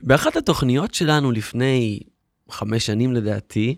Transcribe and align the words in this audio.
באחת 0.00 0.36
התוכניות 0.36 0.94
שלנו 0.94 1.32
לפני 1.32 2.00
חמש 2.50 2.86
שנים 2.86 3.12
לדעתי, 3.12 3.76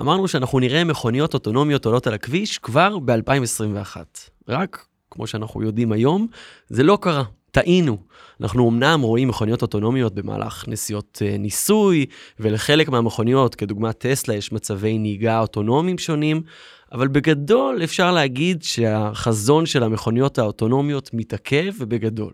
אמרנו 0.00 0.28
שאנחנו 0.28 0.58
נראה 0.58 0.84
מכוניות 0.84 1.34
אוטונומיות 1.34 1.86
עולות 1.86 2.06
על 2.06 2.14
הכביש 2.14 2.58
כבר 2.58 2.98
ב-2021. 2.98 3.96
רק, 4.48 4.86
כמו 5.10 5.26
שאנחנו 5.26 5.62
יודעים 5.62 5.92
היום, 5.92 6.26
זה 6.68 6.82
לא 6.82 6.98
קרה. 7.00 7.24
טעינו. 7.50 7.98
אנחנו 8.40 8.68
אמנם 8.68 9.00
רואים 9.00 9.28
מכוניות 9.28 9.62
אוטונומיות 9.62 10.14
במהלך 10.14 10.64
נסיעות 10.68 11.22
uh, 11.22 11.38
ניסוי, 11.38 12.06
ולחלק 12.40 12.88
מהמכוניות, 12.88 13.54
כדוגמת 13.54 13.98
טסלה, 13.98 14.34
יש 14.34 14.52
מצבי 14.52 14.98
נהיגה 14.98 15.40
אוטונומיים 15.40 15.98
שונים, 15.98 16.42
אבל 16.92 17.08
בגדול 17.08 17.80
אפשר 17.84 18.12
להגיד 18.12 18.62
שהחזון 18.62 19.66
של 19.66 19.82
המכוניות 19.82 20.38
האוטונומיות 20.38 21.10
מתעכב, 21.12 21.72
ובגדול. 21.78 22.32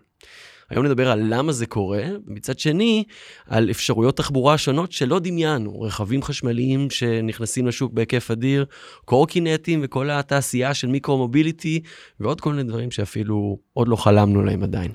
היום 0.69 0.85
נדבר 0.85 1.11
על 1.11 1.23
למה 1.29 1.51
זה 1.51 1.65
קורה, 1.65 2.03
ומצד 2.27 2.59
שני, 2.59 3.03
על 3.47 3.69
אפשרויות 3.71 4.17
תחבורה 4.17 4.57
שונות 4.57 4.91
שלא 4.91 5.19
דמיינו, 5.19 5.81
רכבים 5.81 6.23
חשמליים 6.23 6.89
שנכנסים 6.89 7.67
לשוק 7.67 7.93
בהיקף 7.93 8.31
אדיר, 8.31 8.65
קורקינטים 9.05 9.79
וכל 9.83 10.09
התעשייה 10.09 10.73
של 10.73 10.87
מיקרו-מוביליטי, 10.87 11.81
ועוד 12.19 12.41
כל 12.41 12.53
מיני 12.53 12.63
דברים 12.63 12.91
שאפילו 12.91 13.57
עוד 13.73 13.87
לא 13.87 13.95
חלמנו 13.95 14.43
להם 14.43 14.63
עדיין. 14.63 14.91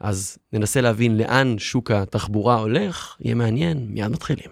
אז 0.00 0.38
ננסה 0.52 0.80
להבין 0.80 1.16
לאן 1.16 1.58
שוק 1.58 1.90
התחבורה 1.90 2.58
הולך, 2.58 3.16
יהיה 3.20 3.34
מעניין, 3.34 3.86
מיד 3.88 4.08
מתחילים. 4.08 4.50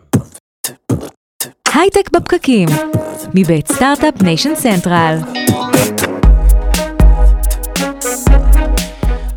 הייטק 1.74 2.10
בפקקים, 2.12 2.68
מבית 3.34 3.72
סטארט-אפ 3.72 4.22
ניישן 4.22 4.54
סנטרל. 4.54 5.18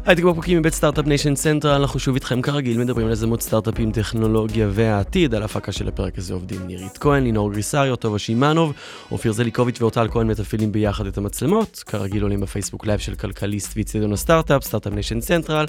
הייטק 0.06 0.24
בפקקים 0.24 0.60
מבית 0.60 0.74
סטארט-אפ 0.74 1.06
ניישן 1.06 1.36
סנטרל, 1.36 1.82
אנחנו 1.82 2.00
שוב 2.00 2.16
איתכם 2.16 2.42
כרגיל, 2.42 2.78
מדברים 2.78 3.08
על 3.08 3.14
יזמות 3.14 3.42
סטארט-אפים, 3.42 3.92
טכנולוגיה 3.92 4.68
והעתיד. 4.72 5.36
על 5.36 5.42
ההפקה 5.42 5.72
של 5.72 5.88
הפרק 5.88 6.18
הזה 6.18 6.34
עובדים 6.34 6.68
נירית 6.68 6.98
כהן, 6.98 7.24
לינור 7.24 7.52
גריסריו, 7.52 7.96
טובה 7.96 8.20
שימנוב, 8.20 8.74
אופיר 9.12 9.32
זליקוביץ' 9.32 9.82
ואורטל 9.82 10.08
כהן 10.12 10.28
מתפעלים 10.28 10.72
ביחד 10.72 11.06
את 11.06 11.18
המצלמות. 11.18 11.84
כרגיל 11.86 12.24
עולים 12.24 12.40
בפייסבוק 12.40 12.86
לייב 12.86 13.00
של 13.00 13.16
כלכליסט 13.16 13.72
ואיצטדיון 13.76 14.14
הסטארט-אפ, 14.14 14.64
סטארט-אפ 14.64 14.94
ניישן 14.94 15.22
סנטרל, 15.22 15.66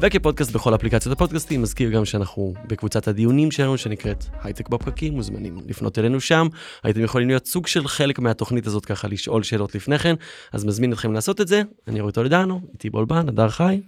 וכפודקאסט 0.00 0.52
בכל 0.52 0.74
אפליקציות 0.74 1.12
הפודקאסטים. 1.12 1.62
מזכיר 1.62 1.90
גם 1.90 2.04
שאנחנו 2.04 2.54
בקבוצת 2.66 3.08
הדיונים 3.08 3.50
שלנו 3.50 3.78
שנקראת 3.78 4.24
הייטק 4.42 4.68
בפקקים, 4.68 5.14
מוזמנים 5.14 5.58
לפנות 5.66 5.98
אלינו 5.98 6.20
שם. 6.20 6.46
הייתם 6.82 7.00
יכולים 7.00 7.28
להיות 7.28 7.46
סוג 7.46 7.66
של 7.66 7.88
חלק 7.88 8.18
מהתוכנית 8.18 8.66
הזאת 8.66 8.84
ככה 8.84 9.08
לשאול 9.08 9.42
שאלות 9.42 9.74
לפני 9.74 9.98
כן, 9.98 10.14
אז 10.52 10.64
מזמין 10.64 10.92
אתכם 10.92 11.12
לעשות 11.12 11.40
את 11.40 11.48
זה. 11.48 11.62
אני 11.88 12.00
אורי 12.00 12.12
טולדנו, 12.12 12.60
איתי 12.72 12.90
בולבן, 12.90 13.28
הדר 13.28 13.48
חי. 13.48 13.80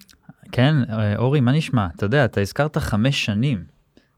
כן, 0.52 0.74
אורי, 1.18 1.40
מה 1.40 1.52
נשמע? 1.52 1.86
אתה 1.96 2.06
יודע, 2.06 2.24
אתה 2.24 2.40
הזכרת 2.40 2.78
חמש 2.78 3.24
שנים. 3.24 3.64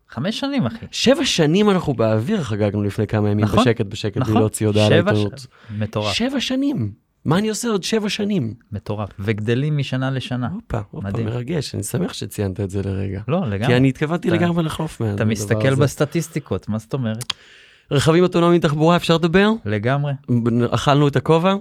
חמש 0.08 0.40
שנים, 0.40 0.66
אחי. 0.66 0.86
שבע 0.90 1.24
שנים 1.24 1.70
אנחנו 1.70 1.94
באוויר 1.94 2.42
חגגנו 2.42 2.82
לפני 2.82 3.06
כמה 3.06 3.30
ימים, 3.30 3.44
נכון, 3.44 3.58
בשקט 3.64 3.86
בשקט, 3.86 4.16
נכון. 4.16 4.32
בלי 4.34 4.40
להוציא 4.40 4.66
הודעה 4.66 4.88
לעיתונות. 4.88 5.38
ש- 5.38 5.46
מטורף, 5.78 6.12
שבע 6.12 6.40
שנים. 6.40 7.03
מה 7.24 7.38
אני 7.38 7.48
עושה 7.48 7.68
עוד 7.68 7.82
שבע 7.82 8.08
שנים? 8.08 8.54
מטורף. 8.72 9.08
וגדלים 9.18 9.76
משנה 9.78 10.10
לשנה. 10.10 10.48
הופה, 10.54 10.80
הופה, 10.90 11.08
מדהים. 11.08 11.26
מרגש, 11.26 11.74
אני 11.74 11.82
שמח 11.82 12.12
שציינת 12.12 12.60
את 12.60 12.70
זה 12.70 12.82
לרגע. 12.84 13.20
לא, 13.28 13.40
כי 13.44 13.50
לגמרי. 13.50 13.76
אני 13.76 13.88
התכוונתי 13.88 14.28
אתה- 14.28 14.36
לגמרי 14.36 14.62
לחלוף 14.64 15.00
מהדבר 15.00 15.12
הזה. 15.14 15.22
אתה 15.22 15.54
מסתכל 15.54 15.74
בסטטיסטיקות, 15.74 16.68
מה 16.68 16.78
זאת 16.78 16.92
אומרת? 16.94 17.24
רכבים 17.90 18.22
אוטונומיים 18.22 18.60
תחבורה, 18.60 18.96
אפשר 18.96 19.14
לדבר? 19.14 19.48
לגמרי. 19.64 20.12
אכלנו 20.70 21.08
את 21.08 21.16
הכובע? 21.16 21.54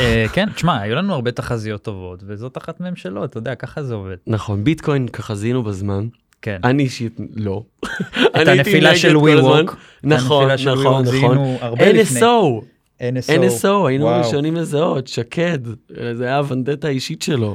אה, 0.00 0.24
כן, 0.32 0.48
תשמע, 0.54 0.80
היו 0.80 0.94
לנו 0.94 1.14
הרבה 1.14 1.30
תחזיות 1.30 1.82
טובות, 1.82 2.22
וזאת 2.26 2.58
אחת 2.58 2.80
מהן 2.80 2.96
שלא, 2.96 3.24
אתה 3.24 3.38
יודע, 3.38 3.54
ככה 3.54 3.82
זה 3.82 3.94
עובד. 3.94 4.16
נכון, 4.26 4.64
ביטקוין 4.64 5.08
ככה 5.08 5.34
זיהינו 5.34 5.62
בזמן. 5.62 6.06
כן. 6.42 6.58
אני 6.64 6.82
אישית 6.82 7.16
לא. 7.36 7.62
את 7.84 7.88
הייתי 8.34 8.50
הנפילה 8.50 8.96
של 8.96 9.16
הזמן. 9.16 9.66
WeWork. 9.66 9.72
נכון, 10.04 10.48
נכון, 10.66 11.04
נכון. 11.04 11.36
NSO, 11.78 12.64
NSO. 13.02 13.32
NSO, 13.62 13.86
היינו 13.88 14.04
וואו. 14.04 14.14
הראשונים 14.14 14.56
לזהות, 14.56 15.06
שקד, 15.06 15.58
זה 16.12 16.24
היה 16.24 16.38
הוונדטה 16.38 16.88
האישית 16.88 17.22
שלו. 17.22 17.54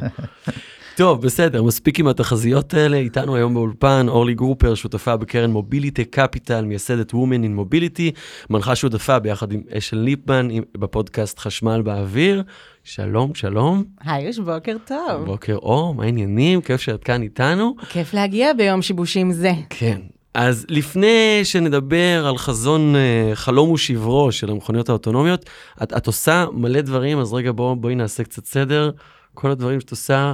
טוב, 0.98 1.22
בסדר, 1.22 1.64
מספיק 1.64 2.00
עם 2.00 2.08
התחזיות 2.08 2.74
האלה. 2.74 2.98
איתנו 2.98 3.36
היום 3.36 3.54
באולפן 3.54 4.06
אורלי 4.10 4.34
גרופר, 4.34 4.76
שותפה 4.76 5.18
בקרן 5.18 5.52
מוביליטי 5.52 6.06
קפיטל, 6.06 6.66
מייסדת 6.66 7.12
Women 7.12 7.16
in 7.44 7.60
Mobility, 7.60 8.12
מנחה 8.50 8.76
שותפה 8.76 9.20
ביחד 9.20 9.52
עם 9.52 9.62
אשל 9.78 9.98
ליפמן 9.98 10.48
עם- 10.52 10.64
בפודקאסט 10.78 11.40
חשמל 11.40 11.82
באוויר. 11.82 12.44
שלום, 12.84 13.36
שלום. 13.36 13.84
היי, 14.06 14.32
בוקר 14.46 14.76
טוב. 14.88 15.26
בוקר 15.26 15.56
אור, 15.56 15.96
מה 15.96 16.04
העניינים? 16.04 16.62
כיף 16.62 16.82
שאת 16.82 17.04
כאן 17.04 17.22
איתנו. 17.22 17.76
כיף 17.90 18.14
להגיע 18.14 18.54
ביום 18.54 18.82
שיבושים 18.82 19.32
זה. 19.32 19.52
כן. 19.70 20.00
אז 20.38 20.66
לפני 20.70 21.40
שנדבר 21.44 22.28
על 22.28 22.38
חזון, 22.38 22.96
אה, 22.96 23.32
חלום 23.34 23.72
ושברו 23.72 24.32
של 24.32 24.52
המכוניות 24.52 24.90
האוטונומיות, 24.90 25.50
את, 25.84 25.94
את 25.94 26.08
עושה 26.08 26.46
מלא 26.54 26.82
דברים, 26.82 27.20
אז 27.20 27.34
רגע 27.34 27.52
בוא, 27.52 27.76
בואי 27.76 27.96
נעשה 27.96 28.24
קצת 28.24 28.46
סדר. 28.46 28.92
כל 29.34 29.52
הדברים 29.52 29.80
שאת 29.80 29.92
עושה, 29.92 30.34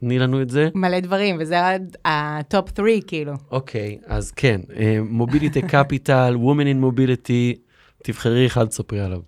תני 0.00 0.18
לנו 0.18 0.42
את 0.42 0.50
זה. 0.50 0.68
מלא 0.74 1.00
דברים, 1.00 1.36
וזה 1.40 1.56
ה 2.04 2.20
top 2.20 2.68
3, 2.76 2.90
כאילו. 3.06 3.32
אוקיי, 3.50 3.98
אז 4.06 4.30
כן, 4.30 4.60
מוביליטי 5.08 5.62
קפיטל, 5.62 6.36
Women 6.36 6.64
in 6.64 6.84
Mobility, 6.84 7.58
תבחרי 8.02 8.46
אחד, 8.46 8.64
תספרי 8.64 9.00
עליו. 9.00 9.20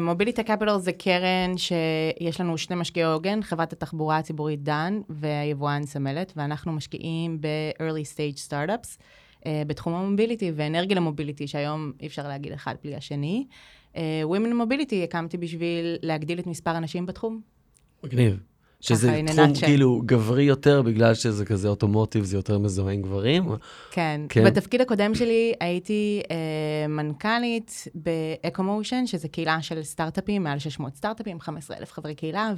מוביליטי 0.00 0.42
קפיטל 0.44 0.78
זה 0.78 0.92
קרן 0.92 1.56
שיש 1.56 2.40
לנו 2.40 2.58
שני 2.58 2.76
משקיעי 2.76 3.06
עוגן, 3.06 3.42
חברת 3.42 3.72
התחבורה 3.72 4.18
הציבורית 4.18 4.62
דן 4.62 5.00
והיבואן 5.08 5.86
סמלת, 5.86 6.32
ואנחנו 6.36 6.72
משקיעים 6.72 7.40
ב-early 7.40 8.14
stage 8.14 8.50
startups 8.50 8.98
אה, 9.46 9.62
בתחום 9.66 9.94
המוביליטי 9.94 10.52
ואנרגיה 10.54 10.96
למוביליטי, 10.96 11.46
שהיום 11.46 11.92
אי 12.00 12.06
אפשר 12.06 12.28
להגיד 12.28 12.52
אחד 12.52 12.74
בלי 12.84 12.94
השני. 12.94 13.46
אה, 13.96 14.22
Women 14.24 14.51
in 14.51 14.62
Mobility 14.62 14.94
הקמתי 15.04 15.36
בשביל 15.36 15.96
להגדיל 16.02 16.38
את 16.38 16.46
מספר 16.46 16.70
הנשים 16.70 17.06
בתחום. 17.06 17.40
מגניב. 18.04 18.53
שזה 18.84 19.20
תחום 19.26 19.38
nutshell. 19.38 19.64
כאילו 19.64 20.02
גברי 20.06 20.42
יותר, 20.42 20.82
בגלל 20.82 21.14
שזה 21.14 21.44
כזה 21.44 21.68
אוטומוטיב, 21.68 22.24
זה 22.24 22.36
יותר 22.36 22.58
מזוהה 22.58 22.94
עם 22.94 23.02
גברים. 23.02 23.48
כן. 23.48 23.54
כן. 23.90 24.20
כן. 24.28 24.44
בתפקיד 24.44 24.80
הקודם 24.80 25.14
שלי 25.14 25.52
הייתי 25.60 26.22
אה, 26.30 26.86
מנכ"לית 26.88 27.84
באקומושן, 27.94 29.06
שזה 29.06 29.28
קהילה 29.28 29.62
של 29.62 29.82
סטארט-אפים, 29.82 30.42
מעל 30.42 30.58
600 30.58 30.94
סטארט-אפים, 30.94 31.40
15,000 31.40 31.92
חברי 31.92 32.14
קהילה, 32.14 32.52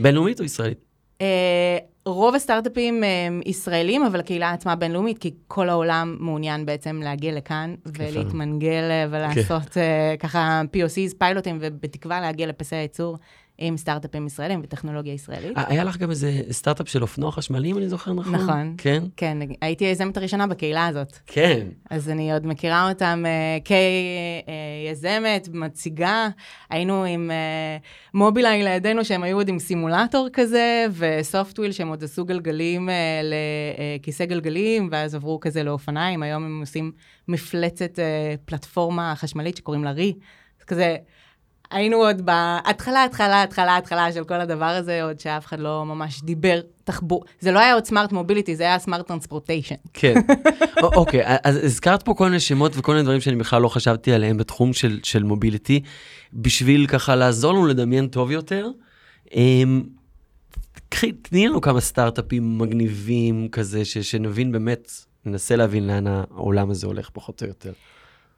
בינלאומית 0.00 0.40
או 0.40 0.44
ישראלית? 0.44 0.78
ורוב 2.06 2.34
הסטארט-אפים 2.34 3.02
הם 3.04 3.40
ישראלים, 3.46 4.04
אבל 4.04 4.20
הקהילה 4.20 4.50
עצמה 4.50 4.76
בינלאומית, 4.76 5.18
כי 5.18 5.34
כל 5.48 5.68
העולם 5.68 6.16
מעוניין 6.20 6.66
בעצם 6.66 7.00
להגיע 7.04 7.32
לכאן 7.32 7.74
ולהתמנגל 7.86 8.90
אה, 8.90 9.06
ולעשות 9.10 9.76
אה, 9.76 10.14
ככה 10.18 10.62
POCs, 10.76 11.18
פיילוטים, 11.18 11.58
ובתקווה 11.60 12.20
להגיע 12.20 12.46
לפסי 12.46 12.76
הייצור 12.76 13.18
עם 13.58 13.76
סטארט-אפים 13.76 14.26
ישראלים 14.26 14.60
וטכנולוגיה 14.62 15.12
ישראלית. 15.12 15.58
אה, 15.58 15.64
היה 15.68 15.84
לך 15.84 15.96
גם 15.96 16.10
איזה 16.10 16.40
סטארט-אפ 16.50 16.88
של 16.88 17.02
אופנוע 17.02 17.32
חשמלי, 17.32 17.70
אם 17.70 17.78
אני 17.78 17.88
זוכר 17.88 18.12
נכון? 18.12 18.34
נכון. 18.34 18.74
כן? 18.78 19.02
כן, 19.16 19.38
הייתי 19.60 19.84
היזמת 19.84 20.16
הראשונה 20.16 20.46
בקהילה 20.46 20.86
הזאת. 20.86 21.16
כן. 21.26 21.66
אז 21.90 22.10
אני 22.10 22.32
עוד 22.32 22.46
מכירה 22.46 22.88
אותם 22.88 23.24
uh, 23.24 23.68
כיזמת, 24.92 25.48
מציגה. 25.52 26.28
היינו 26.70 27.04
עם 27.04 27.30
uh, 27.30 28.14
מובילאיי 28.14 28.64
לידינו, 28.64 29.04
שהם 29.04 29.22
היו 29.22 29.36
עוד 29.36 29.48
עם 29.48 29.58
סימולטור 29.58 30.28
כזה, 30.32 30.86
וסופטוויל, 30.92 31.72
שהם 31.72 31.88
עוד 31.88 32.04
עשו 32.04 32.24
גלגלים 32.24 32.88
uh, 32.88 32.92
לכיסא 33.98 34.24
גלגלים, 34.24 34.88
ואז 34.92 35.14
עברו 35.14 35.40
כזה 35.40 35.62
לאופניים. 35.62 36.22
היום 36.22 36.44
הם 36.44 36.60
עושים 36.60 36.92
מפלצת 37.28 37.98
פלטפורמה 38.44 39.14
חשמלית 39.16 39.56
שקוראים 39.56 39.84
לה 39.84 39.90
רי. 39.90 40.14
כזה... 40.66 40.96
היינו 41.70 41.96
עוד 41.96 42.26
בהתחלה, 42.26 43.04
התחלה, 43.04 43.42
התחלה, 43.42 43.76
התחלה 43.76 44.12
של 44.12 44.24
כל 44.24 44.40
הדבר 44.40 44.64
הזה, 44.64 45.02
עוד 45.02 45.20
שאף 45.20 45.46
אחד 45.46 45.60
לא 45.60 45.84
ממש 45.84 46.22
דיבר 46.22 46.60
תחבור. 46.84 47.24
זה 47.40 47.52
לא 47.52 47.58
היה 47.58 47.74
עוד 47.74 47.84
סמארט 47.84 48.12
מוביליטי, 48.12 48.56
זה 48.56 48.64
היה 48.64 48.78
סמארט 48.78 49.08
טרנספורטיישן. 49.08 49.74
כן. 49.92 50.14
אוקיי, 50.82 51.22
אז 51.44 51.64
הזכרת 51.64 52.02
פה 52.02 52.14
כל 52.14 52.24
מיני 52.24 52.40
שמות 52.40 52.72
וכל 52.76 52.92
מיני 52.92 53.04
דברים 53.04 53.20
שאני 53.20 53.36
בכלל 53.36 53.62
לא 53.62 53.68
חשבתי 53.68 54.12
עליהם 54.12 54.36
בתחום 54.36 54.72
של, 54.72 55.00
של 55.02 55.22
מוביליטי, 55.22 55.80
בשביל 56.32 56.86
ככה 56.86 57.14
לעזור 57.14 57.52
לנו 57.52 57.66
לדמיין 57.66 58.08
טוב 58.08 58.30
יותר. 58.30 58.68
אמ, 59.34 59.82
קחי, 60.88 61.12
תני 61.12 61.48
לנו 61.48 61.60
כמה 61.60 61.80
סטארט-אפים 61.80 62.58
מגניבים 62.58 63.48
כזה, 63.52 63.84
ש, 63.84 63.98
שנבין 63.98 64.52
באמת, 64.52 64.90
ננסה 65.24 65.56
להבין 65.56 65.86
לאן 65.86 66.06
העולם 66.06 66.70
הזה 66.70 66.86
הולך 66.86 67.10
פחות 67.12 67.42
או 67.42 67.48
יותר. 67.48 67.72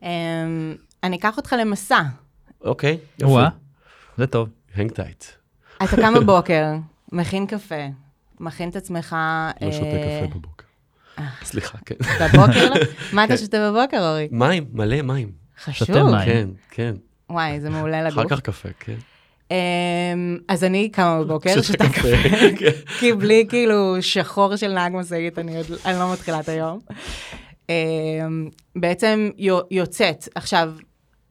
Um, 0.00 0.04
אני 1.02 1.16
אקח 1.16 1.36
אותך 1.36 1.56
למסע. 1.58 2.02
אוקיי, 2.60 2.98
יופי. 3.18 3.32
וואה, 3.32 3.48
זה 4.18 4.26
טוב. 4.26 4.48
הנג 4.74 4.90
טייט. 4.92 5.24
אתה 5.84 5.96
קם 5.96 6.14
בבוקר, 6.14 6.64
מכין 7.12 7.46
קפה, 7.46 7.74
מכין 8.40 8.68
את 8.68 8.76
עצמך... 8.76 9.16
לא 9.60 9.72
שותה 9.72 9.84
אה, 9.86 10.20
קפה 10.26 10.38
בבוקר. 10.38 10.64
סליחה, 11.44 11.78
כן. 11.86 11.94
בבוקר? 12.20 12.70
לא? 12.70 12.76
מה 13.12 13.24
אתה 13.24 13.36
שותה 13.36 13.70
בבוקר, 13.70 14.08
אורי? 14.10 14.28
מים, 14.30 14.64
מלא 14.72 15.02
מים. 15.02 15.30
חשוב. 15.64 15.86
שותה 15.86 16.04
מים. 16.04 16.24
כן, 16.26 16.48
כן. 16.70 16.94
וואי, 17.30 17.60
זה 17.60 17.70
מעולה 17.70 18.08
אחר 18.08 18.20
לגוף. 18.20 18.32
כך 18.32 18.40
קפה, 18.40 18.68
כן. 18.80 18.94
אמ, 19.50 19.56
אז 20.48 20.64
אני 20.64 20.88
קמה 20.88 21.20
בבוקר, 21.24 21.62
שותה 21.62 21.88
קפה. 21.88 22.08
כן. 22.58 22.70
כי 22.98 23.12
בלי 23.12 23.46
כאילו 23.48 23.96
שחור 24.00 24.56
של 24.56 24.72
נהג 24.72 24.92
משאית, 24.96 25.38
אני 25.38 25.56
עוד 25.56 25.66
אני 25.84 25.98
לא 25.98 26.12
מתחילה 26.12 26.40
את 26.40 26.48
היום. 26.48 26.78
אמ, 27.68 27.74
בעצם 28.76 29.30
יו- 29.36 29.60
יוצאת. 29.70 30.28
עכשיו, 30.34 30.72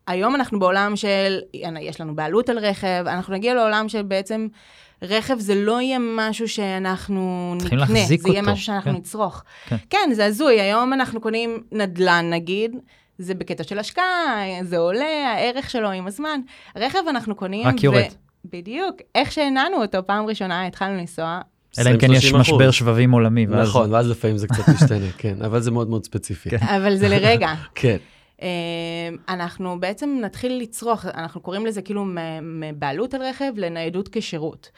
היום 0.07 0.35
אנחנו 0.35 0.59
בעולם 0.59 0.95
של, 0.95 1.39
יש 1.81 2.01
לנו 2.01 2.15
בעלות 2.15 2.49
על 2.49 2.59
רכב, 2.59 3.03
אנחנו 3.07 3.33
נגיע 3.33 3.53
לעולם 3.53 3.89
של 3.89 4.01
בעצם, 4.01 4.47
רכב 5.01 5.39
זה 5.39 5.55
לא 5.55 5.81
יהיה 5.81 5.97
משהו 5.99 6.47
שאנחנו 6.47 7.53
נקנה, 7.65 7.79
להחזיק 7.79 8.21
זה 8.21 8.29
יהיה 8.29 8.39
אותו, 8.39 8.51
משהו 8.51 8.65
שאנחנו 8.65 8.91
כן. 8.91 8.97
נצרוך. 8.97 9.43
כן. 9.67 9.75
כן, 9.89 10.09
זה 10.13 10.25
הזוי, 10.25 10.61
היום 10.61 10.93
אנחנו 10.93 11.21
קונים 11.21 11.63
נדל"ן 11.71 12.25
נגיד, 12.29 12.75
זה 13.17 13.33
בקטע 13.33 13.63
של 13.63 13.79
השקעה, 13.79 14.43
זה 14.61 14.77
עולה, 14.77 15.33
הערך 15.35 15.69
שלו 15.69 15.91
עם 15.91 16.07
הזמן. 16.07 16.39
רכב 16.75 16.99
אנחנו 17.09 17.35
קונים, 17.35 17.67
רק 17.67 17.83
יורד. 17.83 18.03
בדיוק, 18.45 18.95
איך 19.15 19.31
שהנענו 19.31 19.81
אותו 19.81 19.97
פעם 20.05 20.25
ראשונה, 20.25 20.65
התחלנו 20.65 20.97
לנסוע, 20.97 21.39
אלא 21.79 21.89
אם 21.89 21.97
כן 21.97 22.13
יש 22.13 22.31
20-30%. 22.33 22.37
משבר 22.37 22.71
שבבים 22.71 23.11
עולמי. 23.11 23.45
נכון, 23.45 23.93
ואז 23.93 24.09
לפעמים 24.09 24.37
זה 24.37 24.47
קצת 24.47 24.69
משתנה, 24.69 25.11
כן, 25.17 25.41
אבל 25.41 25.59
זה 25.59 25.71
מאוד 25.71 25.89
מאוד 25.89 26.05
ספציפי. 26.05 26.49
אבל 26.61 26.95
זה 26.95 27.07
לרגע. 27.09 27.53
כן. 27.75 27.97
אה, 28.41 29.33
אנחנו 29.33 29.79
בעצם 29.79 30.17
נתחיל 30.21 30.57
לצרוך, 30.61 31.05
אנחנו 31.05 31.41
קוראים 31.41 31.65
לזה 31.65 31.81
כאילו 31.81 32.05
מבעלות 32.41 33.13
על 33.13 33.23
רכב 33.23 33.51
לניידות 33.55 34.09
כשירות. 34.11 34.69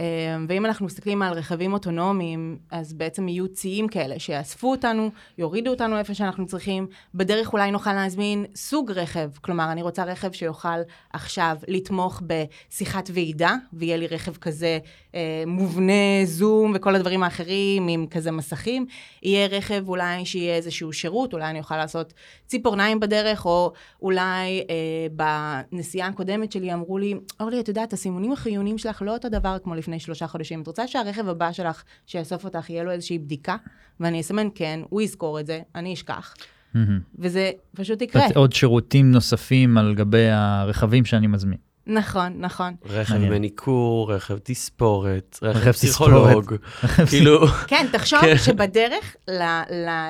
אה, 0.00 0.36
ואם 0.48 0.66
אנחנו 0.66 0.86
מסתכלים 0.86 1.22
על 1.22 1.32
רכבים 1.32 1.72
אוטונומיים, 1.72 2.58
אז 2.70 2.92
בעצם 2.92 3.28
יהיו 3.28 3.48
ציים 3.48 3.88
כאלה 3.88 4.18
שיאספו 4.18 4.70
אותנו, 4.70 5.10
יורידו 5.38 5.70
אותנו 5.70 5.98
איפה 5.98 6.14
שאנחנו 6.14 6.46
צריכים, 6.46 6.86
בדרך 7.14 7.52
אולי 7.52 7.70
נוכל 7.70 7.92
להזמין 7.92 8.44
סוג 8.54 8.90
רכב, 8.90 9.30
כלומר, 9.40 9.72
אני 9.72 9.82
רוצה 9.82 10.04
רכב 10.04 10.32
שיוכל 10.32 10.78
עכשיו 11.12 11.56
לתמוך 11.68 12.22
בשיחת 12.26 13.10
ועידה, 13.12 13.54
ויהיה 13.72 13.96
לי 13.96 14.06
רכב 14.06 14.36
כזה 14.36 14.78
אה, 15.14 15.44
מובנה, 15.46 16.24
זום 16.24 16.72
וכל 16.74 16.94
הדברים 16.94 17.22
האחרים 17.22 17.88
עם 17.88 18.06
כזה 18.10 18.30
מסכים. 18.30 18.86
יהיה 19.22 19.46
רכב 19.46 19.88
אולי 19.88 20.24
שיהיה 20.24 20.54
איזשהו 20.56 20.92
שירות, 20.92 21.32
אולי 21.32 21.50
אני 21.50 21.58
אוכל 21.58 21.76
לעשות 21.76 22.12
ציפורניים 22.46 22.95
בדרך, 23.00 23.46
או 23.46 23.72
אולי 24.02 24.64
אה, 24.70 25.26
בנסיעה 25.72 26.08
הקודמת 26.08 26.52
שלי 26.52 26.74
אמרו 26.74 26.98
לי, 26.98 27.14
אורלי, 27.40 27.60
את 27.60 27.68
יודעת, 27.68 27.92
הסימונים 27.92 28.32
החיוניים 28.32 28.78
שלך 28.78 29.02
לא 29.02 29.14
אותו 29.14 29.28
דבר 29.28 29.56
כמו 29.64 29.74
לפני 29.74 30.00
שלושה 30.00 30.26
חודשים. 30.26 30.62
את 30.62 30.66
רוצה 30.66 30.86
שהרכב 30.86 31.28
הבא 31.28 31.52
שלך, 31.52 31.82
שיאסוף 32.06 32.44
אותך, 32.44 32.70
יהיה 32.70 32.84
לו 32.84 32.90
איזושהי 32.90 33.18
בדיקה? 33.18 33.56
ואני 34.00 34.20
אסמן 34.20 34.48
כן, 34.54 34.80
הוא 34.88 35.02
יזכור 35.02 35.40
את 35.40 35.46
זה, 35.46 35.60
אני 35.74 35.94
אשכח. 35.94 36.34
מהמם. 36.74 37.00
וזה 37.18 37.50
פשוט 37.76 38.02
יקרה. 38.02 38.26
עוד 38.34 38.52
שירותים 38.52 39.10
נוספים 39.10 39.78
על 39.78 39.94
גבי 39.94 40.28
הרכבים 40.30 41.04
שאני 41.04 41.26
מזמין. 41.26 41.65
נכון, 41.86 42.32
נכון. 42.38 42.74
רכב. 42.86 43.16
מניקור, 43.18 44.12
רכב 44.12 44.38
תספורת, 44.38 45.38
רכב 45.42 45.72
פסיכולוג, 45.72 46.54
כאילו, 47.10 47.46
כן, 47.66 47.86
תחשוב 47.92 48.20
כן. 48.20 48.38
שבדרך 48.38 49.16
ל- 49.28 49.32
ל- 49.32 49.62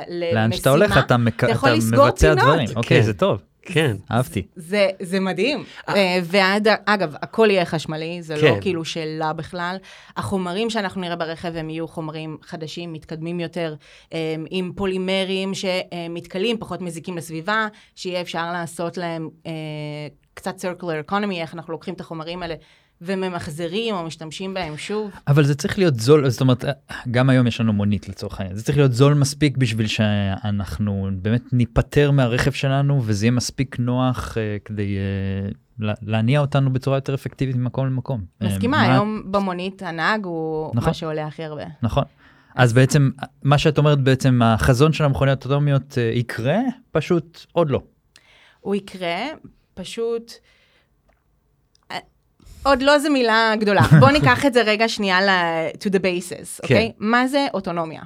למשימה, 0.08 0.32
לאן 0.32 0.52
שאתה 0.52 0.70
הולך 0.70 0.99
אתה 0.99 1.17
מבצע. 1.17 2.34
דברים. 2.34 2.69
אוקיי, 2.76 2.99
כן. 3.00 3.06
זה 3.06 3.12
טוב, 3.14 3.38
כן, 3.62 3.96
אהבתי. 4.11 4.46
זה, 4.56 4.88
זה 5.02 5.20
מדהים. 5.20 5.64
אה, 5.88 6.19
ועד, 6.25 6.69
אגב, 6.87 7.14
הכל 7.23 7.49
יהיה 7.50 7.64
חשמלי, 7.64 8.22
זה 8.22 8.37
כן. 8.40 8.46
לא 8.55 8.61
כאילו 8.61 8.84
שאלה 8.84 9.32
בכלל. 9.32 9.76
החומרים 10.17 10.70
שאנחנו 10.70 11.00
נראה 11.00 11.17
ברכב 11.17 11.56
הם 11.56 11.70
יהיו 11.70 11.88
חומרים 11.88 12.37
חדשים, 12.43 12.93
מתקדמים 12.93 13.40
יותר, 13.40 13.75
אה, 14.12 14.19
עם 14.50 14.72
פולימרים 14.76 15.52
שמתכלים, 15.55 16.58
פחות 16.58 16.81
מזיקים 16.81 17.17
לסביבה, 17.17 17.67
שיהיה 17.94 18.20
אפשר 18.20 18.52
לעשות 18.52 18.96
להם 18.96 19.29
אה, 19.46 19.52
קצת 20.36 20.56
circular 20.64 21.10
economy, 21.10 21.32
איך 21.34 21.54
אנחנו 21.54 21.72
לוקחים 21.72 21.94
את 21.94 22.00
החומרים 22.00 22.42
האלה 22.42 22.54
וממחזרים 23.00 23.94
או 23.94 24.04
משתמשים 24.04 24.54
בהם 24.54 24.76
שוב. 24.76 25.10
אבל 25.28 25.44
זה 25.44 25.54
צריך 25.54 25.78
להיות 25.78 26.00
זול, 26.00 26.28
זאת 26.28 26.40
אומרת, 26.40 26.64
גם 27.10 27.30
היום 27.30 27.46
יש 27.46 27.60
לנו 27.60 27.72
מונית 27.72 28.08
לצורך 28.08 28.40
העניין, 28.40 28.56
זה 28.56 28.64
צריך 28.64 28.78
להיות 28.78 28.92
זול 28.92 29.14
מספיק 29.14 29.56
בשביל 29.56 29.86
שאנחנו 29.86 31.08
באמת 31.22 31.52
ניפטר 31.52 32.10
מהרכב 32.10 32.52
שלנו 32.52 33.02
וזה 33.04 33.26
יהיה 33.26 33.30
מספיק 33.30 33.78
נוח 33.78 34.38
אה, 34.38 34.56
כדי 34.64 34.96
אה, 34.96 35.48
לה- 35.78 35.94
להניע 36.02 36.40
אותנו 36.40 36.72
בצורה 36.72 36.96
יותר 36.96 37.14
אפקטיבית 37.14 37.56
ממקום 37.56 37.86
למקום. 37.86 38.20
אה, 38.42 38.46
מסכימה, 38.46 38.76
מה- 38.76 38.92
היום 38.92 39.22
במונית 39.30 39.82
הנהג 39.82 40.24
הוא 40.24 40.70
נכון. 40.74 40.88
מה 40.88 40.94
שעולה 40.94 41.26
הכי 41.26 41.44
הרבה. 41.44 41.64
נכון. 41.82 42.04
אז 42.54 42.72
בעצם, 42.72 43.10
מה 43.42 43.58
שאת 43.58 43.78
אומרת 43.78 44.00
בעצם, 44.00 44.40
החזון 44.44 44.92
של 44.92 45.04
המכוניות 45.04 45.44
אוטומיות 45.44 45.98
אה, 45.98 46.02
יקרה, 46.14 46.58
פשוט 46.92 47.46
עוד 47.52 47.70
לא. 47.70 47.80
הוא 48.60 48.74
יקרה, 48.74 49.16
פשוט... 49.76 50.32
אה, 51.90 51.99
עוד 52.62 52.82
לא 52.82 52.99
זו 52.99 53.11
מילה 53.11 53.52
גדולה. 53.61 53.82
בואו 54.00 54.11
ניקח 54.11 54.46
את 54.46 54.55
זה 54.55 54.62
רגע 54.62 54.88
שנייה 54.88 55.20
ל- 55.23 55.70
to 55.70 55.90
the 55.90 55.99
basis, 55.99 56.62
אוקיי? 56.62 56.93
מה 56.99 57.26
זה 57.26 57.46
אוטונומיה? 57.55 58.02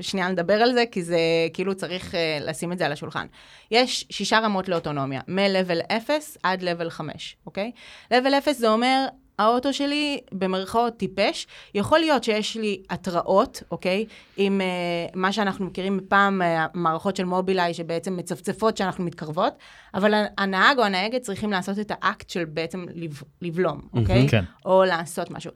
שנייה 0.00 0.28
נדבר 0.28 0.62
על 0.62 0.72
זה, 0.72 0.84
כי 0.90 1.02
זה 1.02 1.18
כאילו 1.52 1.74
צריך 1.74 2.14
uh, 2.14 2.16
לשים 2.40 2.72
את 2.72 2.78
זה 2.78 2.86
על 2.86 2.92
השולחן. 2.92 3.26
יש 3.70 4.06
שישה 4.10 4.38
רמות 4.38 4.68
לאוטונומיה, 4.68 5.20
מ-level 5.28 5.96
0 5.96 6.38
עד 6.42 6.62
level 6.62 6.90
5, 6.90 7.36
אוקיי? 7.46 7.70
level 8.12 8.38
0 8.38 8.56
זה 8.56 8.68
אומר, 8.68 9.06
האוטו 9.40 9.72
שלי 9.72 10.20
במרכאות 10.32 10.96
טיפש, 10.96 11.46
יכול 11.74 11.98
להיות 11.98 12.24
שיש 12.24 12.56
לי 12.56 12.82
התראות, 12.90 13.62
אוקיי? 13.70 14.04
עם 14.36 14.60
uh, 14.60 15.18
מה 15.18 15.32
שאנחנו 15.32 15.66
מכירים 15.66 15.96
מפעם, 15.96 16.42
uh, 16.42 16.44
מערכות 16.74 17.16
של 17.16 17.24
מובילאיי 17.24 17.74
שבעצם 17.74 18.16
מצפצפות 18.16 18.76
שאנחנו 18.76 19.04
מתקרבות, 19.04 19.54
אבל 19.94 20.24
הנהג 20.38 20.78
או 20.78 20.84
הנהגת 20.84 21.22
צריכים 21.22 21.50
לעשות 21.50 21.78
את 21.78 21.92
האקט 22.00 22.30
של 22.30 22.44
בעצם 22.44 22.86
לב, 22.94 23.22
לבלום, 23.42 23.80
אוקיי? 23.92 24.28
כן. 24.28 24.44
או 24.64 24.84
לעשות 24.84 25.30
משהו. 25.30 25.50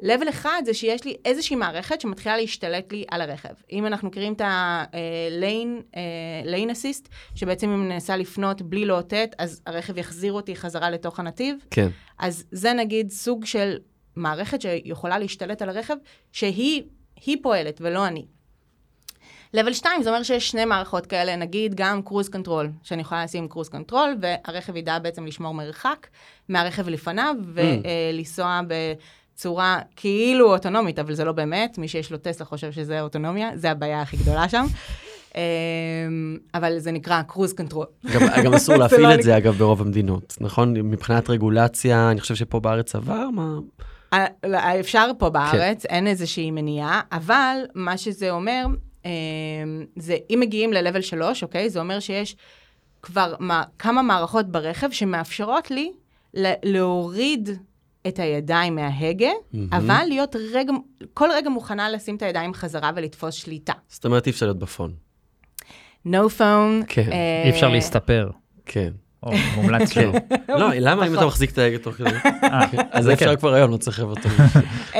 לבל 0.00 0.28
אחד 0.28 0.62
זה 0.64 0.74
שיש 0.74 1.04
לי 1.04 1.16
איזושהי 1.24 1.56
מערכת 1.56 2.00
שמתחילה 2.00 2.36
להשתלט 2.36 2.92
לי 2.92 3.04
על 3.10 3.20
הרכב. 3.20 3.54
אם 3.72 3.86
אנחנו 3.86 4.08
מכירים 4.08 4.32
את 4.32 4.40
ה-lane 4.40 5.94
lane 6.44 6.70
assist, 6.70 7.08
שבעצם 7.34 7.68
אם 7.68 7.82
אני 7.82 7.94
מנסה 7.94 8.16
לפנות 8.16 8.62
בלי 8.62 8.84
לאותת, 8.84 9.34
אז 9.38 9.62
הרכב 9.66 9.98
יחזיר 9.98 10.32
אותי 10.32 10.56
חזרה 10.56 10.90
לתוך 10.90 11.20
הנתיב. 11.20 11.56
כן. 11.70 11.88
אז 12.18 12.44
זה 12.52 12.72
נגיד 12.72 13.10
סוג 13.10 13.44
של 13.44 13.76
מערכת 14.16 14.60
שיכולה 14.60 15.18
להשתלט 15.18 15.62
על 15.62 15.68
הרכב, 15.68 15.96
שהיא 16.32 16.82
היא 17.26 17.36
פועלת 17.42 17.80
ולא 17.80 18.06
אני. 18.06 18.26
level 19.54 19.72
2 19.72 20.02
זה 20.02 20.10
אומר 20.10 20.22
שיש 20.22 20.50
שני 20.50 20.64
מערכות 20.64 21.06
כאלה, 21.06 21.36
נגיד 21.36 21.74
גם 21.74 22.02
cruise 22.02 22.28
control, 22.28 22.70
שאני 22.82 23.02
יכולה 23.02 23.24
לשים 23.24 23.48
cruise 23.48 23.68
control, 23.68 24.16
והרכב 24.20 24.76
ידע 24.76 24.98
בעצם 24.98 25.26
לשמור 25.26 25.54
מרחק 25.54 26.06
מהרכב 26.48 26.88
לפניו, 26.88 27.36
ולנסוע 27.54 28.60
בצורה 29.38 29.80
כאילו 29.96 30.54
אוטונומית, 30.54 30.98
אבל 30.98 31.14
זה 31.14 31.24
לא 31.24 31.32
באמת, 31.32 31.78
מי 31.78 31.88
שיש 31.88 32.12
לו 32.12 32.18
טסלה 32.18 32.46
חושב 32.46 32.72
שזה 32.72 33.00
אוטונומיה, 33.00 33.50
זה 33.54 33.70
הבעיה 33.70 34.02
הכי 34.02 34.16
גדולה 34.16 34.48
שם. 34.48 34.66
אמ, 35.34 35.40
אבל 36.54 36.78
זה 36.78 36.92
נקרא 36.92 37.22
cruise 37.22 37.52
control. 37.52 37.86
גם, 38.14 38.20
גם 38.44 38.54
אסור 38.54 38.76
להפעיל 38.82 39.00
לא 39.08 39.14
את 39.14 39.22
זה 39.22 39.36
אגב 39.36 39.54
ברוב 39.54 39.80
המדינות, 39.80 40.36
נכון? 40.40 40.72
מבחינת 40.72 41.30
רגולציה, 41.30 42.10
אני 42.10 42.20
חושב 42.20 42.34
שפה 42.34 42.60
בארץ 42.60 42.94
עבר, 42.94 43.30
מה? 43.30 43.58
לא, 44.46 44.58
אפשר 44.80 45.10
פה 45.18 45.30
בארץ, 45.30 45.86
אין 45.86 46.06
איזושהי 46.06 46.50
מניעה, 46.50 47.00
אבל 47.12 47.56
מה 47.74 47.96
שזה 47.96 48.30
אומר, 48.30 48.66
אה, 49.06 49.10
זה 49.96 50.16
אם 50.30 50.38
מגיעים 50.40 50.72
ל-level 50.72 51.02
3, 51.02 51.42
אוקיי? 51.42 51.70
זה 51.70 51.80
אומר 51.80 52.00
שיש 52.00 52.36
כבר 53.02 53.34
מה, 53.38 53.62
כמה 53.78 54.02
מערכות 54.02 54.46
ברכב 54.46 54.90
שמאפשרות 54.90 55.70
לי 55.70 55.92
להוריד 56.64 57.48
את 58.06 58.18
הידיים 58.18 58.74
מההגה, 58.74 59.30
מהמם. 59.52 59.68
אבל 59.72 60.04
להיות 60.08 60.36
רגע, 60.52 60.72
כל 61.14 61.28
רגע 61.32 61.50
מוכנה 61.50 61.90
לשים 61.90 62.16
את 62.16 62.22
הידיים 62.22 62.54
חזרה 62.54 62.90
ולתפוס 62.96 63.34
שליטה. 63.34 63.72
זאת 63.88 64.04
אומרת, 64.04 64.26
אי 64.26 64.32
אפשר 64.32 64.46
להיות 64.46 64.58
בפון. 64.58 64.92
no 66.06 66.28
phone. 66.38 66.84
כן, 66.86 67.12
אה, 67.12 67.42
אי 67.44 67.50
אפשר 67.50 67.68
להסתפר. 67.68 68.30
כן. 68.66 68.90
או 69.22 69.32
מומלץ 69.54 69.92
שלא. 69.92 70.12
לא, 70.48 70.70
למה 70.74 71.02
אם 71.02 71.08
אתה 71.08 71.16
נכון. 71.16 71.26
מחזיק 71.26 71.50
את 71.50 71.58
ההגה 71.58 71.78
תוך 71.78 71.94
כדי? 71.94 72.10
אה, 72.44 72.60
אז 72.90 73.04
זה 73.04 73.12
אפשר 73.12 73.34
כן. 73.34 73.36
כבר 73.36 73.54
היום, 73.54 73.70
לא 73.70 73.76
צריך 73.76 74.00
אותו. 74.00 74.28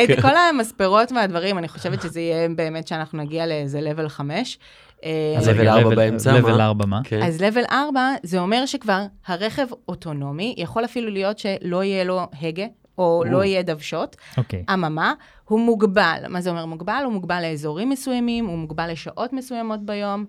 את 0.02 0.20
כל 0.22 0.36
המספרות 0.36 1.12
והדברים, 1.12 1.58
אני 1.58 1.68
חושבת 1.68 2.02
שזה 2.02 2.20
יהיה 2.20 2.48
באמת 2.48 2.88
שאנחנו 2.88 3.18
נגיע 3.18 3.46
לאיזה 3.46 3.80
level 3.80 4.08
5. 4.08 4.58
אה, 5.04 5.34
אז 5.38 5.48
level 5.48 5.68
ארבע 5.68 5.94
באמצע, 5.94 6.40
מה? 6.40 6.48
level 6.48 6.60
4 6.60 6.86
מה? 6.86 7.00
כן. 7.04 7.22
אז 7.22 7.40
level 7.40 7.72
4 7.72 8.00
זה 8.22 8.38
אומר 8.38 8.66
שכבר 8.66 9.02
הרכב 9.26 9.66
אוטונומי, 9.88 10.54
יכול 10.58 10.84
אפילו 10.84 11.10
להיות 11.10 11.38
שלא 11.38 11.84
יהיה 11.84 12.04
לו 12.04 12.26
הגה, 12.42 12.66
או 12.98 13.24
לא 13.30 13.44
יהיה 13.44 13.62
דוושות. 13.62 14.16
אוקיי. 14.36 14.64
אממה, 14.74 15.12
הוא 15.44 15.60
מוגבל. 15.60 16.18
מה 16.28 16.40
זה 16.40 16.50
אומר 16.50 16.66
מוגבל? 16.66 17.02
הוא 17.04 17.12
מוגבל 17.12 17.42
לאזורים 17.42 17.90
מסוימים, 17.90 18.46
הוא 18.46 18.58
מוגבל 18.58 18.92
לשעות 18.92 19.32
מסוימות 19.32 19.80
ביום. 19.82 20.24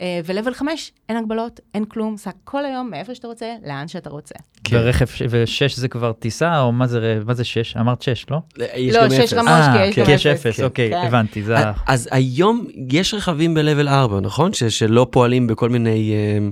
אה, 0.00 0.20
ו-level 0.24 0.54
5, 0.54 0.92
אין 1.08 1.16
הגבלות, 1.16 1.60
אין 1.74 1.84
כלום, 1.84 2.16
סע 2.16 2.30
כל 2.44 2.64
היום 2.64 2.90
מאיפה 2.90 3.14
שאתה 3.14 3.26
רוצה, 3.28 3.46
לאן 3.66 3.88
שאתה 3.88 4.10
רוצה. 4.10 4.34
כן. 4.64 4.76
ורכב, 4.76 5.06
ש- 5.06 5.22
ושש 5.30 5.76
זה 5.76 5.88
כבר 5.88 6.12
טיסה, 6.12 6.60
או 6.60 6.72
מה 6.72 6.86
זה, 6.86 7.20
מה 7.26 7.34
זה 7.34 7.44
שש? 7.44 7.76
אמרת 7.76 8.02
שש, 8.02 8.26
לא? 8.30 8.38
יש 8.76 8.94
לא, 8.94 9.02
גם 9.04 9.10
שש 9.10 9.18
אפס. 9.20 9.32
רמות. 9.32 9.48
אה, 9.48 9.72
כי 9.82 9.88
יש 9.90 9.98
גם 9.98 10.04
כי 10.06 10.12
יש 10.12 10.26
אפס. 10.26 10.46
אפס, 10.46 10.56
כן. 10.56 10.64
אוקיי, 10.64 10.90
כן. 10.90 11.06
הבנתי, 11.06 11.42
זה 11.42 11.58
ה... 11.58 11.72
אז 11.86 12.08
היום 12.12 12.66
יש 12.90 13.14
רכבים 13.14 13.54
ב-level 13.54 13.88
4, 13.88 14.20
נכון? 14.20 14.52
ש- 14.52 14.64
שלא 14.64 15.06
פועלים 15.10 15.46
בכל 15.46 15.68
מיני... 15.68 16.12
אה, 16.14 16.48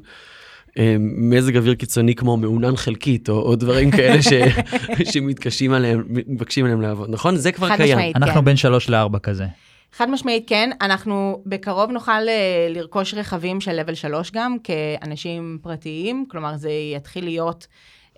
מזג 1.00 1.56
אוויר 1.56 1.74
קיצוני 1.74 2.14
כמו 2.14 2.36
מעונן 2.36 2.76
חלקית, 2.76 3.28
או, 3.28 3.42
או 3.42 3.56
דברים 3.56 3.90
כאלה 3.90 4.22
ש, 4.22 4.28
שמתקשים 5.12 5.72
עליהם, 5.72 6.04
מבקשים 6.08 6.64
עליהם 6.64 6.80
לעבוד, 6.80 7.10
נכון? 7.10 7.36
זה 7.36 7.52
כבר 7.52 7.76
קיים. 7.76 7.98
משמעית. 7.98 8.16
אנחנו 8.16 8.40
כן. 8.40 8.44
בין 8.44 8.56
שלוש 8.56 8.90
לארבע 8.90 9.18
כזה. 9.18 9.44
חד 9.92 10.10
משמעית 10.10 10.48
כן, 10.48 10.70
אנחנו 10.80 11.42
בקרוב 11.46 11.90
נוכל 11.90 12.28
אה, 12.28 12.68
לרכוש 12.70 13.14
רכבים 13.14 13.60
של 13.60 13.80
level 13.80 13.94
3 13.94 14.30
גם, 14.30 14.56
כאנשים 14.64 15.58
פרטיים, 15.62 16.26
כלומר 16.30 16.56
זה 16.56 16.70
יתחיל 16.96 17.24
להיות 17.24 17.66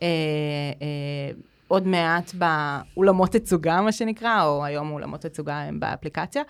אה, 0.03 0.09
אה, 0.83 1.31
עוד 1.69 1.87
מעט 1.87 2.35
באולמות 2.35 3.31
תצוגה, 3.31 3.81
מה 3.81 3.93
שנקרא, 3.93 4.45
או 4.45 4.65
היום 4.65 4.91
אולמות 4.91 5.21
תצוגה 5.21 5.61
הם 5.61 5.81
באפליקציה, 5.81 6.43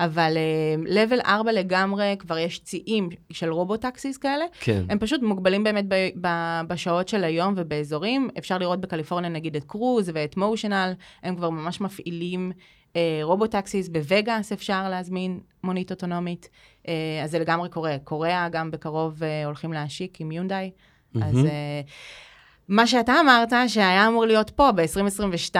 אבל 0.00 0.36
אה, 0.36 1.04
level 1.06 1.24
4 1.26 1.52
לגמרי, 1.52 2.16
כבר 2.18 2.38
יש 2.38 2.58
ציים 2.58 3.08
של 3.32 3.52
רובוטקסיס 3.52 4.16
כאלה, 4.16 4.44
כן. 4.60 4.84
הם 4.88 4.98
פשוט 4.98 5.22
מוגבלים 5.22 5.64
באמת 5.64 5.84
ב- 5.88 6.08
ב- 6.20 6.60
בשעות 6.68 7.08
של 7.08 7.24
היום 7.24 7.54
ובאזורים. 7.56 8.28
אפשר 8.38 8.58
לראות 8.58 8.80
בקליפורניה 8.80 9.30
נגיד 9.30 9.56
את 9.56 9.64
קרוז 9.64 10.10
ואת 10.14 10.36
מושנל, 10.36 10.92
הם 11.22 11.36
כבר 11.36 11.50
ממש 11.50 11.80
מפעילים 11.80 12.52
אה, 12.96 13.20
robotaxis. 13.22 13.88
בווגאס 13.88 14.52
אפשר 14.52 14.88
להזמין 14.88 15.40
מונית 15.64 15.90
אוטונומית. 15.90 16.48
אה, 16.88 17.20
אז 17.24 17.30
זה 17.30 17.38
לגמרי 17.38 17.68
קורה. 17.68 17.96
קוריאה 18.04 18.48
גם 18.48 18.70
בקרוב 18.70 19.22
אה, 19.22 19.44
הולכים 19.44 19.72
להשיק 19.72 20.20
עם 20.20 20.32
יונדאי. 20.32 20.70
אז 21.14 21.34
מהמם. 21.34 21.46
אה, 21.46 21.80
מה 22.70 22.86
שאתה 22.86 23.20
אמרת, 23.20 23.52
שהיה 23.68 24.08
אמור 24.08 24.26
להיות 24.26 24.50
פה 24.50 24.72
ב-2022, 24.72 25.56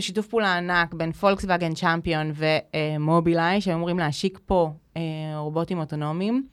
שיתוף 0.00 0.26
פעולה 0.26 0.56
ענק 0.56 0.94
בין 0.94 1.12
פולקסווגן 1.12 1.74
צ'אמפיון 1.74 2.32
ומובילאיי, 2.34 3.60
שהם 3.60 3.74
אמורים 3.74 3.98
להשיק 3.98 4.38
פה 4.46 4.70
אה, 4.96 5.02
רובוטים 5.36 5.78
אוטונומיים. 5.78 6.46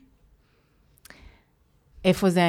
איפה 2.05 2.29
זה 2.29 2.41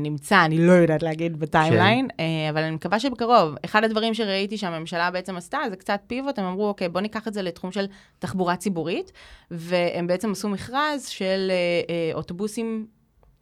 נמצא, 0.00 0.44
אני 0.44 0.66
לא 0.66 0.72
יודעת 0.72 1.02
להגיד 1.02 1.40
ב 1.40 1.47
timeline, 1.47 2.08
כן. 2.08 2.24
אה, 2.24 2.50
אבל 2.50 2.62
אני 2.62 2.74
מקווה 2.74 3.00
שבקרוב. 3.00 3.54
אחד 3.64 3.84
הדברים 3.84 4.14
שראיתי 4.14 4.58
שהממשלה 4.58 5.10
בעצם 5.10 5.36
עשתה, 5.36 5.58
זה 5.70 5.76
קצת 5.76 6.00
פיבוט, 6.06 6.38
הם 6.38 6.44
אמרו, 6.44 6.68
אוקיי, 6.68 6.88
בוא 6.88 7.00
ניקח 7.00 7.28
את 7.28 7.34
זה 7.34 7.42
לתחום 7.42 7.72
של 7.72 7.86
תחבורה 8.18 8.56
ציבורית, 8.56 9.12
והם 9.50 10.06
בעצם 10.06 10.32
עשו 10.32 10.48
מכרז 10.48 11.06
של 11.06 11.50
אה, 11.50 11.94
אה, 11.94 12.14
אוטובוסים 12.14 12.86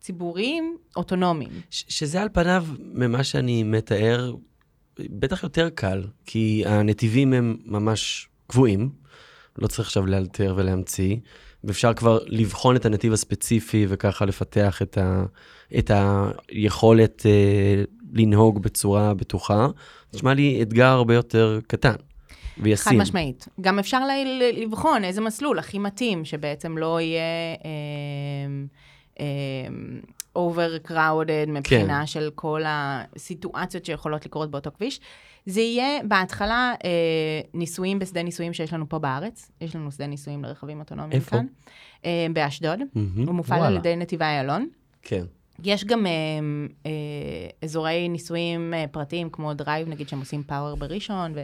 ציבוריים 0.03 0.77
אוטונומיים. 0.97 1.51
ש- 1.71 1.85
שזה 1.89 2.23
על 2.23 2.29
פניו, 2.33 2.67
ממה 2.79 3.25
שאני 3.25 3.63
מתאר, 3.63 4.35
בטח 4.99 5.43
יותר 5.43 5.69
קל, 5.71 6.05
כי 6.27 6.63
הנתיבים 6.67 7.33
הם 7.33 7.57
ממש 7.65 8.29
קבועים, 8.47 8.91
לא 9.59 9.67
צריך 9.67 9.89
עכשיו 9.89 10.07
לאלתר 10.07 10.55
ולהמציא, 10.57 11.17
ואפשר 11.65 11.95
כבר 11.95 12.19
לבחון 12.27 12.77
את 12.77 12.87
הנתיב 12.87 13.13
הספציפי 13.13 13.87
וככה 13.89 14.25
לפתח 14.25 14.83
את, 14.83 14.99
ה, 14.99 15.25
את 15.79 15.91
היכולת 16.49 17.27
אה, 17.27 17.85
לנהוג 18.13 18.63
בצורה 18.63 19.15
בטוחה. 19.15 19.67
נשמע 20.15 20.35
לי 20.35 20.63
אתגר 20.63 20.87
הרבה 20.87 21.15
יותר 21.15 21.59
קטן 21.67 21.93
חד 21.93 22.63
וישים. 22.63 22.99
משמעית. 23.01 23.49
גם 23.61 23.79
אפשר 23.79 24.01
ל- 24.07 24.63
לבחון 24.63 25.05
איזה 25.05 25.21
מסלול 25.21 25.59
הכי 25.59 25.79
מתאים, 25.79 26.25
שבעצם 26.25 26.79
לא 26.79 27.01
יהיה 27.01 27.23
overcrowded 30.38 31.49
מבחינה 31.49 32.00
כן. 32.00 32.07
של 32.07 32.31
כל 32.35 32.62
הסיטואציות 32.66 33.85
שיכולות 33.85 34.26
לקרות 34.26 34.50
באותו 34.50 34.71
כביש. 34.76 35.00
זה 35.47 35.61
יהיה 35.61 36.02
בהתחלה 36.09 36.75
אה, 36.85 36.90
ניסויים 37.54 37.99
בשדה 37.99 38.23
ניסויים 38.23 38.52
שיש 38.52 38.73
לנו 38.73 38.88
פה 38.88 38.99
בארץ. 38.99 39.50
יש 39.61 39.76
לנו 39.76 39.92
שדה 39.92 40.07
ניסויים 40.07 40.45
לרכבים 40.45 40.81
אוטונומיים 40.81 41.12
איפה? 41.12 41.31
כאן. 41.31 41.47
אה, 42.04 42.26
באשדוד. 42.33 42.81
מהמם, 42.95 43.26
הוא 43.26 43.35
מופעל 43.35 43.59
וואלה. 43.59 43.73
על 43.73 43.76
ידי 43.76 43.97
נתיבי 43.97 44.25
איילון. 44.25 44.69
כן. 45.02 45.25
יש 45.64 45.85
גם 45.85 46.07
אה, 46.07 46.12
אה, 46.87 46.90
אזורי 47.62 48.09
ניסויים 48.09 48.75
אה, 48.75 48.85
פרטיים, 48.90 49.31
כמו 49.31 49.54
דרייב, 49.54 49.88
נגיד, 49.88 50.09
שהם 50.09 50.21
עושים 50.21 50.42
פאוור 50.42 50.76
בראשון, 50.76 51.35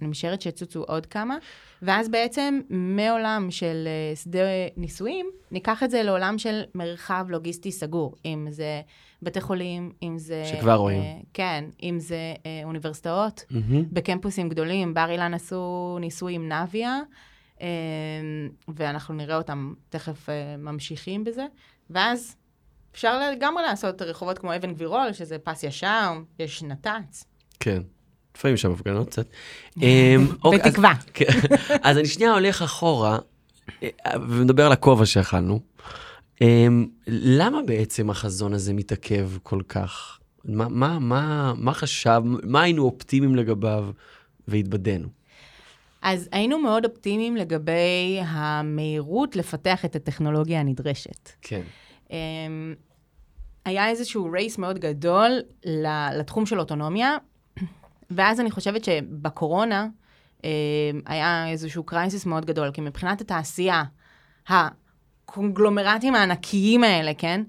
ואני 0.00 0.10
משערת 0.10 0.42
שיצוצו 0.42 0.82
עוד 0.82 1.06
כמה. 1.06 1.36
ואז 1.82 2.08
בעצם 2.08 2.60
מעולם 2.70 3.46
של 3.50 3.88
אה, 3.88 4.16
שדה 4.16 4.40
ניסויים, 4.76 5.30
ניקח 5.50 5.82
את 5.82 5.90
זה 5.90 6.02
לעולם 6.02 6.38
של 6.38 6.62
מרחב 6.74 7.26
לוגיסטי 7.28 7.72
סגור. 7.72 8.14
אם 8.24 8.46
זה 8.50 8.80
בתי 9.22 9.40
חולים, 9.40 9.92
אם 10.02 10.18
זה... 10.18 10.44
שכבר 10.44 10.74
רואים. 10.74 11.02
אה, 11.02 11.18
כן, 11.34 11.64
אם 11.82 11.98
זה 11.98 12.34
אה, 12.46 12.60
אוניברסיטאות. 12.64 13.44
מהמם. 13.50 13.84
בקמפוסים 13.92 14.48
גדולים, 14.48 14.94
בר 14.94 15.10
אילן 15.10 15.34
עשו 15.34 15.96
ניסוי 16.00 16.34
עם 16.34 16.52
נביה, 16.52 17.00
אה, 17.60 17.66
ואנחנו 18.68 19.14
נראה 19.14 19.36
אותם 19.36 19.74
תכף 19.88 20.28
אה, 20.28 20.56
ממשיכים 20.56 21.24
בזה, 21.24 21.46
ואז 21.90 22.36
אפשר 22.92 23.30
לגמרי 23.30 23.62
לעשות 23.62 24.02
רחובות 24.02 24.38
כמו 24.38 24.56
אבן 24.56 24.74
גבירול, 24.74 25.12
שזה 25.12 25.38
פס 25.38 25.62
ישר, 25.62 26.12
יש 26.38 26.62
נת"צ. 26.62 27.24
כן. 27.60 27.82
לפעמים 28.36 28.54
יש 28.54 28.62
שם 28.62 28.72
הפגנות 28.72 29.08
קצת. 29.08 29.26
אמ, 29.82 30.26
אוקיי, 30.44 30.58
בתקווה. 30.58 30.92
כן. 31.14 31.24
אז 31.82 31.98
אני 31.98 32.06
שנייה 32.06 32.32
הולך 32.32 32.62
אחורה 32.62 33.18
אה, 33.82 33.88
ומדבר 34.28 34.66
על 34.66 34.72
הכובע 34.72 35.06
שאכלנו. 35.06 35.60
אמ, 36.40 36.86
למה 37.06 37.62
בעצם 37.66 38.10
החזון 38.10 38.52
הזה 38.52 38.74
מתעכב 38.74 39.30
כל 39.42 39.60
כך? 39.68 40.18
מה, 40.44 40.68
מה, 40.68 40.98
מה, 40.98 41.52
מה 41.56 41.74
חשב, 41.74 42.22
מה 42.24 42.62
היינו 42.62 42.82
אופטימיים 42.84 43.36
לגביו 43.36 43.88
והתבדינו? 44.48 45.08
אז 46.02 46.28
היינו 46.32 46.58
מאוד 46.58 46.84
אופטימיים 46.84 47.36
לגבי 47.36 48.20
המהירות 48.26 49.36
לפתח 49.36 49.84
את 49.84 49.96
הטכנולוגיה 49.96 50.60
הנדרשת. 50.60 51.30
כן. 51.42 51.62
אמ, 52.10 52.74
היה 53.64 53.88
איזשהו 53.88 54.30
רייס 54.32 54.58
מאוד 54.58 54.78
גדול 54.78 55.30
לתחום 56.18 56.46
של 56.46 56.60
אוטונומיה, 56.60 57.16
ואז 58.10 58.40
אני 58.40 58.50
חושבת 58.50 58.84
שבקורונה 58.84 59.86
אמ, 60.44 60.50
היה 61.06 61.48
איזשהו 61.48 61.84
קרייסיס 61.84 62.26
מאוד 62.26 62.44
גדול, 62.44 62.70
כי 62.70 62.80
מבחינת 62.80 63.20
התעשייה, 63.20 63.84
הקונגלומרטים 64.48 66.14
הענקיים 66.14 66.84
האלה, 66.84 67.14
כן? 67.14 67.42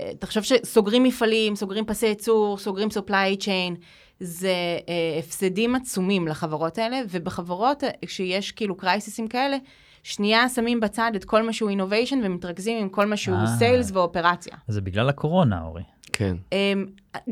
אה, 0.00 0.10
תחשוב 0.18 0.42
שסוגרים 0.42 1.02
מפעלים, 1.02 1.56
סוגרים 1.56 1.84
פסי 1.86 2.06
ייצור, 2.06 2.58
סוגרים 2.58 2.88
supply 2.88 3.40
chain, 3.40 3.80
זה 4.20 4.54
אה, 4.88 5.18
הפסדים 5.18 5.74
עצומים 5.74 6.28
לחברות 6.28 6.78
האלה, 6.78 7.00
ובחברות, 7.10 7.84
אה, 7.84 7.90
כשיש 8.06 8.52
כאילו 8.52 8.76
קרייסיסים 8.76 9.28
כאלה, 9.28 9.56
שנייה 10.02 10.48
שמים 10.48 10.80
בצד 10.80 11.12
את 11.16 11.24
כל 11.24 11.42
מה 11.42 11.52
שהוא 11.52 11.70
innovation 11.70 12.16
ומתרכזים 12.24 12.82
עם 12.82 12.88
כל 12.88 13.06
מה 13.06 13.16
שהוא 13.16 13.36
אה. 13.36 13.46
סיילס 13.58 13.90
ואופרציה. 13.90 14.56
זה 14.68 14.80
בגלל 14.80 15.08
הקורונה, 15.08 15.62
אורי. 15.62 15.82
כן. 16.12 16.36
אמ, 16.52 16.86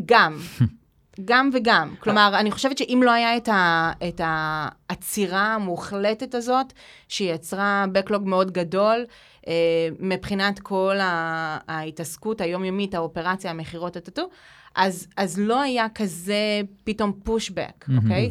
גם, 0.06 0.36
גם 1.24 1.50
וגם. 1.52 1.94
כלומר, 1.98 2.32
אני 2.38 2.50
חושבת 2.50 2.78
שאם 2.78 3.00
לא 3.04 3.10
היה 3.10 3.36
את, 3.36 3.48
ה, 3.48 3.92
את 4.08 4.20
העצירה 4.24 5.54
המוחלטת 5.54 6.34
הזאת, 6.34 6.72
שיצרה 7.08 7.84
backlog 7.94 8.18
מאוד 8.24 8.50
גדול, 8.50 9.04
אה, 9.48 9.52
מבחינת 10.00 10.58
כל 10.58 10.96
ה- 11.00 11.58
ההתעסקות 11.68 12.40
היומיומית, 12.40 12.94
האופרציה, 12.94 13.50
המכירות, 13.50 13.96
הטאטו, 13.96 14.28
אז, 14.74 15.06
אז 15.16 15.38
לא 15.38 15.60
היה 15.60 15.86
כזה 15.94 16.60
פתאום 16.84 17.12
pushback, 17.24 17.86
אוקיי? 17.96 18.30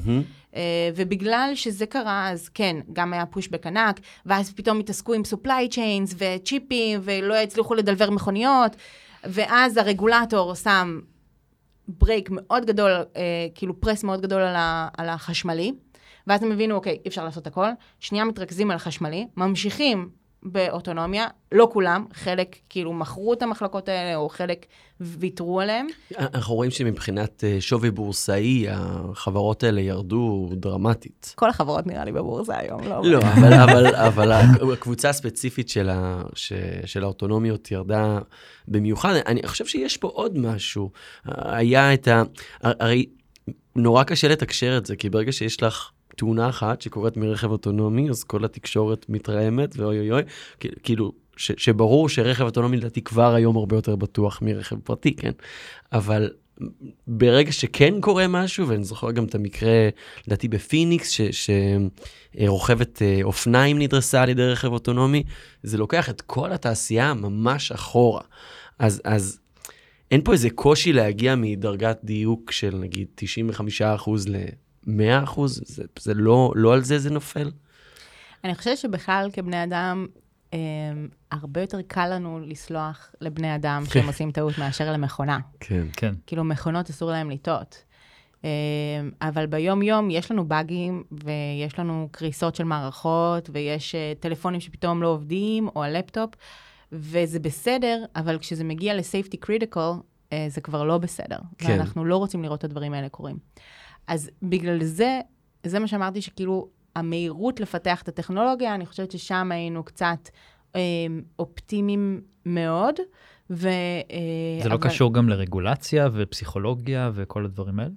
אה, 0.56 0.62
ובגלל 0.96 1.52
שזה 1.56 1.86
קרה, 1.86 2.30
אז 2.30 2.50
כן, 2.50 2.76
גם 2.94 3.14
היה 3.14 3.26
pushback 3.26 3.68
ענק, 3.68 4.00
ואז 4.26 4.54
פתאום 4.54 4.80
התעסקו 4.80 5.14
עם 5.14 5.22
supply 5.34 5.74
chains 5.74 6.16
וצ'יפים, 6.18 7.00
ולא 7.04 7.36
הצליחו 7.36 7.74
לדלוור 7.74 8.10
מכוניות, 8.10 8.76
ואז 9.24 9.78
הרגולטור 9.78 10.56
שם 10.56 11.00
break 11.88 12.30
מאוד 12.32 12.66
גדול, 12.66 12.92
אה, 12.92 13.48
כאילו 13.56 13.80
push 13.82 14.04
מאוד 14.04 14.22
גדול 14.22 14.42
על, 14.42 14.56
ה, 14.56 14.88
על 14.98 15.10
החשמלי, 15.10 15.72
ואז 16.28 16.44
הם 16.44 16.52
הבינו, 16.52 16.76
אוקיי, 16.76 16.98
אי 17.06 17.10
אפשר 17.10 17.24
לעשות 17.26 17.48
הכל, 17.48 17.68
שנייה 18.00 18.26
מתרכזים 18.26 18.72
על 18.72 18.76
החשמלי, 18.76 19.28
ממשיכים 19.38 20.10
באוטונומיה, 20.44 21.28
לא 21.52 21.70
כולם, 21.74 22.06
חלק 22.14 22.56
כאילו 22.70 22.94
מכרו 22.94 23.34
את 23.34 23.42
המחלקות 23.42 23.90
האלה, 23.90 24.16
או 24.16 24.30
חלק 24.30 24.66
ויתרו 25.02 25.62
עליהם. 25.62 25.88
אנחנו 26.18 26.56
רואים 26.56 26.72
שמבחינת 26.72 27.44
אה, 27.44 27.58
שווי 27.60 27.92
בורסאי, 27.92 28.66
החברות 28.70 29.64
האלה 29.64 29.82
ירדו 29.82 30.50
דרמטית. 30.54 31.34
כל 31.36 31.50
החברות 31.50 31.88
נראה 31.88 32.06
לי 32.06 32.12
בבורסה 32.12 32.58
היום, 32.58 32.84
לא? 32.84 33.02
לא, 33.04 33.18
אבל, 33.18 33.54
אבל, 33.54 33.96
אבל 33.96 34.32
הקבוצה 34.74 35.10
הספציפית 35.10 35.70
של, 35.70 35.90
ה, 35.90 36.22
ש, 36.34 36.54
של 36.86 37.04
האוטונומיות 37.04 37.72
ירדה 37.72 38.20
במיוחד. 38.68 39.14
אני 39.28 39.48
חושב 39.48 39.66
שיש 39.66 39.98
פה 39.98 40.08
עוד 40.08 40.38
משהו. 40.38 40.92
היה 41.26 41.94
את 41.94 42.08
ה... 42.08 42.24
הרי 42.62 43.06
נורא 43.76 44.04
קשה 44.04 44.28
לתקשר 44.28 44.78
את 44.78 44.86
זה, 44.86 44.96
כי 44.96 45.10
ברגע 45.10 45.32
שיש 45.32 45.64
לך 45.64 45.92
תאונה 46.16 46.50
אחת 46.50 46.82
שקורית 46.82 47.18
מרכב 47.18 47.52
אוטונומי, 47.52 48.10
אז 48.10 48.24
כל 48.24 48.46
התקשורת 48.46 49.06
מתרעמת, 49.10 49.76
ואוי 49.78 50.00
אוי 50.00 50.12
אוי, 50.12 50.22
כאילו, 50.84 51.12
ש, 51.38 51.52
שברור 51.58 52.10
שרכב 52.10 52.44
אוטונומי 52.44 52.78
לדעתי 52.78 53.02
כבר 53.02 53.34
היום 53.34 53.58
הרבה 53.58 53.76
יותר 53.76 53.96
בטוח 53.96 54.42
מרכב 54.42 54.76
פרטי, 54.80 55.16
כן? 55.16 55.32
אבל 55.92 56.30
ברגע 57.08 57.52
שכן 57.52 58.02
קורה 58.02 58.28
משהו, 58.28 58.68
ואני 58.68 58.84
זוכר 58.84 59.12
גם 59.12 59.26
את 59.26 59.36
המקרה, 59.36 59.90
לדעתי 60.28 60.48
בפיניקס, 60.48 61.18
שרוכבת 62.38 63.02
אה, 63.02 63.20
אופניים 63.24 63.80
נדרסה 63.80 64.22
על 64.22 64.30
ידי 64.30 64.44
רכב 64.44 64.72
אוטונומי, 64.72 65.24
זה 65.64 65.78
לוקח 65.78 66.10
את 66.10 66.22
כל 66.22 66.52
התעשייה 66.52 67.14
ממש 67.14 67.72
אחורה. 67.72 68.22
אז, 68.80 69.02
אז 69.06 69.40
אין 70.12 70.22
פה 70.24 70.34
איזה 70.34 70.50
קושי 70.50 70.94
להגיע 70.94 71.36
מדרגת 71.36 72.00
דיוק 72.04 72.52
של 72.52 72.76
נגיד 72.76 73.08
95% 73.82 74.10
ל-100%? 74.88 75.42
זה, 75.48 75.84
זה 76.00 76.14
לא, 76.14 76.54
לא 76.56 76.74
על 76.74 76.82
זה 76.82 77.00
זה 77.00 77.10
נופל? 77.10 77.52
אני 78.44 78.56
חושבת 78.56 78.78
שבכלל 78.78 79.30
כבני 79.34 79.64
אדם, 79.64 80.08
אה, 80.54 80.60
הרבה 81.32 81.62
יותר 81.62 81.82
קל 81.88 82.16
לנו 82.16 82.40
לסלוח 82.40 83.12
לבני 83.22 83.56
אדם 83.56 83.84
שהם 83.86 84.08
עושים 84.08 84.32
טעות 84.32 84.58
מאשר 84.58 84.92
למכונה. 84.92 85.40
כן. 85.60 85.86
כן. 85.94 86.14
כאילו, 86.28 86.44
מכונות 86.44 86.90
אסור 86.90 87.12
להם 87.12 87.30
לטעות. 87.30 87.84
אה, 88.46 88.50
אבל 89.22 89.46
ביום-יום 89.46 90.10
יש 90.12 90.32
לנו 90.32 90.48
באגים, 90.48 91.04
ויש 91.12 91.80
לנו 91.80 92.10
קריסות 92.12 92.56
של 92.56 92.64
מערכות, 92.64 93.50
ויש 93.54 93.96
אה, 93.96 94.14
טלפונים 94.20 94.60
שפתאום 94.60 95.04
לא 95.04 95.08
עובדים, 95.08 95.68
או 95.76 95.84
הלפטופ, 95.84 96.30
וזה 96.92 97.40
בסדר, 97.40 98.04
אבל 98.16 98.40
כשזה 98.40 98.64
מגיע 98.64 98.94
ל-safety 98.94 99.46
critical, 99.46 100.02
אה, 100.34 100.46
זה 100.50 100.62
כבר 100.62 100.84
לא 100.84 100.98
בסדר. 100.98 101.38
כן. 101.58 101.72
ואנחנו 101.72 102.06
לא 102.06 102.18
רוצים 102.18 102.44
לראות 102.44 102.60
את 102.60 102.64
הדברים 102.64 102.94
האלה 102.94 103.10
קורים. 103.10 103.38
אז 104.12 104.30
בגלל 104.44 104.84
זה, 104.84 105.20
זה 105.66 105.80
מה 105.80 105.88
שאמרתי, 105.88 106.22
שכאילו, 106.22 106.68
המהירות 106.96 107.60
לפתח 107.60 108.02
את 108.02 108.08
הטכנולוגיה, 108.08 108.76
אני 108.76 108.86
חושבת 108.86 109.12
ששם 109.12 109.52
היינו 109.52 109.84
קצת 109.84 110.30
אה, 110.76 110.82
אופטימיים 111.40 112.22
מאוד. 112.46 112.96
ו, 113.50 113.68
אה, 113.68 114.64
זה 114.64 114.70
לא 114.70 114.74
אבל- 114.76 114.84
קשור 114.90 115.14
גם 115.14 115.30
לרגולציה 115.30 116.10
ופסיכולוגיה 116.14 117.12
וכל 117.14 117.46
הדברים 117.46 117.80
האלה? 117.80 117.92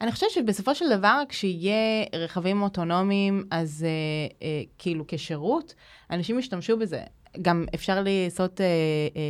אני 0.00 0.12
חושבת 0.12 0.30
שבסופו 0.30 0.74
של 0.74 0.84
דבר, 0.98 1.22
כשיהיה 1.28 2.04
רכבים 2.14 2.62
אוטונומיים, 2.62 3.44
אז 3.50 3.86
אה, 3.88 3.88
אה, 4.46 4.62
כאילו 4.78 5.04
כשירות, 5.08 5.74
אנשים 6.10 6.38
ישתמשו 6.38 6.78
בזה. 6.78 7.02
גם 7.42 7.64
אפשר 7.74 8.02
לעשות 8.04 8.60
אה, 8.60 8.66
אה, 8.66 9.20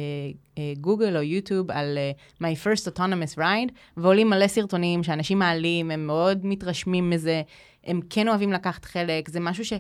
אה, 0.58 0.72
גוגל 0.80 1.16
או 1.16 1.22
יוטיוב 1.22 1.70
על 1.70 1.98
אה, 1.98 2.12
My 2.42 2.54
First 2.64 2.92
Autonomous 2.92 3.38
Ride, 3.38 3.72
ועולים 3.96 4.30
מלא 4.30 4.46
סרטונים 4.46 5.02
שאנשים 5.02 5.38
מעלים, 5.38 5.90
הם 5.90 6.06
מאוד 6.06 6.46
מתרשמים 6.46 7.10
מזה, 7.10 7.42
הם 7.84 8.00
כן 8.10 8.28
אוהבים 8.28 8.52
לקחת 8.52 8.84
חלק, 8.84 9.28
זה 9.28 9.40
משהו 9.40 9.64
ש... 9.64 9.72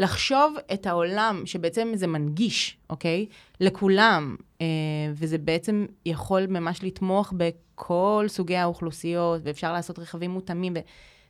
לחשוב 0.00 0.56
את 0.72 0.86
העולם, 0.86 1.42
שבעצם 1.44 1.92
זה 1.94 2.06
מנגיש, 2.06 2.78
אוקיי? 2.90 3.26
לכולם, 3.60 4.36
אה, 4.60 4.66
וזה 5.14 5.38
בעצם 5.38 5.86
יכול 6.06 6.46
ממש 6.46 6.84
לתמוך 6.84 7.32
בכל 7.36 8.24
סוגי 8.28 8.56
האוכלוסיות, 8.56 9.40
ואפשר 9.44 9.72
לעשות 9.72 9.98
רכבים 9.98 10.30
מותאמים, 10.30 10.76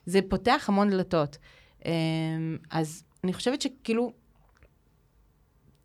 וזה 0.06 0.20
פותח 0.28 0.64
המון 0.68 0.90
דלתות. 0.90 1.38
אה, 1.86 1.92
אז 2.70 3.04
אני 3.24 3.32
חושבת 3.32 3.62
שכאילו, 3.62 4.12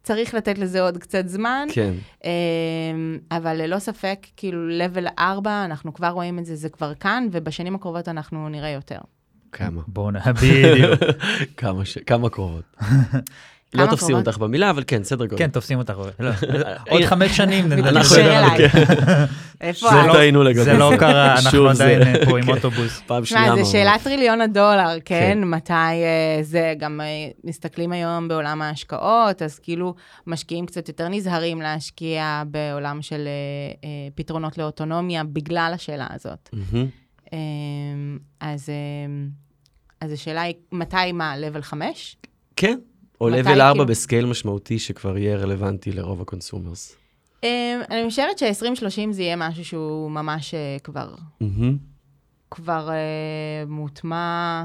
צריך 0.06 0.34
לתת 0.34 0.58
לזה 0.58 0.82
עוד 0.82 0.98
קצת 0.98 1.28
זמן, 1.28 1.68
כן. 1.72 1.94
אה, 2.26 2.32
אבל 3.38 3.54
ללא 3.62 3.80
ספק, 3.80 4.28
כאילו, 4.38 4.60
level 4.70 5.08
4, 5.20 5.66
אנחנו 5.66 5.94
כבר 5.94 6.08
רואים 6.08 6.40
את 6.40 6.46
זה, 6.46 6.56
זה 6.56 6.70
כבר 6.70 6.94
כאן, 6.94 7.28
ובשנים 7.32 7.76
הקרובות 7.76 8.08
אנחנו 8.08 8.50
נראה 8.50 8.70
יותר. 8.70 9.00
כמה? 9.52 9.82
בואו 9.88 10.12
נ... 10.12 10.16
בדיוק. 10.42 11.00
כמה, 11.58 11.86
ש... 11.86 11.98
כמה 11.98 12.30
קרובות. 12.30 12.76
לא 13.76 13.86
תופסים? 13.86 14.16
אותך 14.16 14.38
במילה, 14.38 14.70
אבל 14.70 14.84
כן, 14.88 15.04
סדר 15.04 15.26
גודל. 15.26 15.38
כן, 15.38 15.50
תופסים 15.50 15.78
אותך. 15.78 15.94
לא, 16.20 16.32
עוד 16.90 17.02
חמש 17.06 17.38
שנים 17.38 17.66
נדבר. 17.74 18.02
אליי. 18.18 18.58
איפה 19.62 19.90
זה 19.90 20.02
את? 20.02 20.08
לא 20.08 20.14
טעינו 20.14 20.44
לגבי 20.44 20.64
זה 20.64 20.74
לא 20.74 20.92
קרה, 21.00 21.40
אנחנו 21.40 21.70
עדיין 21.70 22.02
אה, 22.02 22.26
פה 22.26 22.38
עם 22.38 22.46
כן. 22.46 22.52
אוטובוס. 22.52 23.02
פעם 23.06 23.26
שנייה. 23.26 23.64
זו. 23.64 23.72
שאלת 23.72 24.02
טריליון 24.04 24.42
הדולר, 24.42 24.98
כן? 25.06 25.20
כן. 25.20 25.44
מתי 25.44 25.74
אה, 25.74 26.40
זה, 26.42 26.74
גם 26.78 27.02
אה, 27.02 27.06
מסתכלים 27.44 27.92
היום 27.92 28.28
בעולם 28.28 28.62
ההשקעות, 28.62 29.42
אז 29.42 29.60
כאילו 29.60 29.96
משקיעים 30.28 30.66
קצת 30.66 30.88
יותר 30.88 31.08
נזהרים 31.08 31.62
להשקיע 31.62 32.44
בעולם 32.48 33.02
של 33.02 33.28
אה, 33.28 33.32
אה, 33.84 33.90
פתרונות 34.16 34.58
לאוטונומיה 34.58 35.24
בגלל 35.24 35.72
השאלה 35.76 36.08
הזאת. 36.14 36.50
מהמם. 36.54 36.88
אה, 37.34 37.40
אז, 38.40 38.70
אה, 38.70 38.76
אז 40.02 40.12
השאלה 40.12 40.42
היא, 40.42 40.56
מתי 40.72 41.12
מה, 41.14 41.36
level 41.36 41.62
5? 41.62 42.18
כן. 42.56 42.80
או 43.22 43.30
level 43.30 43.48
4 43.48 43.72
כאילו? 43.72 43.86
ב 43.86 43.92
scale 43.92 44.26
משמעותי 44.26 44.80
שכבר 44.80 45.18
יהיה 45.18 45.38
רלוונטי 45.38 45.92
לרוב 45.92 46.22
ה 46.22 46.28
consumers. 46.28 46.96
אה, 47.44 47.82
אני 47.90 48.10
חושבת 48.10 48.38
ש-2030 48.38 49.12
זה 49.12 49.22
יהיה 49.22 49.36
משהו 49.36 49.66
שהוא 49.66 50.12
ממש 50.12 50.54
אה, 50.54 50.78
כבר 50.84 51.16
מהמם. 51.42 51.78
כבר 52.52 52.90
אה, 52.90 53.66
מוטמע, 53.68 54.64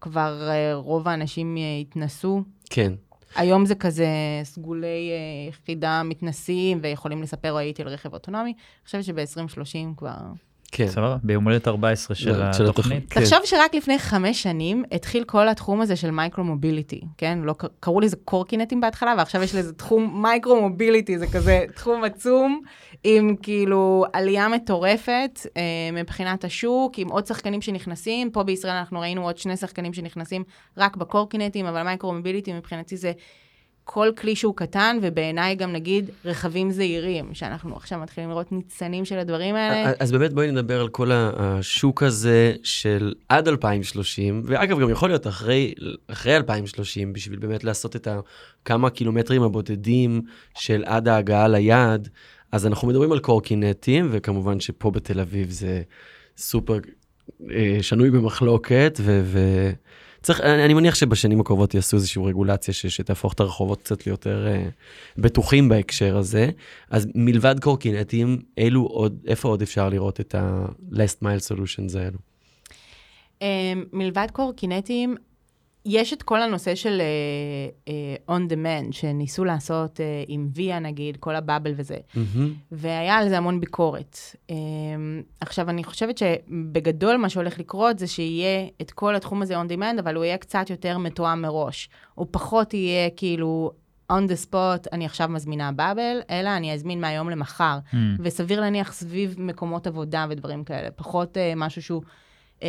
כבר 0.00 0.48
אה, 0.48 0.74
רוב 0.74 1.08
האנשים 1.08 1.56
התנסו. 1.80 2.42
כן. 2.70 2.92
היום 3.36 3.66
זה 3.66 3.74
כזה 3.74 4.08
סגולי 4.42 5.10
אה, 5.10 5.48
יחידה 5.48 6.02
מתנסים 6.02 6.78
ויכולים 6.82 7.22
לספר, 7.22 7.56
הייתי 7.56 7.82
על 7.82 7.88
רכב 7.88 8.12
אוטונומי. 8.12 8.50
אני 8.50 8.84
חושבת 8.84 9.04
שב-2030 9.04 9.96
כבר... 9.96 10.16
כן. 10.72 10.88
סבבה? 10.88 11.16
ביום 11.22 11.44
הולדת 11.44 11.68
14 11.68 12.14
של 12.14 12.44
לא, 12.44 12.52
של 12.52 12.68
התוכנית. 12.70 13.04
כן. 13.10 13.20
תחשוב 13.20 13.38
שרק 13.44 13.74
לפני 13.74 13.98
חמש 13.98 14.42
שנים 14.42 14.84
התחיל 14.92 15.24
כל 15.24 15.48
התחום 15.48 15.80
הזה 15.80 15.96
של 15.96 16.10
מייקרו-מוביליטי, 16.10 17.00
כן? 17.18 17.38
לא, 17.42 17.54
קראו 17.80 18.00
לזה 18.00 18.16
קורקינטים 18.24 18.80
בהתחלה, 18.80 19.14
ועכשיו 19.18 19.42
יש 19.42 19.54
לזה 19.54 19.72
תחום 19.72 20.22
מייקרו-מוביליטי, 20.22 21.18
זה 21.18 21.26
כזה 21.26 21.64
תחום 21.74 22.04
עצום, 22.04 22.60
עם 23.04 23.36
כאילו 23.42 24.04
עלייה 24.12 24.48
מטורפת 24.48 25.40
אה, 25.56 25.62
מבחינת 25.92 26.44
השוק, 26.44 26.98
עם 26.98 27.08
עוד 27.08 27.26
שחקנים 27.26 27.62
שנכנסים. 27.62 28.30
פה 28.30 28.42
בישראל 28.42 28.74
אנחנו 28.74 29.00
ראינו 29.00 29.22
עוד 29.22 29.38
שני 29.38 29.56
שחקנים 29.56 29.92
שנכנסים 29.92 30.44
רק 30.76 30.96
בקורקינטים, 30.96 31.66
אבל 31.66 31.82
מייקרו-מוביליטי 31.82 32.52
מבחינתי 32.52 32.96
זה 32.96 33.12
כל 33.90 34.08
כלי 34.18 34.36
שהוא 34.36 34.54
קטן, 34.56 34.98
ובעיניי 35.02 35.54
גם 35.54 35.72
נגיד 35.72 36.10
רכבים 36.24 36.70
זעירים, 36.70 37.34
שאנחנו 37.34 37.76
עכשיו 37.76 37.98
מתחילים 37.98 38.30
לראות 38.30 38.52
ניצנים 38.52 39.04
של 39.04 39.18
הדברים 39.18 39.54
האלה. 39.54 39.92
אז 40.00 40.12
באמת 40.12 40.32
בואי 40.32 40.50
נדבר 40.50 40.80
על 40.80 40.88
כל 40.88 41.10
השוק 41.12 42.02
הזה 42.02 42.54
של 42.62 43.14
עד 43.28 43.48
2030, 43.48 44.42
ואגב, 44.44 44.80
גם 44.80 44.90
יכול 44.90 45.08
להיות 45.08 45.26
אחרי, 45.26 45.74
אחרי 46.08 46.36
2030, 46.36 47.12
בשביל 47.12 47.38
באמת 47.38 47.64
לעשות 47.64 47.96
את 47.96 48.08
הכמה 48.10 48.90
קילומטרים 48.90 49.42
הבודדים 49.42 50.22
של 50.58 50.84
עד 50.86 51.08
ההגעה 51.08 51.48
ליעד. 51.48 52.08
אז 52.52 52.66
אנחנו 52.66 52.88
מדברים 52.88 53.12
על 53.12 53.18
קורקינטים, 53.18 54.08
וכמובן 54.10 54.60
שפה 54.60 54.90
בתל 54.90 55.20
אביב 55.20 55.50
זה 55.50 55.82
סופר 56.36 56.78
אה, 57.50 57.78
שנוי 57.80 58.10
במחלוקת, 58.10 58.98
ו... 59.02 59.20
ו... 59.24 59.70
צריך, 60.22 60.40
אני, 60.40 60.64
אני 60.64 60.74
מניח 60.74 60.94
שבשנים 60.94 61.40
הקרובות 61.40 61.74
יעשו 61.74 61.96
איזושהי 61.96 62.22
רגולציה 62.24 62.74
ש, 62.74 62.86
שתהפוך 62.86 63.32
את 63.32 63.40
הרחובות 63.40 63.82
קצת 63.82 64.06
ליותר 64.06 64.46
אה, 64.46 64.68
בטוחים 65.18 65.68
בהקשר 65.68 66.16
הזה. 66.16 66.50
אז 66.90 67.06
מלבד 67.14 67.60
קורקינטים, 67.60 68.42
אילו 68.56 68.82
עוד, 68.82 69.18
איפה 69.26 69.48
עוד 69.48 69.62
אפשר 69.62 69.88
לראות 69.88 70.20
את 70.20 70.34
ה-last 70.34 71.24
mile 71.24 71.52
solutions 71.52 71.98
האלו? 71.98 72.18
Um, 73.38 73.42
מלבד 73.92 74.26
קורקינטים, 74.32 75.16
יש 75.90 76.12
את 76.12 76.22
כל 76.22 76.42
הנושא 76.42 76.74
של 76.74 77.00
uh, 77.00 77.88
uh, 77.88 78.30
on 78.30 78.52
demand, 78.52 78.92
שניסו 78.92 79.44
לעשות 79.44 79.96
uh, 79.96 80.00
עם 80.28 80.48
ויה 80.54 80.78
נגיד, 80.78 81.16
כל 81.16 81.34
הבאבל 81.34 81.72
וזה, 81.76 81.96
מהמם. 82.14 82.52
והיה 82.72 83.16
על 83.16 83.28
זה 83.28 83.38
המון 83.38 83.60
ביקורת. 83.60 84.18
Um, 84.48 84.52
עכשיו, 85.40 85.70
אני 85.70 85.84
חושבת 85.84 86.18
שבגדול 86.18 87.16
מה 87.16 87.28
שהולך 87.28 87.58
לקרות 87.58 87.98
זה 87.98 88.06
שיהיה 88.06 88.66
את 88.80 88.90
כל 88.90 89.14
התחום 89.14 89.42
הזה 89.42 89.60
on 89.60 89.64
demand, 89.64 90.00
אבל 90.00 90.14
הוא 90.14 90.24
יהיה 90.24 90.36
קצת 90.36 90.70
יותר 90.70 90.98
מתואם 90.98 91.42
מראש. 91.42 91.88
הוא 92.14 92.26
פחות 92.30 92.74
יהיה 92.74 93.10
כאילו 93.16 93.72
on 94.12 94.30
the 94.30 94.46
spot, 94.50 94.88
אני 94.92 95.06
עכשיו 95.06 95.28
מזמינה 95.28 95.72
באבל, 95.72 96.20
אלא 96.30 96.56
אני 96.56 96.74
אזמין 96.74 97.00
מהיום 97.00 97.30
למחר. 97.30 97.78
Mm. 97.92 97.96
וסביר 98.20 98.60
להניח 98.60 98.92
סביב 98.92 99.34
מקומות 99.38 99.86
עבודה 99.86 100.26
ודברים 100.30 100.64
כאלה, 100.64 100.90
פחות 100.90 101.36
uh, 101.36 101.40
משהו 101.56 101.82
שהוא... 101.82 102.02
Uh, 102.58 102.62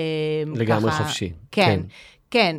לגמרי 0.55 0.91
ככה, 0.91 1.03
חופשי. 1.03 1.33
כן, 1.51 1.65
כן, 1.65 1.81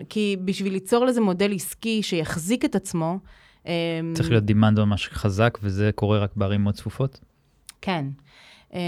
כי 0.09 0.37
בשביל 0.45 0.73
ליצור 0.73 1.05
לזה 1.05 1.21
מודל 1.21 1.55
עסקי 1.55 2.03
שיחזיק 2.03 2.65
את 2.65 2.75
עצמו, 2.75 3.19
אמ, 3.67 3.71
צריך 4.15 4.31
להיות 4.31 4.45
דימנד 4.45 4.81
ממש 4.81 5.09
חזק, 5.09 5.59
וזה 5.63 5.91
קורה 5.95 6.19
רק 6.19 6.31
בערים 6.37 6.63
מאוד 6.63 6.75
צפופות. 6.75 7.21
כן. 7.81 8.07
אמ, 8.75 8.79